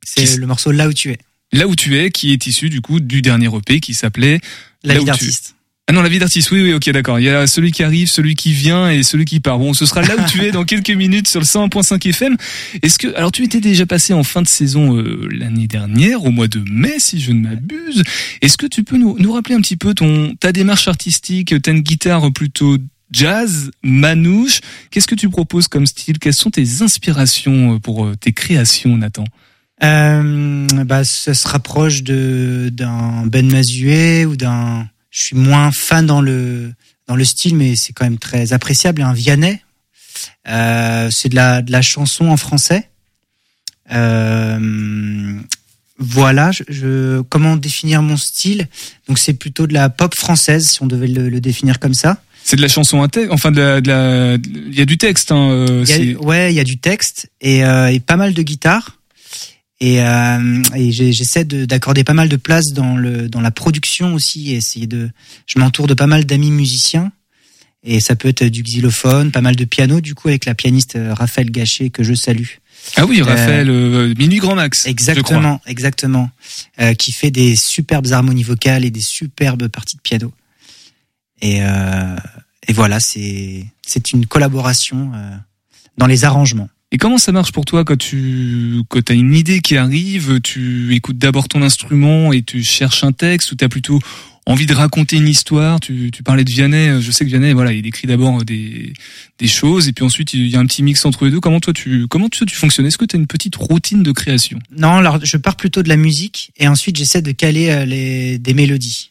C'est 0.06 0.36
le 0.38 0.46
morceau 0.46 0.72
Là 0.72 0.88
où 0.88 0.92
tu 0.92 1.10
es. 1.10 1.18
Là 1.52 1.66
où 1.66 1.74
tu 1.74 1.98
es, 1.98 2.10
qui 2.10 2.32
est 2.32 2.46
issu 2.46 2.68
du 2.68 2.80
coup 2.80 3.00
du 3.00 3.22
dernier 3.22 3.48
EP 3.54 3.80
qui 3.80 3.94
s'appelait 3.94 4.40
La 4.82 4.94
Là 4.94 5.00
vie 5.00 5.06
d'artiste. 5.06 5.56
Ah 5.88 5.92
non, 5.92 6.02
la 6.02 6.08
vie 6.08 6.18
d'artiste, 6.18 6.50
oui, 6.50 6.62
oui, 6.62 6.72
ok, 6.72 6.90
d'accord. 6.90 7.20
Il 7.20 7.26
y 7.26 7.28
a 7.28 7.46
celui 7.46 7.70
qui 7.70 7.84
arrive, 7.84 8.08
celui 8.08 8.34
qui 8.34 8.52
vient 8.52 8.90
et 8.90 9.04
celui 9.04 9.24
qui 9.24 9.38
part. 9.38 9.60
Bon, 9.60 9.72
ce 9.72 9.86
sera 9.86 10.02
là 10.02 10.16
où 10.18 10.28
tu 10.28 10.42
es 10.42 10.50
dans 10.50 10.64
quelques 10.64 10.90
minutes 10.96 11.28
sur 11.28 11.38
le 11.38 11.46
101.5 11.46 12.08
FM. 12.08 12.36
Est-ce 12.82 12.98
que, 12.98 13.14
alors 13.14 13.30
tu 13.30 13.44
étais 13.44 13.60
déjà 13.60 13.86
passé 13.86 14.12
en 14.12 14.24
fin 14.24 14.42
de 14.42 14.48
saison 14.48 14.96
euh, 14.96 15.28
l'année 15.30 15.68
dernière, 15.68 16.24
au 16.24 16.32
mois 16.32 16.48
de 16.48 16.60
mai, 16.68 16.96
si 16.98 17.20
je 17.20 17.30
ne 17.30 17.40
m'abuse. 17.40 18.02
Est-ce 18.42 18.56
que 18.56 18.66
tu 18.66 18.82
peux 18.82 18.96
nous, 18.96 19.16
nous 19.20 19.32
rappeler 19.32 19.54
un 19.54 19.60
petit 19.60 19.76
peu 19.76 19.94
ton 19.94 20.34
ta 20.40 20.50
démarche 20.50 20.88
artistique 20.88 21.54
une 21.68 21.80
guitare 21.80 22.32
plutôt 22.32 22.78
jazz, 23.12 23.70
manouche? 23.84 24.62
Qu'est-ce 24.90 25.06
que 25.06 25.14
tu 25.14 25.28
proposes 25.28 25.68
comme 25.68 25.86
style? 25.86 26.18
Quelles 26.18 26.34
sont 26.34 26.50
tes 26.50 26.82
inspirations 26.82 27.74
euh, 27.74 27.78
pour 27.78 28.06
euh, 28.06 28.16
tes 28.16 28.32
créations, 28.32 28.96
Nathan? 28.96 29.24
Euh, 29.84 30.66
bah, 30.84 31.04
ça 31.04 31.34
se 31.34 31.46
rapproche 31.48 32.02
de 32.02 32.70
d'un 32.72 33.26
Ben 33.26 33.50
Mazué 33.50 34.24
ou 34.24 34.36
d'un. 34.36 34.88
Je 35.10 35.22
suis 35.22 35.36
moins 35.36 35.70
fan 35.72 36.06
dans 36.06 36.20
le 36.20 36.72
dans 37.08 37.16
le 37.16 37.24
style, 37.24 37.54
mais 37.56 37.76
c'est 37.76 37.92
quand 37.92 38.04
même 38.04 38.18
très 38.18 38.52
appréciable. 38.52 39.02
Un 39.02 39.12
Vianney. 39.12 39.60
Euh, 40.48 41.10
c'est 41.10 41.28
de 41.28 41.34
la 41.34 41.60
de 41.62 41.70
la 41.72 41.82
chanson 41.82 42.28
en 42.28 42.36
français. 42.38 42.88
Euh, 43.92 45.38
voilà. 45.98 46.52
Je, 46.52 46.62
je- 46.68 47.20
comment 47.22 47.56
définir 47.56 48.02
mon 48.02 48.16
style? 48.16 48.68
Donc 49.08 49.18
c'est 49.18 49.34
plutôt 49.34 49.66
de 49.66 49.74
la 49.74 49.88
pop 49.90 50.14
française, 50.14 50.68
si 50.70 50.82
on 50.82 50.86
devait 50.86 51.06
le, 51.06 51.28
le 51.28 51.40
définir 51.40 51.78
comme 51.78 51.94
ça. 51.94 52.22
C'est 52.44 52.56
de 52.56 52.62
la 52.62 52.68
chanson 52.68 53.02
à 53.02 53.08
texte, 53.08 53.32
enfin 53.32 53.50
de 53.50 53.60
la, 53.60 53.80
de 53.80 53.88
la- 53.88 54.34
il 54.34 54.74
y 54.74 54.80
a 54.80 54.84
du 54.84 54.98
texte. 54.98 55.32
Hein, 55.32 55.50
euh, 55.50 55.84
y 55.86 56.14
a- 56.14 56.20
ouais, 56.20 56.52
il 56.52 56.56
y 56.56 56.60
a 56.60 56.64
du 56.64 56.78
texte 56.78 57.28
et, 57.40 57.64
euh, 57.64 57.88
et 57.92 58.00
pas 58.00 58.16
mal 58.16 58.34
de 58.34 58.42
guitare. 58.42 58.98
Et, 59.80 60.00
euh, 60.00 60.62
et 60.74 60.90
j'essaie 60.90 61.44
de- 61.44 61.66
d'accorder 61.66 62.02
pas 62.02 62.14
mal 62.14 62.28
de 62.30 62.36
place 62.36 62.72
dans 62.72 62.96
le 62.96 63.28
dans 63.28 63.42
la 63.42 63.50
production 63.50 64.14
aussi. 64.14 64.52
Et 64.52 64.56
essayer 64.56 64.86
de, 64.86 65.10
je 65.46 65.58
m'entoure 65.58 65.86
de 65.86 65.94
pas 65.94 66.06
mal 66.06 66.24
d'amis 66.24 66.50
musiciens. 66.50 67.12
Et 67.84 68.00
ça 68.00 68.16
peut 68.16 68.28
être 68.28 68.44
du 68.44 68.62
xylophone, 68.62 69.30
pas 69.30 69.42
mal 69.42 69.54
de 69.54 69.64
piano 69.64 70.00
du 70.00 70.14
coup 70.14 70.28
avec 70.28 70.44
la 70.46 70.54
pianiste 70.54 70.96
euh, 70.96 71.12
Raphaël 71.14 71.50
Gachet 71.50 71.90
que 71.90 72.02
je 72.02 72.14
salue. 72.14 72.46
Ah 72.96 73.04
oui, 73.06 73.20
Raphaël, 73.22 73.68
euh, 73.70 74.14
Minuit 74.18 74.38
Grand 74.38 74.54
Max. 74.54 74.86
Exactement, 74.86 75.60
exactement. 75.66 76.30
Euh, 76.80 76.94
qui 76.94 77.12
fait 77.12 77.30
des 77.30 77.54
superbes 77.54 78.06
harmonies 78.12 78.42
vocales 78.44 78.84
et 78.84 78.90
des 78.90 79.00
superbes 79.00 79.68
parties 79.68 79.96
de 79.96 80.02
piano. 80.02 80.32
Et, 81.42 81.58
euh, 81.62 82.16
et 82.66 82.72
voilà, 82.72 82.98
c'est 82.98 83.66
c'est 83.86 84.12
une 84.12 84.26
collaboration 84.26 85.12
euh, 85.14 85.36
dans 85.98 86.06
les 86.06 86.24
arrangements. 86.24 86.68
Et 86.92 86.98
comment 86.98 87.18
ça 87.18 87.32
marche 87.32 87.52
pour 87.52 87.64
toi 87.64 87.84
quand 87.84 87.98
tu 87.98 88.80
quand 88.88 89.10
as 89.10 89.14
une 89.14 89.34
idée 89.34 89.60
qui 89.60 89.76
arrive, 89.76 90.40
tu 90.40 90.94
écoutes 90.94 91.18
d'abord 91.18 91.48
ton 91.48 91.62
instrument 91.62 92.32
et 92.32 92.42
tu 92.42 92.62
cherches 92.62 93.02
un 93.02 93.12
texte 93.12 93.50
ou 93.52 93.56
tu 93.56 93.64
as 93.64 93.68
plutôt 93.68 93.98
envie 94.46 94.66
de 94.66 94.72
raconter 94.72 95.16
une 95.16 95.26
histoire? 95.26 95.80
Tu, 95.80 96.10
tu 96.12 96.22
parlais 96.22 96.44
de 96.44 96.50
Vianney, 96.50 97.02
je 97.02 97.10
sais 97.10 97.24
que 97.24 97.30
Vianney 97.30 97.52
voilà, 97.54 97.72
il 97.72 97.84
écrit 97.86 98.06
d'abord 98.06 98.44
des 98.44 98.92
des 99.40 99.48
choses 99.48 99.88
et 99.88 99.92
puis 99.92 100.04
ensuite 100.04 100.32
il 100.32 100.46
y 100.46 100.54
a 100.54 100.60
un 100.60 100.66
petit 100.66 100.84
mix 100.84 101.04
entre 101.04 101.24
les 101.24 101.32
deux. 101.32 101.40
Comment 101.40 101.58
toi 101.58 101.72
tu 101.72 102.06
comment 102.06 102.28
tu, 102.28 102.46
tu 102.46 102.54
fonctionnes? 102.54 102.86
Est-ce 102.86 102.98
que 102.98 103.04
tu 103.04 103.16
as 103.16 103.18
une 103.18 103.26
petite 103.26 103.56
routine 103.56 104.04
de 104.04 104.12
création? 104.12 104.60
Non, 104.70 104.98
alors 104.98 105.18
je 105.24 105.36
pars 105.38 105.56
plutôt 105.56 105.82
de 105.82 105.88
la 105.88 105.96
musique 105.96 106.52
et 106.56 106.68
ensuite 106.68 106.96
j'essaie 106.96 107.20
de 107.20 107.32
caler 107.32 107.70
euh, 107.70 107.84
les, 107.84 108.38
des 108.38 108.54
mélodies. 108.54 109.10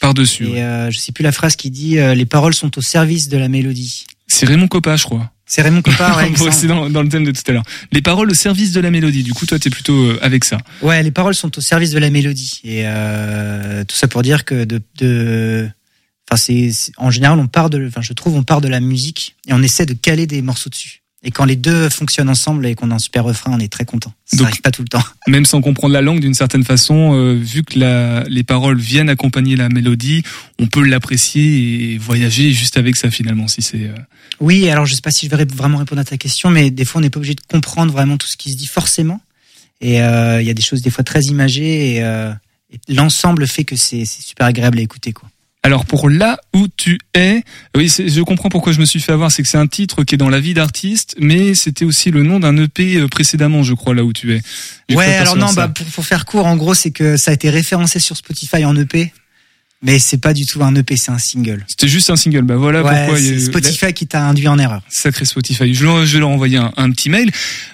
par-dessus 0.00 0.48
Et 0.48 0.64
euh, 0.64 0.90
je 0.90 0.98
sais 0.98 1.12
plus 1.12 1.22
la 1.22 1.32
phrase 1.32 1.54
qui 1.54 1.70
dit 1.70 2.00
euh, 2.00 2.16
les 2.16 2.26
paroles 2.26 2.54
sont 2.54 2.76
au 2.76 2.82
service 2.82 3.28
de 3.28 3.38
la 3.38 3.48
mélodie. 3.48 4.06
C'est 4.26 4.46
Raymond 4.46 4.66
Coppa, 4.66 4.96
je 4.96 5.04
crois. 5.04 5.30
C'est 5.52 5.62
Raymond 5.62 5.82
Coppa, 5.82 6.16
ouais, 6.44 6.52
c'est 6.52 6.68
dans, 6.68 6.88
dans 6.88 7.02
le 7.02 7.08
thème 7.08 7.24
de 7.24 7.32
tout 7.32 7.42
à 7.48 7.50
l'heure. 7.52 7.64
Les 7.90 8.02
paroles 8.02 8.30
au 8.30 8.34
service 8.34 8.70
de 8.70 8.80
la 8.80 8.92
mélodie. 8.92 9.24
Du 9.24 9.32
coup, 9.34 9.46
toi, 9.46 9.58
t'es 9.58 9.68
plutôt 9.68 9.94
euh, 10.04 10.18
avec 10.22 10.44
ça. 10.44 10.58
Ouais, 10.80 11.02
les 11.02 11.10
paroles 11.10 11.34
sont 11.34 11.58
au 11.58 11.60
service 11.60 11.90
de 11.90 11.98
la 11.98 12.08
mélodie 12.08 12.60
et 12.62 12.82
euh, 12.86 13.82
tout 13.84 13.96
ça 13.96 14.06
pour 14.06 14.22
dire 14.22 14.44
que 14.44 14.62
de, 14.64 14.80
de 14.98 15.68
enfin 16.30 16.36
c'est- 16.36 16.92
en 16.98 17.10
général 17.10 17.40
on 17.40 17.48
part 17.48 17.68
de, 17.68 17.84
enfin 17.88 18.00
je 18.00 18.12
trouve 18.12 18.36
on 18.36 18.44
part 18.44 18.60
de 18.60 18.68
la 18.68 18.78
musique 18.78 19.34
et 19.48 19.52
on 19.52 19.60
essaie 19.62 19.86
de 19.86 19.94
caler 19.94 20.28
des 20.28 20.40
morceaux 20.40 20.70
dessus. 20.70 20.99
Et 21.22 21.30
quand 21.30 21.44
les 21.44 21.56
deux 21.56 21.90
fonctionnent 21.90 22.30
ensemble 22.30 22.64
et 22.64 22.74
qu'on 22.74 22.90
a 22.90 22.94
un 22.94 22.98
super 22.98 23.24
refrain, 23.24 23.52
on 23.54 23.58
est 23.58 23.70
très 23.70 23.84
content. 23.84 24.12
Ça 24.24 24.38
Donc- 24.38 24.46
arrive 24.46 24.60
pas 24.62 24.70
tout 24.70 24.80
le 24.80 24.88
temps. 24.88 25.02
Même 25.26 25.44
sans 25.44 25.60
comprendre 25.60 25.92
la 25.92 26.00
langue, 26.00 26.20
d'une 26.20 26.32
certaine 26.32 26.64
façon, 26.64 27.12
euh, 27.14 27.34
vu 27.34 27.62
que 27.62 27.78
la, 27.78 28.24
les 28.24 28.42
paroles 28.42 28.78
viennent 28.78 29.10
accompagner 29.10 29.54
la 29.54 29.68
mélodie, 29.68 30.22
on 30.58 30.66
peut 30.66 30.82
l'apprécier 30.82 31.92
et 31.92 31.98
voyager 31.98 32.52
juste 32.52 32.78
avec 32.78 32.96
ça 32.96 33.10
finalement. 33.10 33.48
Si 33.48 33.60
c'est 33.60 33.84
euh, 33.84 33.94
Oui, 34.40 34.70
alors 34.70 34.86
je 34.86 34.94
sais 34.94 35.02
pas 35.02 35.10
si 35.10 35.28
je 35.28 35.34
vais 35.36 35.44
vraiment 35.44 35.76
répondre 35.76 36.00
à 36.00 36.04
ta 36.04 36.16
question, 36.16 36.48
mais 36.48 36.70
des 36.70 36.86
fois 36.86 37.00
on 37.00 37.02
n'est 37.02 37.10
pas 37.10 37.18
obligé 37.18 37.34
de 37.34 37.42
comprendre 37.46 37.92
vraiment 37.92 38.16
tout 38.16 38.26
ce 38.26 38.38
qui 38.38 38.52
se 38.52 38.56
dit 38.56 38.66
forcément. 38.66 39.20
Et 39.82 40.02
euh, 40.02 40.40
il 40.40 40.46
y 40.46 40.50
a 40.50 40.54
des 40.54 40.62
choses 40.62 40.80
des 40.80 40.90
fois 40.90 41.04
très 41.04 41.20
imagées 41.24 41.96
et, 41.96 42.02
euh, 42.02 42.32
et 42.72 42.78
l'ensemble 42.94 43.46
fait 43.46 43.64
que 43.64 43.76
c'est 43.76 44.04
c'est 44.06 44.22
super 44.22 44.46
agréable 44.46 44.78
à 44.78 44.82
écouter 44.82 45.12
quoi. 45.12 45.28
Alors 45.62 45.84
pour 45.84 46.08
là 46.08 46.38
où 46.54 46.68
tu 46.74 46.98
es, 47.14 47.42
oui, 47.76 47.88
je 47.88 48.20
comprends 48.22 48.48
pourquoi 48.48 48.72
je 48.72 48.80
me 48.80 48.86
suis 48.86 48.98
fait 49.00 49.12
avoir, 49.12 49.30
c'est 49.30 49.42
que 49.42 49.48
c'est 49.48 49.58
un 49.58 49.66
titre 49.66 50.04
qui 50.04 50.14
est 50.14 50.18
dans 50.18 50.30
la 50.30 50.40
vie 50.40 50.54
d'artiste, 50.54 51.16
mais 51.20 51.54
c'était 51.54 51.84
aussi 51.84 52.10
le 52.10 52.22
nom 52.22 52.40
d'un 52.40 52.56
EP 52.56 52.96
euh, 52.96 53.08
précédemment, 53.08 53.62
je 53.62 53.74
crois, 53.74 53.94
là 53.94 54.02
où 54.02 54.12
tu 54.14 54.34
es. 54.34 54.40
Ouais, 54.94 55.14
alors 55.16 55.36
non, 55.36 55.52
bah 55.52 55.68
pour, 55.68 55.84
pour 55.86 56.06
faire 56.06 56.24
court, 56.24 56.46
en 56.46 56.56
gros, 56.56 56.72
c'est 56.72 56.90
que 56.92 57.18
ça 57.18 57.30
a 57.30 57.34
été 57.34 57.50
référencé 57.50 57.98
sur 58.00 58.16
Spotify 58.16 58.64
en 58.64 58.74
EP, 58.74 59.12
mais 59.82 59.98
c'est 59.98 60.16
pas 60.16 60.32
du 60.32 60.46
tout 60.46 60.62
un 60.64 60.74
EP, 60.76 60.96
c'est 60.96 61.10
un 61.10 61.18
single. 61.18 61.62
C'était 61.68 61.88
juste 61.88 62.08
un 62.08 62.16
single, 62.16 62.40
bah 62.42 62.56
voilà 62.56 62.82
ouais, 62.82 63.04
pourquoi 63.04 63.18
c'est 63.18 63.38
Spotify 63.40 63.92
qui 63.92 64.06
t'a 64.06 64.22
induit 64.26 64.48
en 64.48 64.58
erreur. 64.58 64.80
Sacré 64.88 65.26
Spotify. 65.26 65.74
Je, 65.74 65.84
leur- 65.84 66.06
je 66.06 66.16
leur 66.18 66.30
envoyer 66.30 66.56
un, 66.56 66.72
un 66.78 66.90
petit 66.90 67.10
mail. 67.10 67.30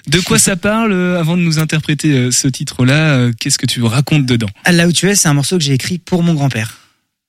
De 0.07 0.19
quoi 0.19 0.39
ça 0.39 0.57
parle 0.57 0.91
euh, 0.91 1.17
avant 1.21 1.37
de 1.37 1.41
nous 1.41 1.57
interpréter 1.59 2.11
euh, 2.11 2.31
ce 2.31 2.49
titre-là 2.49 3.11
euh, 3.15 3.31
Qu'est-ce 3.39 3.57
que 3.57 3.65
tu 3.65 3.81
racontes 3.81 4.25
dedans? 4.25 4.49
Là 4.69 4.87
où 4.89 4.91
tu 4.91 5.07
es, 5.09 5.15
c'est 5.15 5.29
un 5.29 5.33
morceau 5.33 5.57
que 5.57 5.63
j'ai 5.63 5.73
écrit 5.73 5.99
pour 5.99 6.21
mon 6.23 6.33
grand-père, 6.33 6.79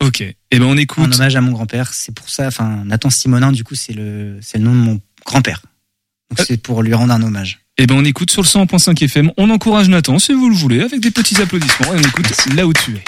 Ok. 0.04 0.20
Eh 0.22 0.58
ben 0.58 0.64
on 0.64 0.76
écoute. 0.76 1.12
hommage 1.12 1.36
à 1.36 1.40
mon 1.40 1.52
grand-père. 1.52 1.92
C'est 1.92 2.14
pour 2.14 2.28
ça, 2.30 2.46
enfin 2.46 2.82
Nathan 2.84 3.10
Simonin, 3.10 3.52
du 3.52 3.64
coup, 3.64 3.74
c'est 3.74 3.92
le 3.92 4.38
c'est 4.40 4.58
le 4.58 4.64
nom 4.64 4.72
de 4.72 4.78
mon 4.80 5.00
grand-père. 5.26 5.62
Donc 6.30 6.46
c'est 6.46 6.58
pour 6.62 6.82
lui 6.82 6.94
rendre 6.94 7.12
un 7.12 7.22
hommage. 7.22 7.60
Eh 7.78 7.86
ben 7.86 7.94
on 7.96 8.04
écoute 8.04 8.30
sur 8.30 8.42
le 8.42 8.46
100.5 8.48 9.04
FM. 9.04 9.32
On 9.36 9.50
encourage 9.50 9.88
Nathan 9.88 10.18
si 10.18 10.32
vous 10.32 10.48
le 10.48 10.54
voulez 10.54 10.80
avec 10.80 11.00
des 11.00 11.10
petits 11.10 11.40
applaudissements. 11.40 11.94
Et 11.94 11.96
on 11.96 12.00
écoute 12.00 12.26
là 12.54 12.66
où 12.66 12.72
tu 12.72 12.96
es. 12.96 13.04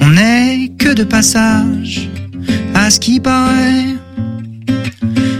On 0.00 0.10
n'est 0.10 0.72
que 0.78 0.92
de 0.92 1.04
passage, 1.04 2.08
qui 2.98 3.20
paraît. 3.20 3.94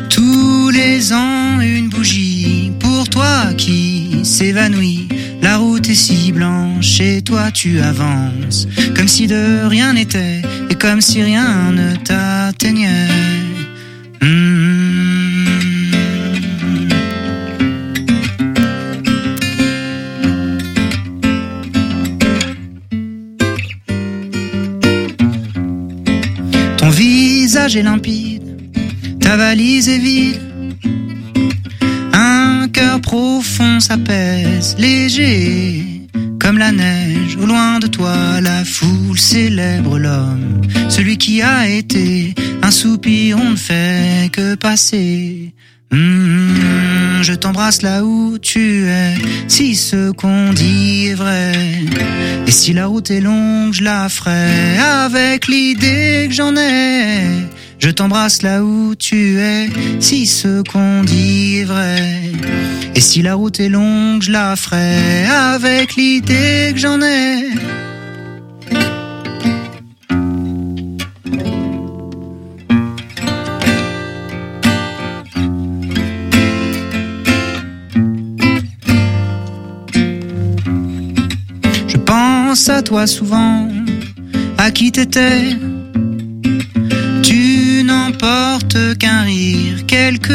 Tous 0.08 0.70
les 0.70 1.12
ans, 1.12 1.60
une 1.60 1.88
bougie 1.88 2.70
pour 2.78 3.08
toi 3.08 3.52
qui 3.56 4.20
s'évanouit. 4.22 5.08
La 5.42 5.56
route 5.56 5.88
est 5.88 5.94
si 5.94 6.32
blanche 6.32 7.00
et 7.00 7.22
toi 7.22 7.50
tu 7.50 7.80
avances, 7.80 8.68
comme 8.94 9.08
si 9.08 9.26
de 9.26 9.64
rien 9.66 9.94
n'était 9.94 10.42
et 10.68 10.74
comme 10.74 11.00
si 11.00 11.22
rien 11.22 11.72
ne 11.72 11.96
t'atteignait. 11.96 13.08
Hmm. 14.20 14.69
Est 27.76 27.82
limpide, 27.82 28.42
ta 29.20 29.36
valise 29.36 29.88
est 29.88 29.98
vide. 29.98 30.40
Un 32.12 32.68
cœur 32.72 33.00
profond 33.00 33.78
s'apaise, 33.80 34.76
léger 34.78 35.84
comme 36.40 36.58
la 36.58 36.72
neige. 36.72 37.36
Au 37.40 37.46
loin 37.46 37.78
de 37.78 37.86
toi, 37.86 38.40
la 38.40 38.64
foule 38.64 39.18
célèbre 39.18 39.98
l'homme, 39.98 40.62
celui 40.88 41.16
qui 41.18 41.42
a 41.42 41.68
été 41.68 42.34
un 42.62 42.70
soupir, 42.70 43.38
on 43.38 43.50
ne 43.50 43.56
fait 43.56 44.30
que 44.32 44.54
passer. 44.56 45.54
Hmm, 45.92 47.22
je 47.22 47.34
t'embrasse 47.34 47.82
là 47.82 48.04
où 48.04 48.38
tu 48.38 48.86
es, 48.86 49.14
si 49.48 49.76
ce 49.76 50.10
qu'on 50.12 50.52
dit 50.52 51.08
est 51.08 51.14
vrai. 51.14 51.52
Et 52.46 52.50
si 52.50 52.72
la 52.72 52.86
route 52.86 53.10
est 53.10 53.20
longue, 53.20 53.72
je 53.74 53.84
la 53.84 54.08
ferai 54.08 54.78
avec 54.78 55.46
l'idée 55.46 56.26
que 56.28 56.34
j'en 56.34 56.56
ai. 56.56 57.46
Je 57.80 57.88
t'embrasse 57.88 58.42
là 58.42 58.62
où 58.62 58.94
tu 58.94 59.38
es, 59.38 59.70
si 60.00 60.26
ce 60.26 60.62
qu'on 60.62 61.02
dit 61.02 61.60
est 61.60 61.64
vrai. 61.64 62.20
Et 62.94 63.00
si 63.00 63.22
la 63.22 63.34
route 63.34 63.58
est 63.58 63.70
longue, 63.70 64.22
je 64.22 64.30
la 64.30 64.54
ferai 64.54 65.24
avec 65.26 65.96
l'idée 65.96 66.72
que 66.74 66.78
j'en 66.78 67.00
ai. 67.00 67.48
Je 81.88 81.96
pense 81.96 82.68
à 82.68 82.82
toi 82.82 83.06
souvent, 83.06 83.68
à 84.58 84.70
qui 84.70 84.92
t'étais. 84.92 85.56
Qu'un 88.98 89.22
rire, 89.22 89.86
quelques 89.86 90.32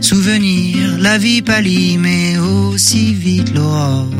souvenirs. 0.00 0.98
La 0.98 1.16
vie 1.16 1.40
pâlit, 1.40 1.96
mais 1.96 2.36
aussi 2.38 3.14
vite 3.14 3.54
l'aurore. 3.54 4.10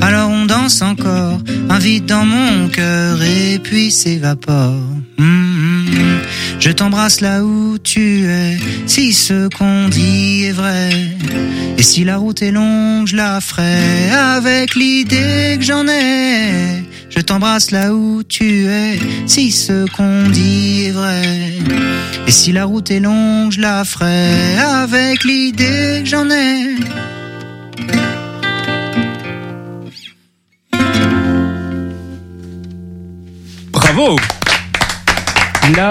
Alors 0.00 0.30
on 0.30 0.46
danse 0.46 0.80
encore, 0.80 1.38
un 1.68 1.78
vide 1.78 2.06
dans 2.06 2.24
mon 2.24 2.68
cœur 2.68 3.22
et 3.22 3.58
puis 3.58 3.90
s'évapore. 3.90 4.80
Hum, 5.18 5.86
hum. 5.98 6.20
Je 6.58 6.70
t'embrasse 6.70 7.20
là 7.20 7.44
où 7.44 7.76
tu 7.78 8.24
es, 8.24 8.56
si 8.86 9.12
ce 9.12 9.48
qu'on 9.48 9.88
dit 9.88 10.44
est 10.44 10.52
vrai. 10.52 10.90
Et 11.76 11.82
si 11.82 12.04
la 12.04 12.16
route 12.16 12.40
est 12.40 12.52
longue, 12.52 13.06
je 13.06 13.16
la 13.16 13.40
ferai 13.40 14.10
avec 14.10 14.74
l'idée 14.74 15.56
que 15.58 15.64
j'en 15.64 15.86
ai. 15.86 16.82
Je 17.08 17.20
t'embrasse 17.20 17.70
là 17.70 17.94
où 17.94 18.22
tu 18.22 18.66
es, 18.66 18.98
si 19.26 19.50
ce 19.50 19.86
qu'on 19.92 20.28
dit 20.28 20.86
est 20.86 20.90
vrai. 20.90 21.52
Et 22.26 22.30
si 22.30 22.52
la 22.52 22.64
route 22.64 22.90
est 22.90 23.00
longue, 23.00 23.52
je 23.52 23.60
la 23.60 23.84
ferai 23.84 24.58
avec 24.58 25.24
l'idée 25.24 26.02
que 26.02 26.08
j'en 26.08 26.28
ai. 26.30 26.76
Bravo 33.72 34.16
Là 35.76 35.90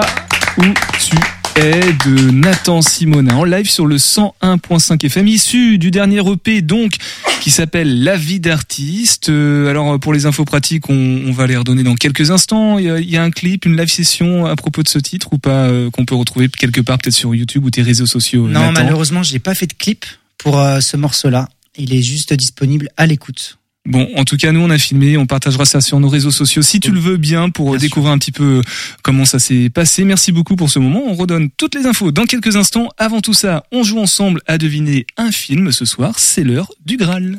où 0.58 0.62
tu 0.98 1.16
es 1.56 1.92
de 2.04 2.30
Nathan 2.30 2.82
Simonin 2.82 3.36
en 3.36 3.44
live 3.44 3.68
sur 3.70 3.86
le 3.86 3.96
101.5 3.96 5.04
FM 5.06 5.28
issu 5.28 5.78
du 5.78 5.90
dernier 5.90 6.20
EP 6.30 6.60
donc 6.60 6.96
qui 7.40 7.50
s'appelle 7.50 8.02
La 8.02 8.16
vie 8.16 8.40
d'artiste. 8.40 9.28
Euh, 9.28 9.68
alors 9.68 9.98
pour 9.98 10.12
les 10.12 10.26
infos 10.26 10.44
pratiques, 10.44 10.90
on, 10.90 11.22
on 11.26 11.32
va 11.32 11.46
les 11.46 11.56
redonner 11.56 11.82
dans 11.82 11.94
quelques 11.94 12.30
instants. 12.30 12.78
Il 12.78 12.84
y, 12.86 12.90
a, 12.90 12.98
il 12.98 13.08
y 13.08 13.16
a 13.16 13.22
un 13.22 13.30
clip, 13.30 13.64
une 13.64 13.76
live 13.76 13.90
session 13.90 14.46
à 14.46 14.56
propos 14.56 14.82
de 14.82 14.88
ce 14.88 14.98
titre 14.98 15.32
ou 15.32 15.38
pas 15.38 15.66
euh, 15.66 15.90
qu'on 15.90 16.04
peut 16.04 16.14
retrouver 16.14 16.48
quelque 16.48 16.80
part 16.80 16.98
peut-être 16.98 17.14
sur 17.14 17.34
YouTube 17.34 17.64
ou 17.64 17.70
tes 17.70 17.82
réseaux 17.82 18.06
sociaux. 18.06 18.48
Non, 18.48 18.60
Nathan? 18.60 18.72
malheureusement, 18.72 19.22
je 19.22 19.32
n'ai 19.32 19.38
pas 19.38 19.54
fait 19.54 19.66
de 19.66 19.74
clip 19.74 20.04
pour 20.38 20.58
euh, 20.60 20.80
ce 20.80 20.96
morceau-là. 20.96 21.48
Il 21.78 21.94
est 21.94 22.02
juste 22.02 22.32
disponible 22.34 22.88
à 22.96 23.06
l'écoute. 23.06 23.58
Bon, 23.86 24.08
en 24.16 24.24
tout 24.24 24.36
cas, 24.36 24.50
nous, 24.50 24.60
on 24.60 24.70
a 24.70 24.78
filmé, 24.78 25.16
on 25.16 25.26
partagera 25.26 25.64
ça 25.64 25.80
sur 25.80 26.00
nos 26.00 26.08
réseaux 26.08 26.32
sociaux, 26.32 26.62
si 26.62 26.80
tu 26.80 26.90
le 26.90 26.98
veux 26.98 27.16
bien, 27.16 27.50
pour 27.50 27.76
découvrir 27.78 28.12
un 28.12 28.18
petit 28.18 28.32
peu 28.32 28.60
comment 29.02 29.24
ça 29.24 29.38
s'est 29.38 29.70
passé. 29.70 30.04
Merci 30.04 30.32
beaucoup 30.32 30.56
pour 30.56 30.70
ce 30.70 30.80
moment. 30.80 31.04
On 31.06 31.14
redonne 31.14 31.50
toutes 31.56 31.76
les 31.76 31.86
infos 31.86 32.10
dans 32.10 32.24
quelques 32.24 32.56
instants. 32.56 32.88
Avant 32.98 33.20
tout 33.20 33.32
ça, 33.32 33.64
on 33.70 33.84
joue 33.84 33.98
ensemble 33.98 34.40
à 34.46 34.58
deviner 34.58 35.06
un 35.16 35.30
film 35.30 35.70
ce 35.70 35.84
soir. 35.84 36.18
C'est 36.18 36.42
l'heure 36.42 36.72
du 36.84 36.96
Graal. 36.96 37.38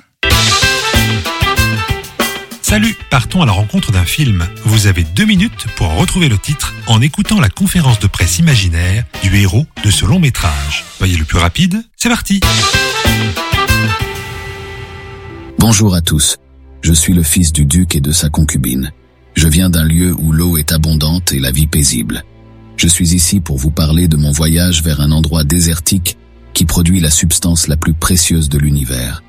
Salut, 2.62 2.96
partons 3.10 3.42
à 3.42 3.46
la 3.46 3.52
rencontre 3.52 3.92
d'un 3.92 4.06
film. 4.06 4.46
Vous 4.64 4.88
avez 4.88 5.04
deux 5.04 5.26
minutes 5.26 5.68
pour 5.76 5.94
retrouver 5.96 6.30
le 6.30 6.38
titre 6.38 6.74
en 6.88 7.02
écoutant 7.02 7.40
la 7.40 7.50
conférence 7.50 8.00
de 8.00 8.08
presse 8.08 8.40
imaginaire 8.40 9.04
du 9.22 9.36
héros 9.36 9.66
de 9.84 9.92
ce 9.92 10.06
long 10.06 10.20
métrage. 10.20 10.86
Soyez 10.98 11.18
le 11.18 11.26
plus 11.26 11.38
rapide, 11.38 11.82
c'est 11.96 12.10
parti 12.10 12.40
Bonjour 15.60 15.96
à 15.96 16.02
tous. 16.02 16.38
Je 16.82 16.94
suis 16.94 17.14
le 17.14 17.24
fils 17.24 17.52
du 17.52 17.66
duc 17.66 17.96
et 17.96 18.00
de 18.00 18.12
sa 18.12 18.30
concubine. 18.30 18.92
Je 19.34 19.48
viens 19.48 19.72
d'un 19.72 19.84
lieu 19.84 20.14
où 20.14 20.32
l'eau 20.32 20.56
est 20.56 20.72
abondante 20.72 21.34
et 21.34 21.40
la 21.40 21.50
vie 21.50 21.66
paisible. 21.66 22.24
Je 22.76 22.88
suis 22.88 23.16
ici 23.16 23.40
pour 23.40 23.58
vous 23.58 23.72
parler 23.72 24.08
de 24.08 24.18
mon 24.18 24.32
voyage 24.32 24.84
vers 24.84 25.02
un 25.02 25.12
endroit 25.12 25.44
désertique 25.44 26.16
qui 26.54 26.66
produit 26.66 27.00
la 27.00 27.10
substance 27.10 27.68
la 27.68 27.76
plus 27.76 27.96
précieuse 27.96 28.50
de 28.50 28.60
l'univers. 28.60 29.24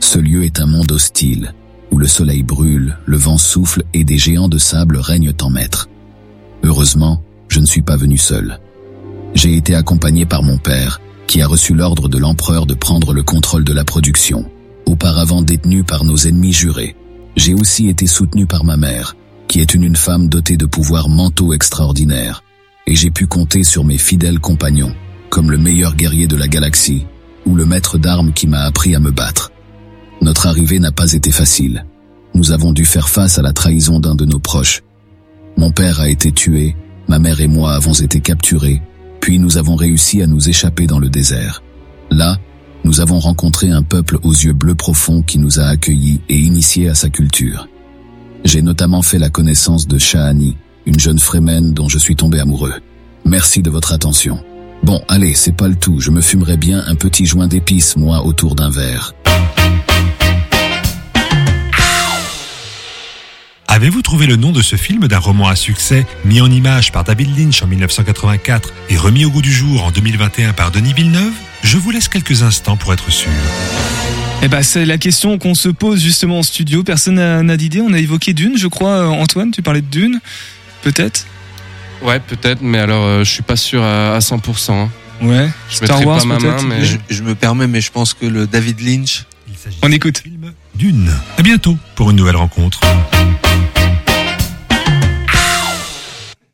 Ce 0.00 0.18
lieu 0.18 0.44
est 0.44 0.60
un 0.60 0.66
monde 0.66 0.90
hostile, 0.92 1.52
où 1.90 1.98
le 1.98 2.06
soleil 2.06 2.42
brûle, 2.42 2.96
le 3.04 3.18
vent 3.18 3.38
souffle 3.38 3.82
et 3.92 4.04
des 4.04 4.16
géants 4.16 4.48
de 4.48 4.58
sable 4.58 4.96
règnent 4.96 5.34
en 5.42 5.50
maître. 5.50 5.90
Heureusement, 6.62 7.22
je 7.48 7.60
ne 7.60 7.66
suis 7.66 7.82
pas 7.82 7.98
venu 7.98 8.16
seul. 8.16 8.60
J'ai 9.34 9.56
été 9.56 9.74
accompagné 9.74 10.24
par 10.24 10.42
mon 10.42 10.56
père, 10.56 11.02
qui 11.26 11.42
a 11.42 11.46
reçu 11.46 11.74
l'ordre 11.74 12.08
de 12.08 12.16
l'empereur 12.16 12.64
de 12.64 12.74
prendre 12.74 13.12
le 13.12 13.22
contrôle 13.22 13.64
de 13.64 13.74
la 13.74 13.84
production, 13.84 14.50
auparavant 14.86 15.42
détenu 15.42 15.84
par 15.84 16.04
nos 16.04 16.16
ennemis 16.16 16.52
jurés. 16.52 16.96
J'ai 17.36 17.54
aussi 17.54 17.88
été 17.88 18.06
soutenu 18.06 18.46
par 18.46 18.64
ma 18.64 18.76
mère, 18.76 19.16
qui 19.48 19.60
est 19.60 19.74
une, 19.74 19.84
une 19.84 19.96
femme 19.96 20.28
dotée 20.28 20.56
de 20.56 20.66
pouvoirs 20.66 21.08
mentaux 21.08 21.52
extraordinaires, 21.52 22.42
et 22.86 22.94
j'ai 22.94 23.10
pu 23.10 23.26
compter 23.26 23.64
sur 23.64 23.84
mes 23.84 23.98
fidèles 23.98 24.40
compagnons, 24.40 24.94
comme 25.28 25.50
le 25.50 25.58
meilleur 25.58 25.94
guerrier 25.94 26.26
de 26.26 26.36
la 26.36 26.48
galaxie, 26.48 27.06
ou 27.46 27.54
le 27.54 27.64
maître 27.64 27.98
d'armes 27.98 28.32
qui 28.32 28.46
m'a 28.46 28.62
appris 28.62 28.94
à 28.94 29.00
me 29.00 29.10
battre. 29.10 29.50
Notre 30.20 30.46
arrivée 30.46 30.78
n'a 30.78 30.92
pas 30.92 31.12
été 31.12 31.30
facile. 31.30 31.86
Nous 32.34 32.52
avons 32.52 32.72
dû 32.72 32.84
faire 32.84 33.08
face 33.08 33.38
à 33.38 33.42
la 33.42 33.52
trahison 33.52 34.00
d'un 34.00 34.14
de 34.14 34.24
nos 34.24 34.38
proches. 34.38 34.82
Mon 35.56 35.72
père 35.72 36.00
a 36.00 36.08
été 36.08 36.32
tué, 36.32 36.76
ma 37.08 37.18
mère 37.18 37.40
et 37.40 37.48
moi 37.48 37.74
avons 37.74 37.92
été 37.92 38.20
capturés, 38.20 38.82
puis 39.20 39.38
nous 39.38 39.56
avons 39.56 39.76
réussi 39.76 40.22
à 40.22 40.26
nous 40.26 40.48
échapper 40.48 40.86
dans 40.86 40.98
le 40.98 41.08
désert. 41.08 41.62
Là, 42.10 42.38
nous 42.84 43.00
avons 43.00 43.18
rencontré 43.18 43.70
un 43.70 43.82
peuple 43.82 44.18
aux 44.22 44.32
yeux 44.32 44.52
bleus 44.52 44.74
profonds 44.74 45.22
qui 45.22 45.38
nous 45.38 45.60
a 45.60 45.64
accueillis 45.64 46.20
et 46.28 46.38
initiés 46.38 46.88
à 46.88 46.94
sa 46.94 47.08
culture. 47.08 47.68
J'ai 48.44 48.62
notamment 48.62 49.02
fait 49.02 49.18
la 49.18 49.28
connaissance 49.28 49.86
de 49.86 49.98
Shahani, 49.98 50.56
une 50.86 50.98
jeune 50.98 51.18
Fremen 51.18 51.74
dont 51.74 51.88
je 51.88 51.98
suis 51.98 52.16
tombé 52.16 52.40
amoureux. 52.40 52.74
Merci 53.24 53.62
de 53.62 53.70
votre 53.70 53.92
attention. 53.92 54.38
Bon, 54.82 55.02
allez, 55.08 55.34
c'est 55.34 55.52
pas 55.52 55.68
le 55.68 55.76
tout, 55.76 56.00
je 56.00 56.10
me 56.10 56.22
fumerai 56.22 56.56
bien 56.56 56.82
un 56.86 56.94
petit 56.94 57.26
joint 57.26 57.48
d'épices, 57.48 57.96
moi, 57.96 58.24
autour 58.24 58.54
d'un 58.54 58.70
verre. 58.70 59.12
Avez-vous 63.80 64.02
trouvé 64.02 64.26
le 64.26 64.36
nom 64.36 64.52
de 64.52 64.60
ce 64.60 64.76
film 64.76 65.08
d'un 65.08 65.18
roman 65.18 65.48
à 65.48 65.56
succès 65.56 66.04
mis 66.26 66.42
en 66.42 66.50
image 66.50 66.92
par 66.92 67.02
David 67.02 67.34
Lynch 67.38 67.62
en 67.62 67.66
1984 67.66 68.74
et 68.90 68.98
remis 68.98 69.24
au 69.24 69.30
goût 69.30 69.40
du 69.40 69.50
jour 69.50 69.82
en 69.84 69.90
2021 69.90 70.52
par 70.52 70.70
Denis 70.70 70.92
Villeneuve? 70.92 71.32
Je 71.64 71.78
vous 71.78 71.90
laisse 71.90 72.06
quelques 72.08 72.42
instants 72.42 72.76
pour 72.76 72.92
être 72.92 73.10
sûr. 73.10 73.30
Eh 74.42 74.48
ben, 74.48 74.62
c'est 74.62 74.84
la 74.84 74.98
question 74.98 75.38
qu'on 75.38 75.54
se 75.54 75.70
pose 75.70 76.02
justement 76.02 76.40
en 76.40 76.42
studio. 76.42 76.82
Personne 76.84 77.14
n'a 77.14 77.56
d'idée. 77.56 77.80
On 77.80 77.94
a 77.94 77.98
évoqué 77.98 78.34
Dune, 78.34 78.58
je 78.58 78.66
crois. 78.66 78.90
Euh, 78.90 79.06
Antoine, 79.06 79.50
tu 79.50 79.62
parlais 79.62 79.80
de 79.80 79.86
Dune, 79.90 80.20
peut-être? 80.82 81.24
Ouais, 82.02 82.20
peut-être, 82.20 82.60
mais 82.60 82.78
alors 82.80 83.04
euh, 83.06 83.24
je 83.24 83.30
suis 83.30 83.42
pas 83.42 83.56
sûr 83.56 83.82
à, 83.82 84.14
à 84.14 84.18
100%. 84.18 84.72
hein. 84.72 84.90
Ouais. 85.22 85.48
Je 85.70 85.76
Star 85.76 86.04
Wars, 86.06 86.18
pas 86.18 86.24
ma 86.26 86.38
main, 86.38 86.52
peut-être. 86.52 86.66
mais 86.66 86.84
Je, 86.84 86.98
je 87.08 87.22
me 87.22 87.34
permets, 87.34 87.66
mais 87.66 87.80
je 87.80 87.90
pense 87.90 88.12
que 88.12 88.26
le 88.26 88.46
David 88.46 88.80
Lynch. 88.80 89.24
On 89.82 89.90
écoute. 89.90 90.22
Dune. 90.74 91.10
À 91.38 91.42
bientôt 91.42 91.76
pour 91.94 92.10
une 92.10 92.16
nouvelle 92.16 92.36
rencontre. 92.36 92.80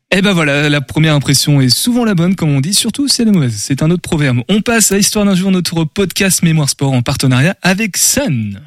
Eh 0.09 0.21
ben 0.21 0.31
voilà, 0.31 0.69
la 0.69 0.79
première 0.79 1.13
impression 1.13 1.59
est 1.59 1.67
souvent 1.67 2.05
la 2.05 2.15
bonne, 2.15 2.35
comme 2.35 2.51
on 2.51 2.61
dit, 2.61 2.73
surtout 2.73 3.09
si 3.09 3.21
elle 3.21 3.27
est 3.27 3.31
mauvaise. 3.31 3.55
C'est 3.57 3.83
un 3.83 3.91
autre 3.91 4.01
proverbe. 4.01 4.39
On 4.47 4.61
passe 4.61 4.93
à 4.93 4.97
Histoire 4.97 5.25
d'un 5.25 5.35
jour, 5.35 5.51
notre 5.51 5.83
podcast 5.83 6.43
Mémoire 6.43 6.69
Sport 6.69 6.93
en 6.93 7.01
partenariat 7.01 7.57
avec 7.61 7.97
Sun. 7.97 8.57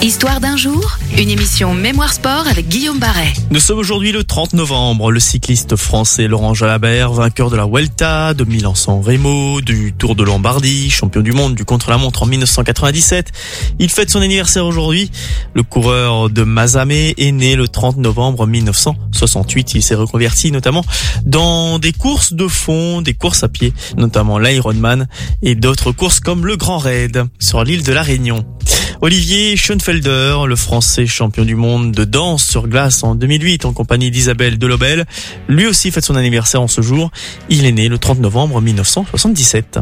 Histoire 0.00 0.38
d'un 0.38 0.56
jour, 0.56 0.96
une 1.18 1.28
émission 1.28 1.74
Mémoire 1.74 2.12
Sport 2.12 2.46
avec 2.46 2.68
Guillaume 2.68 3.00
Barret. 3.00 3.32
Nous 3.50 3.58
sommes 3.58 3.78
aujourd'hui 3.78 4.12
le 4.12 4.22
30 4.22 4.52
novembre. 4.52 5.10
Le 5.10 5.18
cycliste 5.18 5.74
français 5.74 6.28
Laurent 6.28 6.54
Jalabert, 6.54 7.12
vainqueur 7.12 7.50
de 7.50 7.56
la 7.56 7.66
Vuelta, 7.66 8.32
de 8.32 8.44
Milan-San 8.44 9.02
Remo, 9.02 9.60
du 9.60 9.92
Tour 9.92 10.14
de 10.14 10.22
Lombardie, 10.22 10.88
champion 10.88 11.20
du 11.20 11.32
monde 11.32 11.56
du 11.56 11.64
contre-la-montre 11.64 12.22
en 12.22 12.26
1997. 12.26 13.32
Il 13.80 13.90
fête 13.90 14.08
son 14.10 14.20
anniversaire 14.20 14.64
aujourd'hui. 14.66 15.10
Le 15.54 15.64
coureur 15.64 16.30
de 16.30 16.44
Mazamé 16.44 17.14
est 17.18 17.32
né 17.32 17.56
le 17.56 17.66
30 17.66 17.96
novembre 17.96 18.46
1968. 18.46 19.74
Il 19.74 19.82
s'est 19.82 19.96
reconverti 19.96 20.52
notamment 20.52 20.84
dans 21.24 21.80
des 21.80 21.92
courses 21.92 22.34
de 22.34 22.46
fond, 22.46 23.02
des 23.02 23.14
courses 23.14 23.42
à 23.42 23.48
pied, 23.48 23.74
notamment 23.96 24.38
l'Ironman 24.38 25.08
et 25.42 25.56
d'autres 25.56 25.90
courses 25.90 26.20
comme 26.20 26.46
le 26.46 26.56
Grand 26.56 26.78
Raid 26.78 27.24
sur 27.40 27.64
l'île 27.64 27.82
de 27.82 27.92
la 27.92 28.02
Réunion. 28.02 28.44
Olivier 29.00 29.56
Schoenfelder, 29.88 30.46
le 30.46 30.54
français 30.54 31.06
champion 31.06 31.46
du 31.46 31.54
monde 31.54 31.92
de 31.92 32.04
danse 32.04 32.44
sur 32.44 32.68
glace 32.68 33.02
en 33.02 33.14
2008 33.14 33.64
en 33.64 33.72
compagnie 33.72 34.10
d'Isabelle 34.10 34.58
Delobel, 34.58 35.06
lui 35.48 35.66
aussi 35.66 35.90
fête 35.90 36.04
son 36.04 36.14
anniversaire 36.14 36.60
en 36.60 36.68
ce 36.68 36.82
jour. 36.82 37.10
Il 37.48 37.64
est 37.64 37.72
né 37.72 37.88
le 37.88 37.96
30 37.96 38.18
novembre 38.18 38.60
1977. 38.60 39.78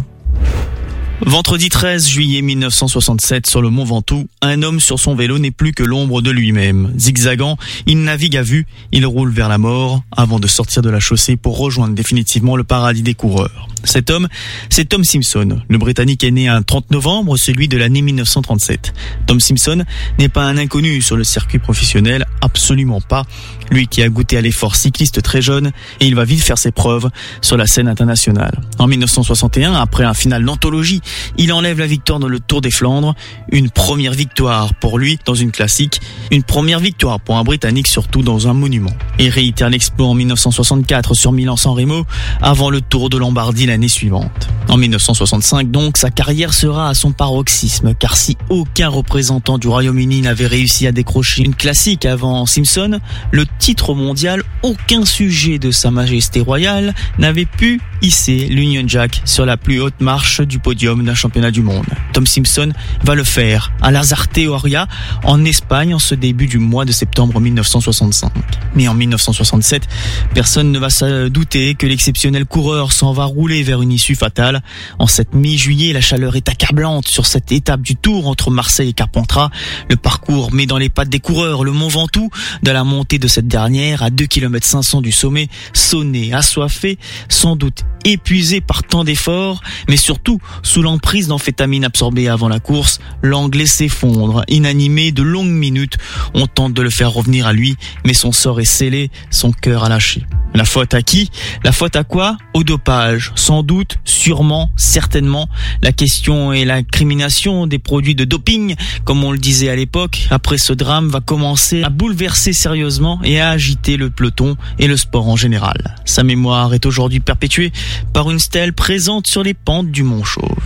Vendredi 1.23 1.71
13 1.71 2.09
juillet 2.09 2.43
1967, 2.43 3.47
sur 3.47 3.62
le 3.62 3.71
Mont 3.71 3.85
Ventoux, 3.85 4.29
un 4.43 4.62
homme 4.62 4.81
sur 4.81 5.01
son 5.01 5.14
vélo 5.14 5.39
n'est 5.39 5.51
plus 5.51 5.73
que 5.73 5.83
l'ombre 5.83 6.21
de 6.21 6.31
lui-même. 6.31 6.93
Zigzagant, 6.99 7.57
il 7.87 8.03
navigue 8.03 8.37
à 8.37 8.43
vue, 8.43 8.67
il 8.93 9.07
roule 9.07 9.31
vers 9.31 9.49
la 9.49 9.57
mort 9.57 10.03
avant 10.14 10.39
de 10.39 10.47
sortir 10.47 10.83
de 10.83 10.91
la 10.91 11.01
chaussée 11.01 11.37
pour 11.37 11.57
rejoindre 11.57 11.95
définitivement 11.95 12.55
le 12.55 12.64
paradis 12.64 13.03
des 13.03 13.14
coureurs. 13.14 13.67
Cet 13.83 14.11
homme, 14.11 14.29
c'est 14.69 14.91
Tom 14.91 15.05
Simpson. 15.05 15.62
Le 15.69 15.79
Britannique 15.79 16.23
est 16.23 16.31
né 16.31 16.49
un 16.49 16.61
30 16.61 16.91
novembre, 16.91 17.39
celui 17.39 17.67
de 17.67 17.79
l'année 17.79 18.03
1937. 18.03 18.93
Tom 19.27 19.41
Simpson 19.41 19.85
n'est 20.19 20.29
pas 20.29 20.45
un 20.45 20.59
inconnu 20.59 21.01
sur 21.01 21.17
le 21.17 21.25
circuit 21.25 21.59
professionnel, 21.59 22.27
absolument 22.43 23.01
pas. 23.01 23.25
Lui 23.71 23.87
qui 23.89 24.03
a 24.03 24.09
goûté 24.09 24.37
à 24.37 24.41
l'effort 24.41 24.77
cycliste 24.77 25.23
très 25.23 25.43
jeune, 25.43 25.73
et 26.01 26.07
il 26.07 26.14
va 26.14 26.25
vite 26.25 26.43
faire 26.43 26.59
ses 26.59 26.73
preuves 26.73 27.11
sur 27.41 27.57
la 27.57 27.67
scène 27.67 27.89
internationale. 27.89 28.61
En 28.79 28.87
1961, 28.87 29.75
après 29.75 30.05
un 30.05 30.14
final 30.14 30.45
d'anthologie, 30.45 31.01
il 31.39 31.53
enlève 31.53 31.79
la 31.79 31.87
victoire 31.87 32.19
dans 32.19 32.29
le 32.29 32.41
Tour 32.41 32.61
des 32.61 32.71
Flandres, 32.71 33.14
une 33.51 33.71
première 33.71 34.12
victoire 34.12 34.75
pour 34.75 34.99
lui 34.99 35.19
dans 35.25 35.35
une 35.35 35.51
classique, 35.51 36.01
une 36.31 36.43
première 36.43 36.81
victoire 36.81 37.21
pour 37.21 37.37
un 37.37 37.45
Britannique 37.45 37.87
surtout 37.87 38.23
dans 38.23 38.49
un 38.49 38.55
monument. 38.55 38.93
Il 39.19 39.31
réitère 39.31 39.71
l'exploit 39.71 40.09
en 40.09 40.14
1964 40.14 41.14
sur 41.14 41.33
Milan-San 41.33 41.73
Remo 41.73 42.05
avant 42.41 42.71
le 42.71 42.81
Tour 42.81 43.11
de 43.11 43.17
Lombardie 43.17 43.67
l'année 43.67 43.89
suivante. 43.89 44.49
En 44.69 44.77
1965 44.77 45.71
donc, 45.71 45.97
sa 45.97 46.11
carrière 46.11 46.53
sera 46.53 46.89
à 46.89 46.95
son 46.95 47.12
paroxysme 47.12 47.95
car 47.95 48.17
si 48.17 48.37
aucun 48.49 48.89
représentant 48.89 49.59
du 49.59 49.69
Royaume-Uni 49.69 50.23
n'avait 50.23 50.47
réussi 50.47 50.87
à 50.87 50.93
décrocher 50.93 51.45
une 51.45 51.55
classique 51.55 52.05
avant 52.05 52.47
Simpson, 52.47 52.99
le 53.31 53.47
titre 53.59 53.94
mondial, 53.94 54.42
aucun 54.62 55.04
sujet 55.04 55.59
de 55.59 55.70
sa 55.70 55.90
majesté 55.90 56.40
royale 56.40 56.94
n'avait 57.18 57.46
pu 57.46 57.80
hisser 58.02 58.46
l'Union 58.48 58.84
Jack 58.86 59.22
sur 59.24 59.46
la 59.46 59.57
plus 59.57 59.80
haute 59.80 60.00
marche 60.00 60.40
du 60.40 60.59
podium 60.59 61.04
d'un 61.04 61.14
championnat 61.14 61.50
du 61.50 61.62
monde. 61.62 61.86
Tom 62.12 62.26
Simpson 62.26 62.72
va 63.04 63.14
le 63.14 63.24
faire 63.24 63.72
à 63.80 63.90
Lazarte 63.90 64.38
Oria 64.46 64.86
en 65.24 65.44
Espagne 65.44 65.94
en 65.94 65.98
ce 65.98 66.14
début 66.14 66.46
du 66.46 66.59
mois 66.59 66.84
de 66.84 66.92
septembre 66.92 67.40
1965. 67.40 68.30
Mais 68.74 68.88
en 68.88 68.94
1967, 68.94 69.88
personne 70.34 70.72
ne 70.72 70.78
va 70.78 70.90
se 70.90 71.28
douter 71.28 71.74
que 71.74 71.86
l'exceptionnel 71.86 72.44
coureur 72.44 72.92
s'en 72.92 73.12
va 73.12 73.24
rouler 73.24 73.62
vers 73.62 73.82
une 73.82 73.92
issue 73.92 74.14
fatale. 74.14 74.62
En 74.98 75.07
cette 75.07 75.34
mi-juillet, 75.34 75.92
la 75.92 76.00
chaleur 76.00 76.36
est 76.36 76.48
accablante 76.48 77.09
sur 77.09 77.26
cette 77.26 77.52
étape 77.52 77.82
du 77.82 77.96
Tour 77.96 78.28
entre 78.28 78.50
Marseille 78.50 78.90
et 78.90 78.92
Carpentras. 78.92 79.50
Le 79.88 79.96
parcours 79.96 80.52
met 80.52 80.66
dans 80.66 80.78
les 80.78 80.88
pattes 80.88 81.09
des 81.09 81.20
coureurs 81.20 81.64
le 81.64 81.72
Mont 81.72 81.88
Ventoux 81.88 82.30
de 82.62 82.70
la 82.70 82.84
montée 82.84 83.18
de 83.18 83.28
cette 83.28 83.45
dernière 83.47 84.03
à 84.03 84.11
2 84.11 84.26
km 84.26 84.66
500 84.66 85.01
du 85.01 85.12
sommet, 85.12 85.49
sonné, 85.72 86.32
assoiffé, 86.32 86.99
sans 87.28 87.57
doute 87.57 87.84
épuisé 88.05 88.61
par 88.61 88.84
tant 88.84 89.05
d'efforts, 89.05 89.62
mais 89.88 89.97
surtout 89.97 90.38
sous 90.62 90.82
l'emprise 90.82 91.28
d'amphétamines 91.28 91.84
absorbées 91.84 92.28
avant 92.28 92.49
la 92.49 92.61
course, 92.61 93.01
l'anglais 93.22 93.66
s'effondre, 93.66 94.44
inanimé 94.49 95.12
de 95.12 95.22
longues 95.22 95.47
minutes. 95.49 95.97
On 96.34 96.47
tente 96.47 96.72
de 96.72 96.82
le 96.82 96.90
faire 96.90 97.12
revenir 97.12 97.47
à 97.47 97.53
lui, 97.53 97.76
mais 98.05 98.14
son 98.14 98.32
sort 98.32 98.61
est 98.61 98.64
scellé, 98.64 99.11
son 99.30 99.53
cœur 99.53 99.84
a 99.84 99.88
lâché. 99.88 100.24
La 100.57 100.64
faute 100.64 100.94
à 100.94 101.02
qui? 101.02 101.30
La 101.64 101.70
faute 101.70 101.96
à 101.96 102.02
quoi? 102.02 102.38
Au 102.54 102.64
dopage. 102.64 103.30
Sans 103.34 103.62
doute, 103.62 103.98
sûrement, 104.07 104.70
certainement. 104.74 105.50
La 105.82 105.92
question 105.92 106.50
est 106.50 106.64
l'incrimination 106.64 107.66
des 107.66 107.78
produits 107.78 108.14
de 108.14 108.24
doping, 108.24 108.74
comme 109.04 109.22
on 109.22 109.32
le 109.32 109.38
disait 109.38 109.68
à 109.68 109.76
l'époque. 109.76 110.26
Après 110.30 110.57
ce 110.57 110.72
drame 110.72 111.11
va 111.11 111.20
commencer 111.20 111.82
à 111.82 111.90
bouleverser 111.90 112.54
sérieusement 112.54 113.20
et 113.22 113.38
à 113.38 113.50
agiter 113.50 113.98
le 113.98 114.09
peloton 114.09 114.57
et 114.78 114.86
le 114.86 114.96
sport 114.96 115.28
en 115.28 115.36
général. 115.36 115.94
Sa 116.07 116.22
mémoire 116.22 116.72
est 116.72 116.86
aujourd'hui 116.86 117.20
perpétuée 117.20 117.70
par 118.14 118.30
une 118.30 118.38
stèle 118.38 118.72
présente 118.72 119.26
sur 119.26 119.42
les 119.42 119.52
pentes 119.52 119.90
du 119.90 120.04
Mont 120.04 120.24
Chauve. 120.24 120.57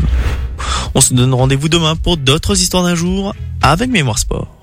On 0.94 1.00
se 1.00 1.14
donne 1.14 1.34
rendez-vous 1.34 1.68
demain 1.68 1.96
pour 1.96 2.16
d'autres 2.16 2.62
histoires 2.62 2.84
d'un 2.84 2.94
jour 2.94 3.34
avec 3.60 3.90
Mémoire 3.90 4.20
Sport. 4.20 4.59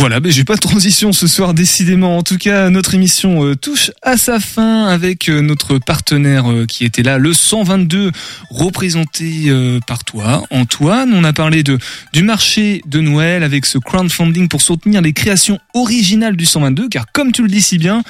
Voilà, 0.00 0.18
mais 0.18 0.30
j'ai 0.30 0.44
pas 0.44 0.54
de 0.54 0.60
transition 0.60 1.12
ce 1.12 1.26
soir 1.26 1.52
décidément. 1.52 2.16
En 2.16 2.22
tout 2.22 2.38
cas, 2.38 2.70
notre 2.70 2.94
émission 2.94 3.44
euh, 3.44 3.54
touche 3.54 3.90
à 4.00 4.16
sa 4.16 4.40
fin 4.40 4.86
avec 4.86 5.28
euh, 5.28 5.42
notre 5.42 5.76
partenaire 5.76 6.50
euh, 6.50 6.64
qui 6.64 6.86
était 6.86 7.02
là, 7.02 7.18
le 7.18 7.34
122, 7.34 8.10
représenté 8.48 9.44
euh, 9.48 9.78
par 9.86 10.04
toi, 10.04 10.42
Antoine. 10.50 11.12
On 11.12 11.22
a 11.22 11.34
parlé 11.34 11.62
de 11.62 11.78
du 12.14 12.22
marché 12.22 12.80
de 12.86 13.00
Noël 13.00 13.42
avec 13.42 13.66
ce 13.66 13.76
crowdfunding 13.76 14.48
pour 14.48 14.62
soutenir 14.62 15.02
les 15.02 15.12
créations 15.12 15.60
originales 15.74 16.34
du 16.34 16.46
122, 16.46 16.88
car 16.88 17.04
comme 17.12 17.30
tu 17.30 17.42
le 17.42 17.48
dis 17.48 17.60
si 17.60 17.76
bien, 17.76 18.02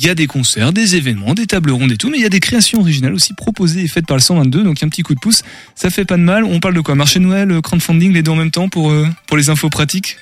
il 0.00 0.06
y 0.06 0.08
a 0.08 0.14
des 0.14 0.26
concerts, 0.26 0.72
des 0.72 0.96
événements, 0.96 1.34
des 1.34 1.46
tables 1.46 1.70
rondes 1.70 1.92
et 1.92 1.96
tout, 1.96 2.10
mais 2.10 2.18
il 2.18 2.22
y 2.22 2.26
a 2.26 2.30
des 2.30 2.40
créations 2.40 2.80
originales 2.80 3.14
aussi 3.14 3.32
proposées 3.34 3.82
et 3.82 3.88
faites 3.88 4.06
par 4.06 4.16
le 4.16 4.22
122, 4.22 4.62
donc 4.62 4.82
un 4.82 4.88
petit 4.88 5.02
coup 5.02 5.14
de 5.14 5.20
pouce, 5.20 5.42
ça 5.74 5.90
fait 5.90 6.04
pas 6.04 6.16
de 6.16 6.22
mal. 6.22 6.44
On 6.44 6.60
parle 6.60 6.74
de 6.74 6.80
quoi? 6.80 6.94
Marché 6.94 7.20
Noël, 7.20 7.50
euh, 7.50 7.60
crowdfunding, 7.60 8.12
les 8.12 8.22
deux 8.22 8.30
en 8.30 8.36
même 8.36 8.50
temps 8.50 8.68
pour 8.68 8.90
euh, 8.90 9.08
pour 9.26 9.36
les 9.36 9.50
infos 9.50 9.70
pratiques? 9.70 10.16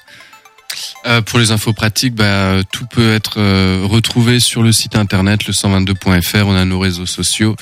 Euh, 1.06 1.20
pour 1.22 1.38
les 1.38 1.50
infos 1.50 1.72
pratiques, 1.72 2.14
bah, 2.14 2.62
tout 2.70 2.86
peut 2.86 3.12
être 3.12 3.38
euh, 3.38 3.86
retrouvé 3.88 4.40
sur 4.40 4.62
le 4.62 4.72
site 4.72 4.96
internet 4.96 5.46
le 5.46 5.52
122.fr. 5.52 6.46
On 6.46 6.54
a 6.54 6.64
nos 6.64 6.78
réseaux 6.78 7.06
sociaux, 7.06 7.56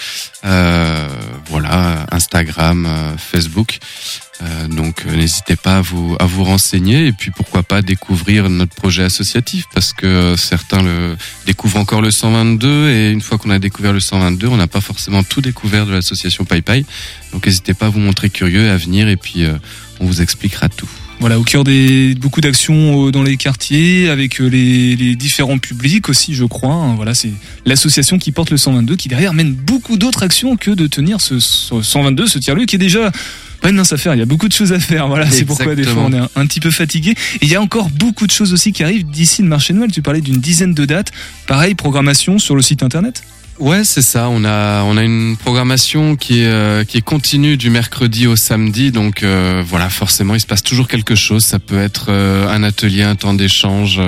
euh, 0.44 1.08
voilà, 1.46 2.06
Instagram, 2.10 2.86
euh, 2.86 3.16
Facebook. 3.16 3.78
Euh, 4.42 4.68
donc 4.68 5.04
euh, 5.04 5.14
n'hésitez 5.14 5.56
pas 5.56 5.78
à 5.78 5.80
vous 5.82 6.16
à 6.18 6.24
vous 6.24 6.44
renseigner 6.44 7.06
et 7.06 7.12
puis 7.12 7.30
pourquoi 7.30 7.62
pas 7.62 7.82
découvrir 7.82 8.48
notre 8.48 8.74
projet 8.74 9.02
associatif 9.02 9.66
parce 9.74 9.92
que 9.92 10.34
certains 10.34 10.82
le 10.82 11.14
découvrent 11.44 11.78
encore 11.78 12.00
le 12.00 12.10
122 12.10 12.88
et 12.88 13.10
une 13.10 13.20
fois 13.20 13.36
qu'on 13.36 13.50
a 13.50 13.58
découvert 13.58 13.92
le 13.92 14.00
122, 14.00 14.46
on 14.46 14.56
n'a 14.56 14.66
pas 14.66 14.80
forcément 14.80 15.22
tout 15.22 15.42
découvert 15.42 15.84
de 15.84 15.92
l'association 15.92 16.44
PayPay. 16.44 16.86
Donc 17.32 17.44
n'hésitez 17.46 17.74
pas 17.74 17.86
à 17.86 17.90
vous 17.90 18.00
montrer 18.00 18.30
curieux 18.30 18.64
et 18.64 18.70
à 18.70 18.78
venir 18.78 19.08
et 19.08 19.16
puis 19.16 19.44
on 20.00 20.06
vous 20.06 20.22
expliquera 20.22 20.68
tout. 20.68 20.88
Voilà, 21.20 21.38
au 21.38 21.42
cœur 21.44 21.64
des 21.64 22.14
beaucoup 22.14 22.40
d'actions 22.40 23.08
euh, 23.08 23.10
dans 23.12 23.22
les 23.22 23.36
quartiers, 23.36 24.08
avec 24.08 24.40
euh, 24.40 24.46
les, 24.48 24.96
les 24.96 25.16
différents 25.16 25.58
publics 25.58 26.08
aussi, 26.08 26.34
je 26.34 26.46
crois. 26.46 26.72
hein. 26.72 26.94
Voilà, 26.96 27.14
c'est 27.14 27.30
l'association 27.66 28.18
qui 28.18 28.32
porte 28.32 28.50
le 28.50 28.56
122, 28.56 28.96
qui 28.96 29.08
derrière 29.08 29.34
mène 29.34 29.52
beaucoup 29.52 29.98
d'autres 29.98 30.22
actions 30.22 30.56
que 30.56 30.70
de 30.70 30.86
tenir 30.86 31.20
ce, 31.20 31.38
ce 31.38 31.82
122, 31.82 32.26
ce 32.26 32.38
tiers-lieu 32.38 32.64
qui 32.64 32.76
est 32.76 32.78
déjà 32.78 33.12
pas 33.60 33.68
une 33.68 33.76
mince 33.76 33.92
affaire. 33.92 34.14
Il 34.14 34.18
y 34.18 34.22
a 34.22 34.26
beaucoup 34.26 34.48
de 34.48 34.54
choses 34.54 34.72
à 34.72 34.80
faire. 34.80 35.08
Voilà, 35.08 35.30
c'est 35.30 35.44
pourquoi 35.44 35.74
des 35.74 35.82
fois 35.84 36.04
on 36.06 36.12
est 36.14 36.18
un, 36.18 36.30
un 36.36 36.46
petit 36.46 36.60
peu 36.60 36.70
fatigué. 36.70 37.10
Et 37.10 37.16
il 37.44 37.48
y 37.48 37.54
a 37.54 37.60
encore 37.60 37.90
beaucoup 37.90 38.26
de 38.26 38.32
choses 38.32 38.54
aussi 38.54 38.72
qui 38.72 38.82
arrivent 38.82 39.04
d'ici 39.04 39.42
le 39.42 39.48
marché 39.48 39.74
de 39.74 39.78
Noël. 39.78 39.92
Tu 39.92 40.00
parlais 40.00 40.22
d'une 40.22 40.40
dizaine 40.40 40.72
de 40.72 40.86
dates. 40.86 41.12
Pareil, 41.46 41.74
programmation 41.74 42.38
sur 42.38 42.56
le 42.56 42.62
site 42.62 42.82
internet? 42.82 43.22
Ouais, 43.60 43.84
c'est 43.84 44.00
ça. 44.00 44.30
On 44.30 44.42
a 44.46 44.82
on 44.84 44.96
a 44.96 45.02
une 45.02 45.36
programmation 45.36 46.16
qui 46.16 46.40
est 46.40 46.46
euh, 46.46 46.82
qui 46.82 46.96
est 46.96 47.02
continue 47.02 47.58
du 47.58 47.68
mercredi 47.68 48.26
au 48.26 48.34
samedi. 48.34 48.90
Donc 48.90 49.22
euh, 49.22 49.62
voilà, 49.66 49.90
forcément, 49.90 50.34
il 50.34 50.40
se 50.40 50.46
passe 50.46 50.62
toujours 50.62 50.88
quelque 50.88 51.14
chose. 51.14 51.44
Ça 51.44 51.58
peut 51.58 51.78
être 51.78 52.06
euh, 52.08 52.48
un 52.48 52.62
atelier, 52.62 53.02
un 53.02 53.16
temps 53.16 53.34
d'échange, 53.34 54.00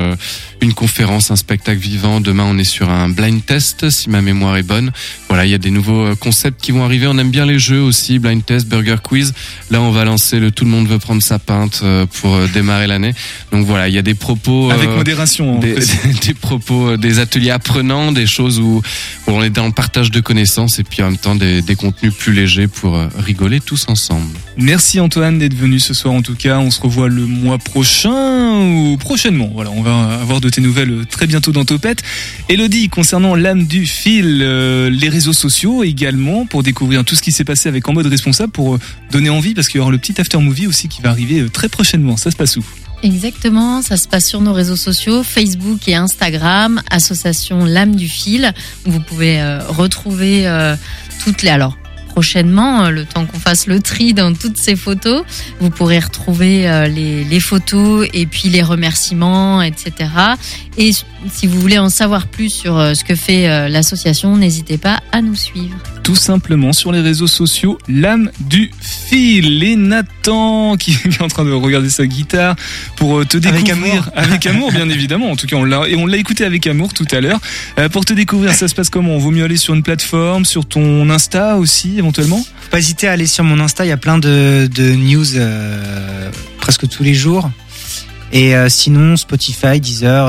une 0.62 0.74
conférence, 0.74 1.30
un 1.30 1.36
spectacle 1.36 1.80
vivant. 1.80 2.20
Demain, 2.20 2.44
on 2.48 2.56
est 2.56 2.64
sur 2.64 2.88
un 2.88 3.08
blind 3.08 3.44
test, 3.44 3.90
si 3.90 4.08
ma 4.08 4.22
mémoire 4.22 4.56
est 4.56 4.62
bonne. 4.62 4.92
Voilà, 5.28 5.44
il 5.44 5.50
y 5.50 5.54
a 5.54 5.58
des 5.58 5.70
nouveaux 5.70 6.06
euh, 6.06 6.14
concepts 6.14 6.60
qui 6.60 6.70
vont 6.70 6.84
arriver. 6.84 7.06
On 7.06 7.18
aime 7.18 7.30
bien 7.30 7.46
les 7.46 7.58
jeux 7.58 7.80
aussi, 7.80 8.18
blind 8.18 8.44
test, 8.44 8.68
burger 8.68 8.96
quiz. 9.02 9.34
Là, 9.70 9.80
on 9.80 9.90
va 9.90 10.04
lancer 10.04 10.38
le 10.38 10.52
tout 10.52 10.64
le 10.64 10.70
monde 10.70 10.86
veut 10.86 10.98
prendre 10.98 11.22
sa 11.22 11.38
pinte 11.38 11.80
euh, 11.82 12.06
pour 12.06 12.34
euh, 12.34 12.46
démarrer 12.52 12.86
l'année. 12.86 13.14
Donc 13.50 13.66
voilà, 13.66 13.88
il 13.88 13.94
y 13.94 13.98
a 13.98 14.02
des 14.02 14.14
propos 14.14 14.70
Avec 14.70 14.88
euh, 14.88 14.96
modération. 14.96 15.58
des, 15.58 15.74
des 16.26 16.34
propos, 16.34 16.96
des 16.96 17.18
ateliers 17.18 17.50
apprenants, 17.50 18.12
des 18.12 18.26
choses 18.26 18.60
où, 18.60 18.82
où 19.26 19.30
on 19.30 19.42
est 19.42 19.50
dans 19.50 19.66
le 19.66 19.72
partage 19.72 20.10
de 20.10 20.20
connaissances 20.20 20.78
et 20.78 20.84
puis 20.84 21.02
en 21.02 21.06
même 21.06 21.16
temps 21.16 21.34
des, 21.34 21.62
des 21.62 21.74
contenus 21.74 22.14
plus 22.14 22.32
légers 22.32 22.68
pour 22.68 22.98
rigoler 23.18 23.60
tous 23.60 23.86
ensemble. 23.88 24.28
Merci 24.56 25.00
Antoine 25.00 25.38
d'être 25.38 25.56
venu 25.56 25.80
ce 25.80 25.94
soir 25.94 26.14
en 26.14 26.22
tout 26.22 26.34
cas. 26.34 26.58
On 26.58 26.70
se 26.70 26.80
revoit 26.80 27.08
le 27.08 27.26
mois 27.26 27.58
prochain 27.58 28.60
ou 28.60 28.96
prochainement. 28.98 29.50
Voilà, 29.54 29.70
on 29.70 29.82
va 29.82 30.18
avoir 30.20 30.40
de 30.40 30.48
tes 30.52 30.60
nouvelles 30.60 31.04
très 31.06 31.26
bientôt 31.26 31.50
dans 31.50 31.64
Topette. 31.64 32.02
Elodie, 32.48 32.88
concernant 32.88 33.34
l'âme 33.34 33.64
du 33.64 33.86
fil, 33.86 34.40
euh, 34.42 34.88
les 34.90 35.08
réseaux 35.08 35.32
sociaux 35.32 35.82
également 35.82 36.46
pour 36.46 36.62
découvrir 36.62 37.04
tout 37.04 37.16
ce 37.16 37.22
qui 37.22 37.32
s'est 37.32 37.44
passé 37.44 37.68
avec 37.68 37.88
En 37.88 37.92
mode 37.92 38.06
responsable 38.06 38.52
pour 38.52 38.74
euh, 38.74 38.80
donner 39.10 39.30
envie 39.30 39.54
parce 39.54 39.68
qu'il 39.68 39.78
y 39.78 39.80
aura 39.80 39.90
le 39.90 39.98
petit 39.98 40.20
after 40.20 40.38
movie 40.38 40.66
aussi 40.66 40.88
qui 40.88 41.02
va 41.02 41.10
arriver 41.10 41.40
euh, 41.40 41.48
très 41.48 41.68
prochainement. 41.68 42.16
Ça 42.16 42.30
se 42.30 42.36
passe 42.36 42.56
où? 42.56 42.64
Exactement, 43.02 43.82
ça 43.82 43.96
se 43.96 44.06
passe 44.06 44.28
sur 44.28 44.40
nos 44.40 44.52
réseaux 44.52 44.76
sociaux, 44.76 45.24
Facebook 45.24 45.88
et 45.88 45.96
Instagram, 45.96 46.80
association 46.88 47.64
L'âme 47.64 47.96
du 47.96 48.08
fil, 48.08 48.52
vous 48.84 49.00
pouvez 49.00 49.40
euh, 49.40 49.60
retrouver 49.66 50.46
euh, 50.46 50.76
toutes 51.24 51.42
les... 51.42 51.48
Alors, 51.48 51.76
prochainement, 52.12 52.84
euh, 52.84 52.90
le 52.90 53.06
temps 53.06 53.24
qu'on 53.24 53.38
fasse 53.38 53.66
le 53.66 53.80
tri 53.80 54.12
dans 54.12 54.34
toutes 54.34 54.58
ces 54.58 54.76
photos, 54.76 55.24
vous 55.60 55.70
pourrez 55.70 55.98
retrouver 55.98 56.68
euh, 56.68 56.86
les, 56.86 57.40
photos 57.40 58.06
et 58.12 58.26
puis 58.26 58.50
les 58.50 58.62
remerciements, 58.62 59.62
etc. 59.62 60.10
Et 60.76 60.92
si 60.92 61.46
vous 61.46 61.58
voulez 61.58 61.78
en 61.78 61.88
savoir 61.88 62.26
plus 62.26 62.50
sur 62.50 62.76
euh, 62.76 62.92
ce 62.94 63.02
que 63.02 63.14
fait 63.14 63.68
l'association, 63.68 64.36
n'hésitez 64.36 64.78
pas 64.78 65.00
à 65.10 65.22
nous 65.22 65.34
suivre. 65.34 65.76
Tout 66.02 66.16
simplement 66.16 66.72
sur 66.72 66.92
les 66.92 67.00
réseaux 67.00 67.26
sociaux 67.26 67.78
l'âme 67.88 68.30
du 68.40 68.70
fil. 68.80 69.62
Et 69.62 69.76
Nathan 69.76 70.76
qui 70.76 70.92
est 71.04 71.22
en 71.22 71.28
train 71.28 71.44
de 71.44 71.52
regarder 71.52 71.90
sa 71.90 72.06
guitare 72.06 72.56
pour 72.96 73.20
euh, 73.20 73.24
te 73.24 73.36
Avec 73.36 73.64
découvrir 73.64 73.94
amour. 73.94 74.08
avec 74.16 74.46
amour 74.46 74.72
bien 74.72 74.88
évidemment. 74.90 75.30
En 75.30 75.36
tout 75.36 75.46
cas 75.46 75.56
on 75.56 75.64
l'a 75.64 75.88
et 75.88 75.96
on 75.96 76.06
l'a 76.06 76.16
écouté 76.16 76.44
avec 76.44 76.66
amour 76.66 76.92
tout 76.92 77.06
à 77.12 77.20
l'heure. 77.20 77.40
Euh, 77.78 77.88
pour 77.88 78.04
te 78.04 78.12
découvrir 78.12 78.52
ça 78.54 78.68
se 78.68 78.74
passe 78.74 78.90
comment? 78.90 79.16
Vaut 79.18 79.30
mieux 79.30 79.44
aller 79.44 79.56
sur 79.56 79.74
une 79.74 79.82
plateforme, 79.82 80.44
sur 80.44 80.66
ton 80.66 81.08
Insta 81.10 81.56
aussi 81.56 81.98
éventuellement? 81.98 82.38
Faut 82.38 82.70
pas 82.70 82.78
hésiter 82.78 83.08
à 83.08 83.12
aller 83.12 83.26
sur 83.26 83.44
mon 83.44 83.60
Insta, 83.60 83.84
il 83.84 83.88
y 83.88 83.92
a 83.92 83.96
plein 83.96 84.18
de, 84.18 84.68
de 84.72 84.92
news 84.92 85.36
euh, 85.36 86.30
presque 86.58 86.88
tous 86.88 87.02
les 87.02 87.14
jours. 87.14 87.50
Et 88.32 88.56
euh, 88.56 88.68
sinon, 88.68 89.16
Spotify, 89.16 89.78
Deezer, 89.78 90.26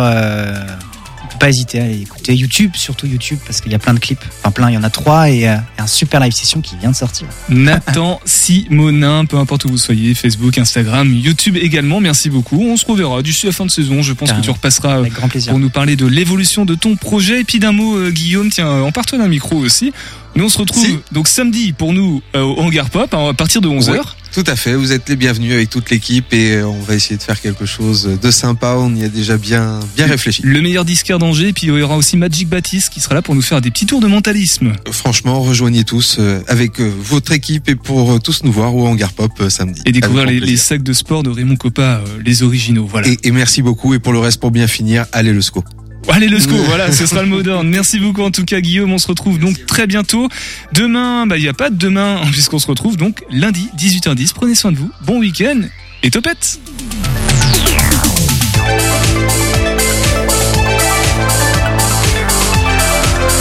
pas 1.43 1.49
hésiter 1.49 1.81
à 1.81 1.83
aller 1.83 2.01
écouter 2.01 2.33
YouTube, 2.35 2.71
surtout 2.73 3.05
YouTube, 3.05 3.37
parce 3.45 3.59
qu'il 3.59 3.69
y 3.69 3.75
a 3.75 3.79
plein 3.79 3.93
de 3.93 3.99
clips. 3.99 4.23
Enfin 4.39 4.51
plein, 4.51 4.69
il 4.69 4.75
y 4.75 4.77
en 4.77 4.83
a 4.83 4.89
trois 4.89 5.29
et 5.29 5.49
euh, 5.49 5.57
un 5.77 5.87
super 5.87 6.21
live 6.21 6.31
session 6.31 6.61
qui 6.61 6.77
vient 6.77 6.91
de 6.91 6.95
sortir. 6.95 7.27
Nathan 7.49 8.21
Simonin, 8.25 9.25
peu 9.25 9.35
importe 9.37 9.65
où 9.65 9.69
vous 9.69 9.77
soyez, 9.77 10.13
Facebook, 10.13 10.57
Instagram, 10.57 11.13
YouTube 11.13 11.57
également. 11.57 11.99
Merci 11.99 12.29
beaucoup. 12.29 12.61
On 12.61 12.77
se 12.77 12.85
reverra 12.85 13.21
d'ici 13.21 13.45
la 13.45 13.51
fin 13.51 13.65
de 13.65 13.71
saison. 13.71 14.01
Je 14.01 14.13
pense 14.13 14.31
que 14.31 14.39
tu 14.39 14.51
repasseras 14.51 14.95
Avec 14.95 15.11
grand 15.11 15.27
plaisir. 15.27 15.51
pour 15.51 15.59
nous 15.59 15.69
parler 15.69 15.97
de 15.97 16.05
l'évolution 16.05 16.63
de 16.63 16.75
ton 16.75 16.95
projet. 16.95 17.41
Et 17.41 17.43
puis 17.43 17.59
d'un 17.59 17.73
mot, 17.73 17.97
euh, 17.97 18.09
Guillaume, 18.09 18.49
tiens, 18.49 18.67
euh, 18.67 18.81
emparre-toi 18.83 19.17
d'un 19.17 19.27
micro 19.27 19.57
aussi. 19.57 19.91
Nous, 20.35 20.45
on 20.45 20.49
se 20.49 20.57
retrouve 20.57 21.01
donc 21.11 21.27
samedi 21.27 21.73
pour 21.73 21.91
nous 21.91 22.21
euh, 22.35 22.41
au 22.41 22.61
Hangar 22.61 22.89
Pop 22.89 23.13
hein, 23.13 23.29
à 23.29 23.33
partir 23.33 23.59
de 23.59 23.67
11h. 23.67 23.91
Oui, 23.91 23.97
tout 24.33 24.43
à 24.47 24.55
fait, 24.55 24.75
vous 24.75 24.91
êtes 24.91 25.07
les 25.09 25.15
bienvenus 25.15 25.53
avec 25.53 25.69
toute 25.69 25.89
l'équipe 25.89 26.33
et 26.33 26.55
euh, 26.55 26.67
on 26.67 26.81
va 26.81 26.95
essayer 26.95 27.17
de 27.17 27.21
faire 27.21 27.39
quelque 27.39 27.65
chose 27.65 28.17
de 28.21 28.31
sympa. 28.31 28.75
On 28.77 28.93
y 28.95 29.03
a 29.03 29.09
déjà 29.09 29.37
bien, 29.37 29.79
bien 29.95 30.07
réfléchi. 30.07 30.41
Le 30.43 30.61
meilleur 30.61 30.85
disquaire 30.85 31.19
d'Angers. 31.19 31.49
Et 31.49 31.53
puis 31.53 31.67
il 31.67 31.77
y 31.77 31.81
aura 31.81 31.97
aussi 31.97 32.17
Magic 32.17 32.49
Baptiste 32.49 32.91
qui 32.91 32.99
sera 32.99 33.15
là 33.15 33.21
pour 33.21 33.35
nous 33.35 33.41
faire 33.41 33.61
des 33.61 33.71
petits 33.71 33.85
tours 33.85 34.01
de 34.01 34.07
mentalisme. 34.07 34.73
Franchement, 34.91 35.41
rejoignez 35.41 35.83
tous 35.83 36.17
euh, 36.19 36.41
avec 36.47 36.79
euh, 36.79 36.91
votre 36.99 37.31
équipe 37.31 37.69
et 37.69 37.75
pour 37.75 38.13
euh, 38.13 38.19
tous 38.19 38.43
nous 38.43 38.51
voir 38.51 38.75
au 38.75 38.87
Hangar 38.87 39.13
Pop 39.13 39.31
euh, 39.39 39.49
samedi. 39.49 39.81
Et 39.85 39.91
découvrir 39.91 40.25
les, 40.25 40.57
sacs 40.57 40.83
de 40.83 40.93
sport 40.93 41.23
de 41.23 41.29
Raymond 41.29 41.55
Coppa, 41.55 42.01
euh, 42.05 42.21
les 42.25 42.43
originaux. 42.43 42.87
Voilà. 42.89 43.07
Et, 43.07 43.17
et 43.23 43.31
merci 43.31 43.61
beaucoup. 43.61 43.93
Et 43.93 43.99
pour 43.99 44.13
le 44.13 44.19
reste, 44.19 44.39
pour 44.39 44.51
bien 44.51 44.67
finir, 44.67 45.05
allez 45.11 45.33
le 45.33 45.41
SCO. 45.41 45.63
Allez 46.09 46.27
le 46.27 46.39
SCO, 46.39 46.55
voilà, 46.55 46.91
ce 46.91 47.05
sera 47.05 47.23
le 47.23 47.27
mot 47.27 47.41
d'ordre. 47.41 47.69
Merci 47.69 47.99
beaucoup 47.99 48.21
en 48.21 48.29
tout 48.29 48.45
cas 48.45 48.61
Guillaume, 48.61 48.91
on 48.91 48.97
se 48.97 49.07
retrouve 49.07 49.39
donc 49.39 49.65
très 49.65 49.87
bientôt. 49.87 50.29
Demain, 50.73 51.25
bah 51.25 51.37
il 51.37 51.41
n'y 51.41 51.47
a 51.47 51.53
pas 51.53 51.69
de 51.69 51.75
demain 51.75 52.21
puisqu'on 52.31 52.59
se 52.59 52.67
retrouve 52.67 52.97
donc 52.97 53.23
lundi 53.31 53.69
18h10. 53.77 54.33
Prenez 54.33 54.55
soin 54.55 54.71
de 54.71 54.77
vous, 54.77 54.91
bon 55.05 55.19
week-end 55.19 55.61
et 56.03 56.11
topette 56.11 56.59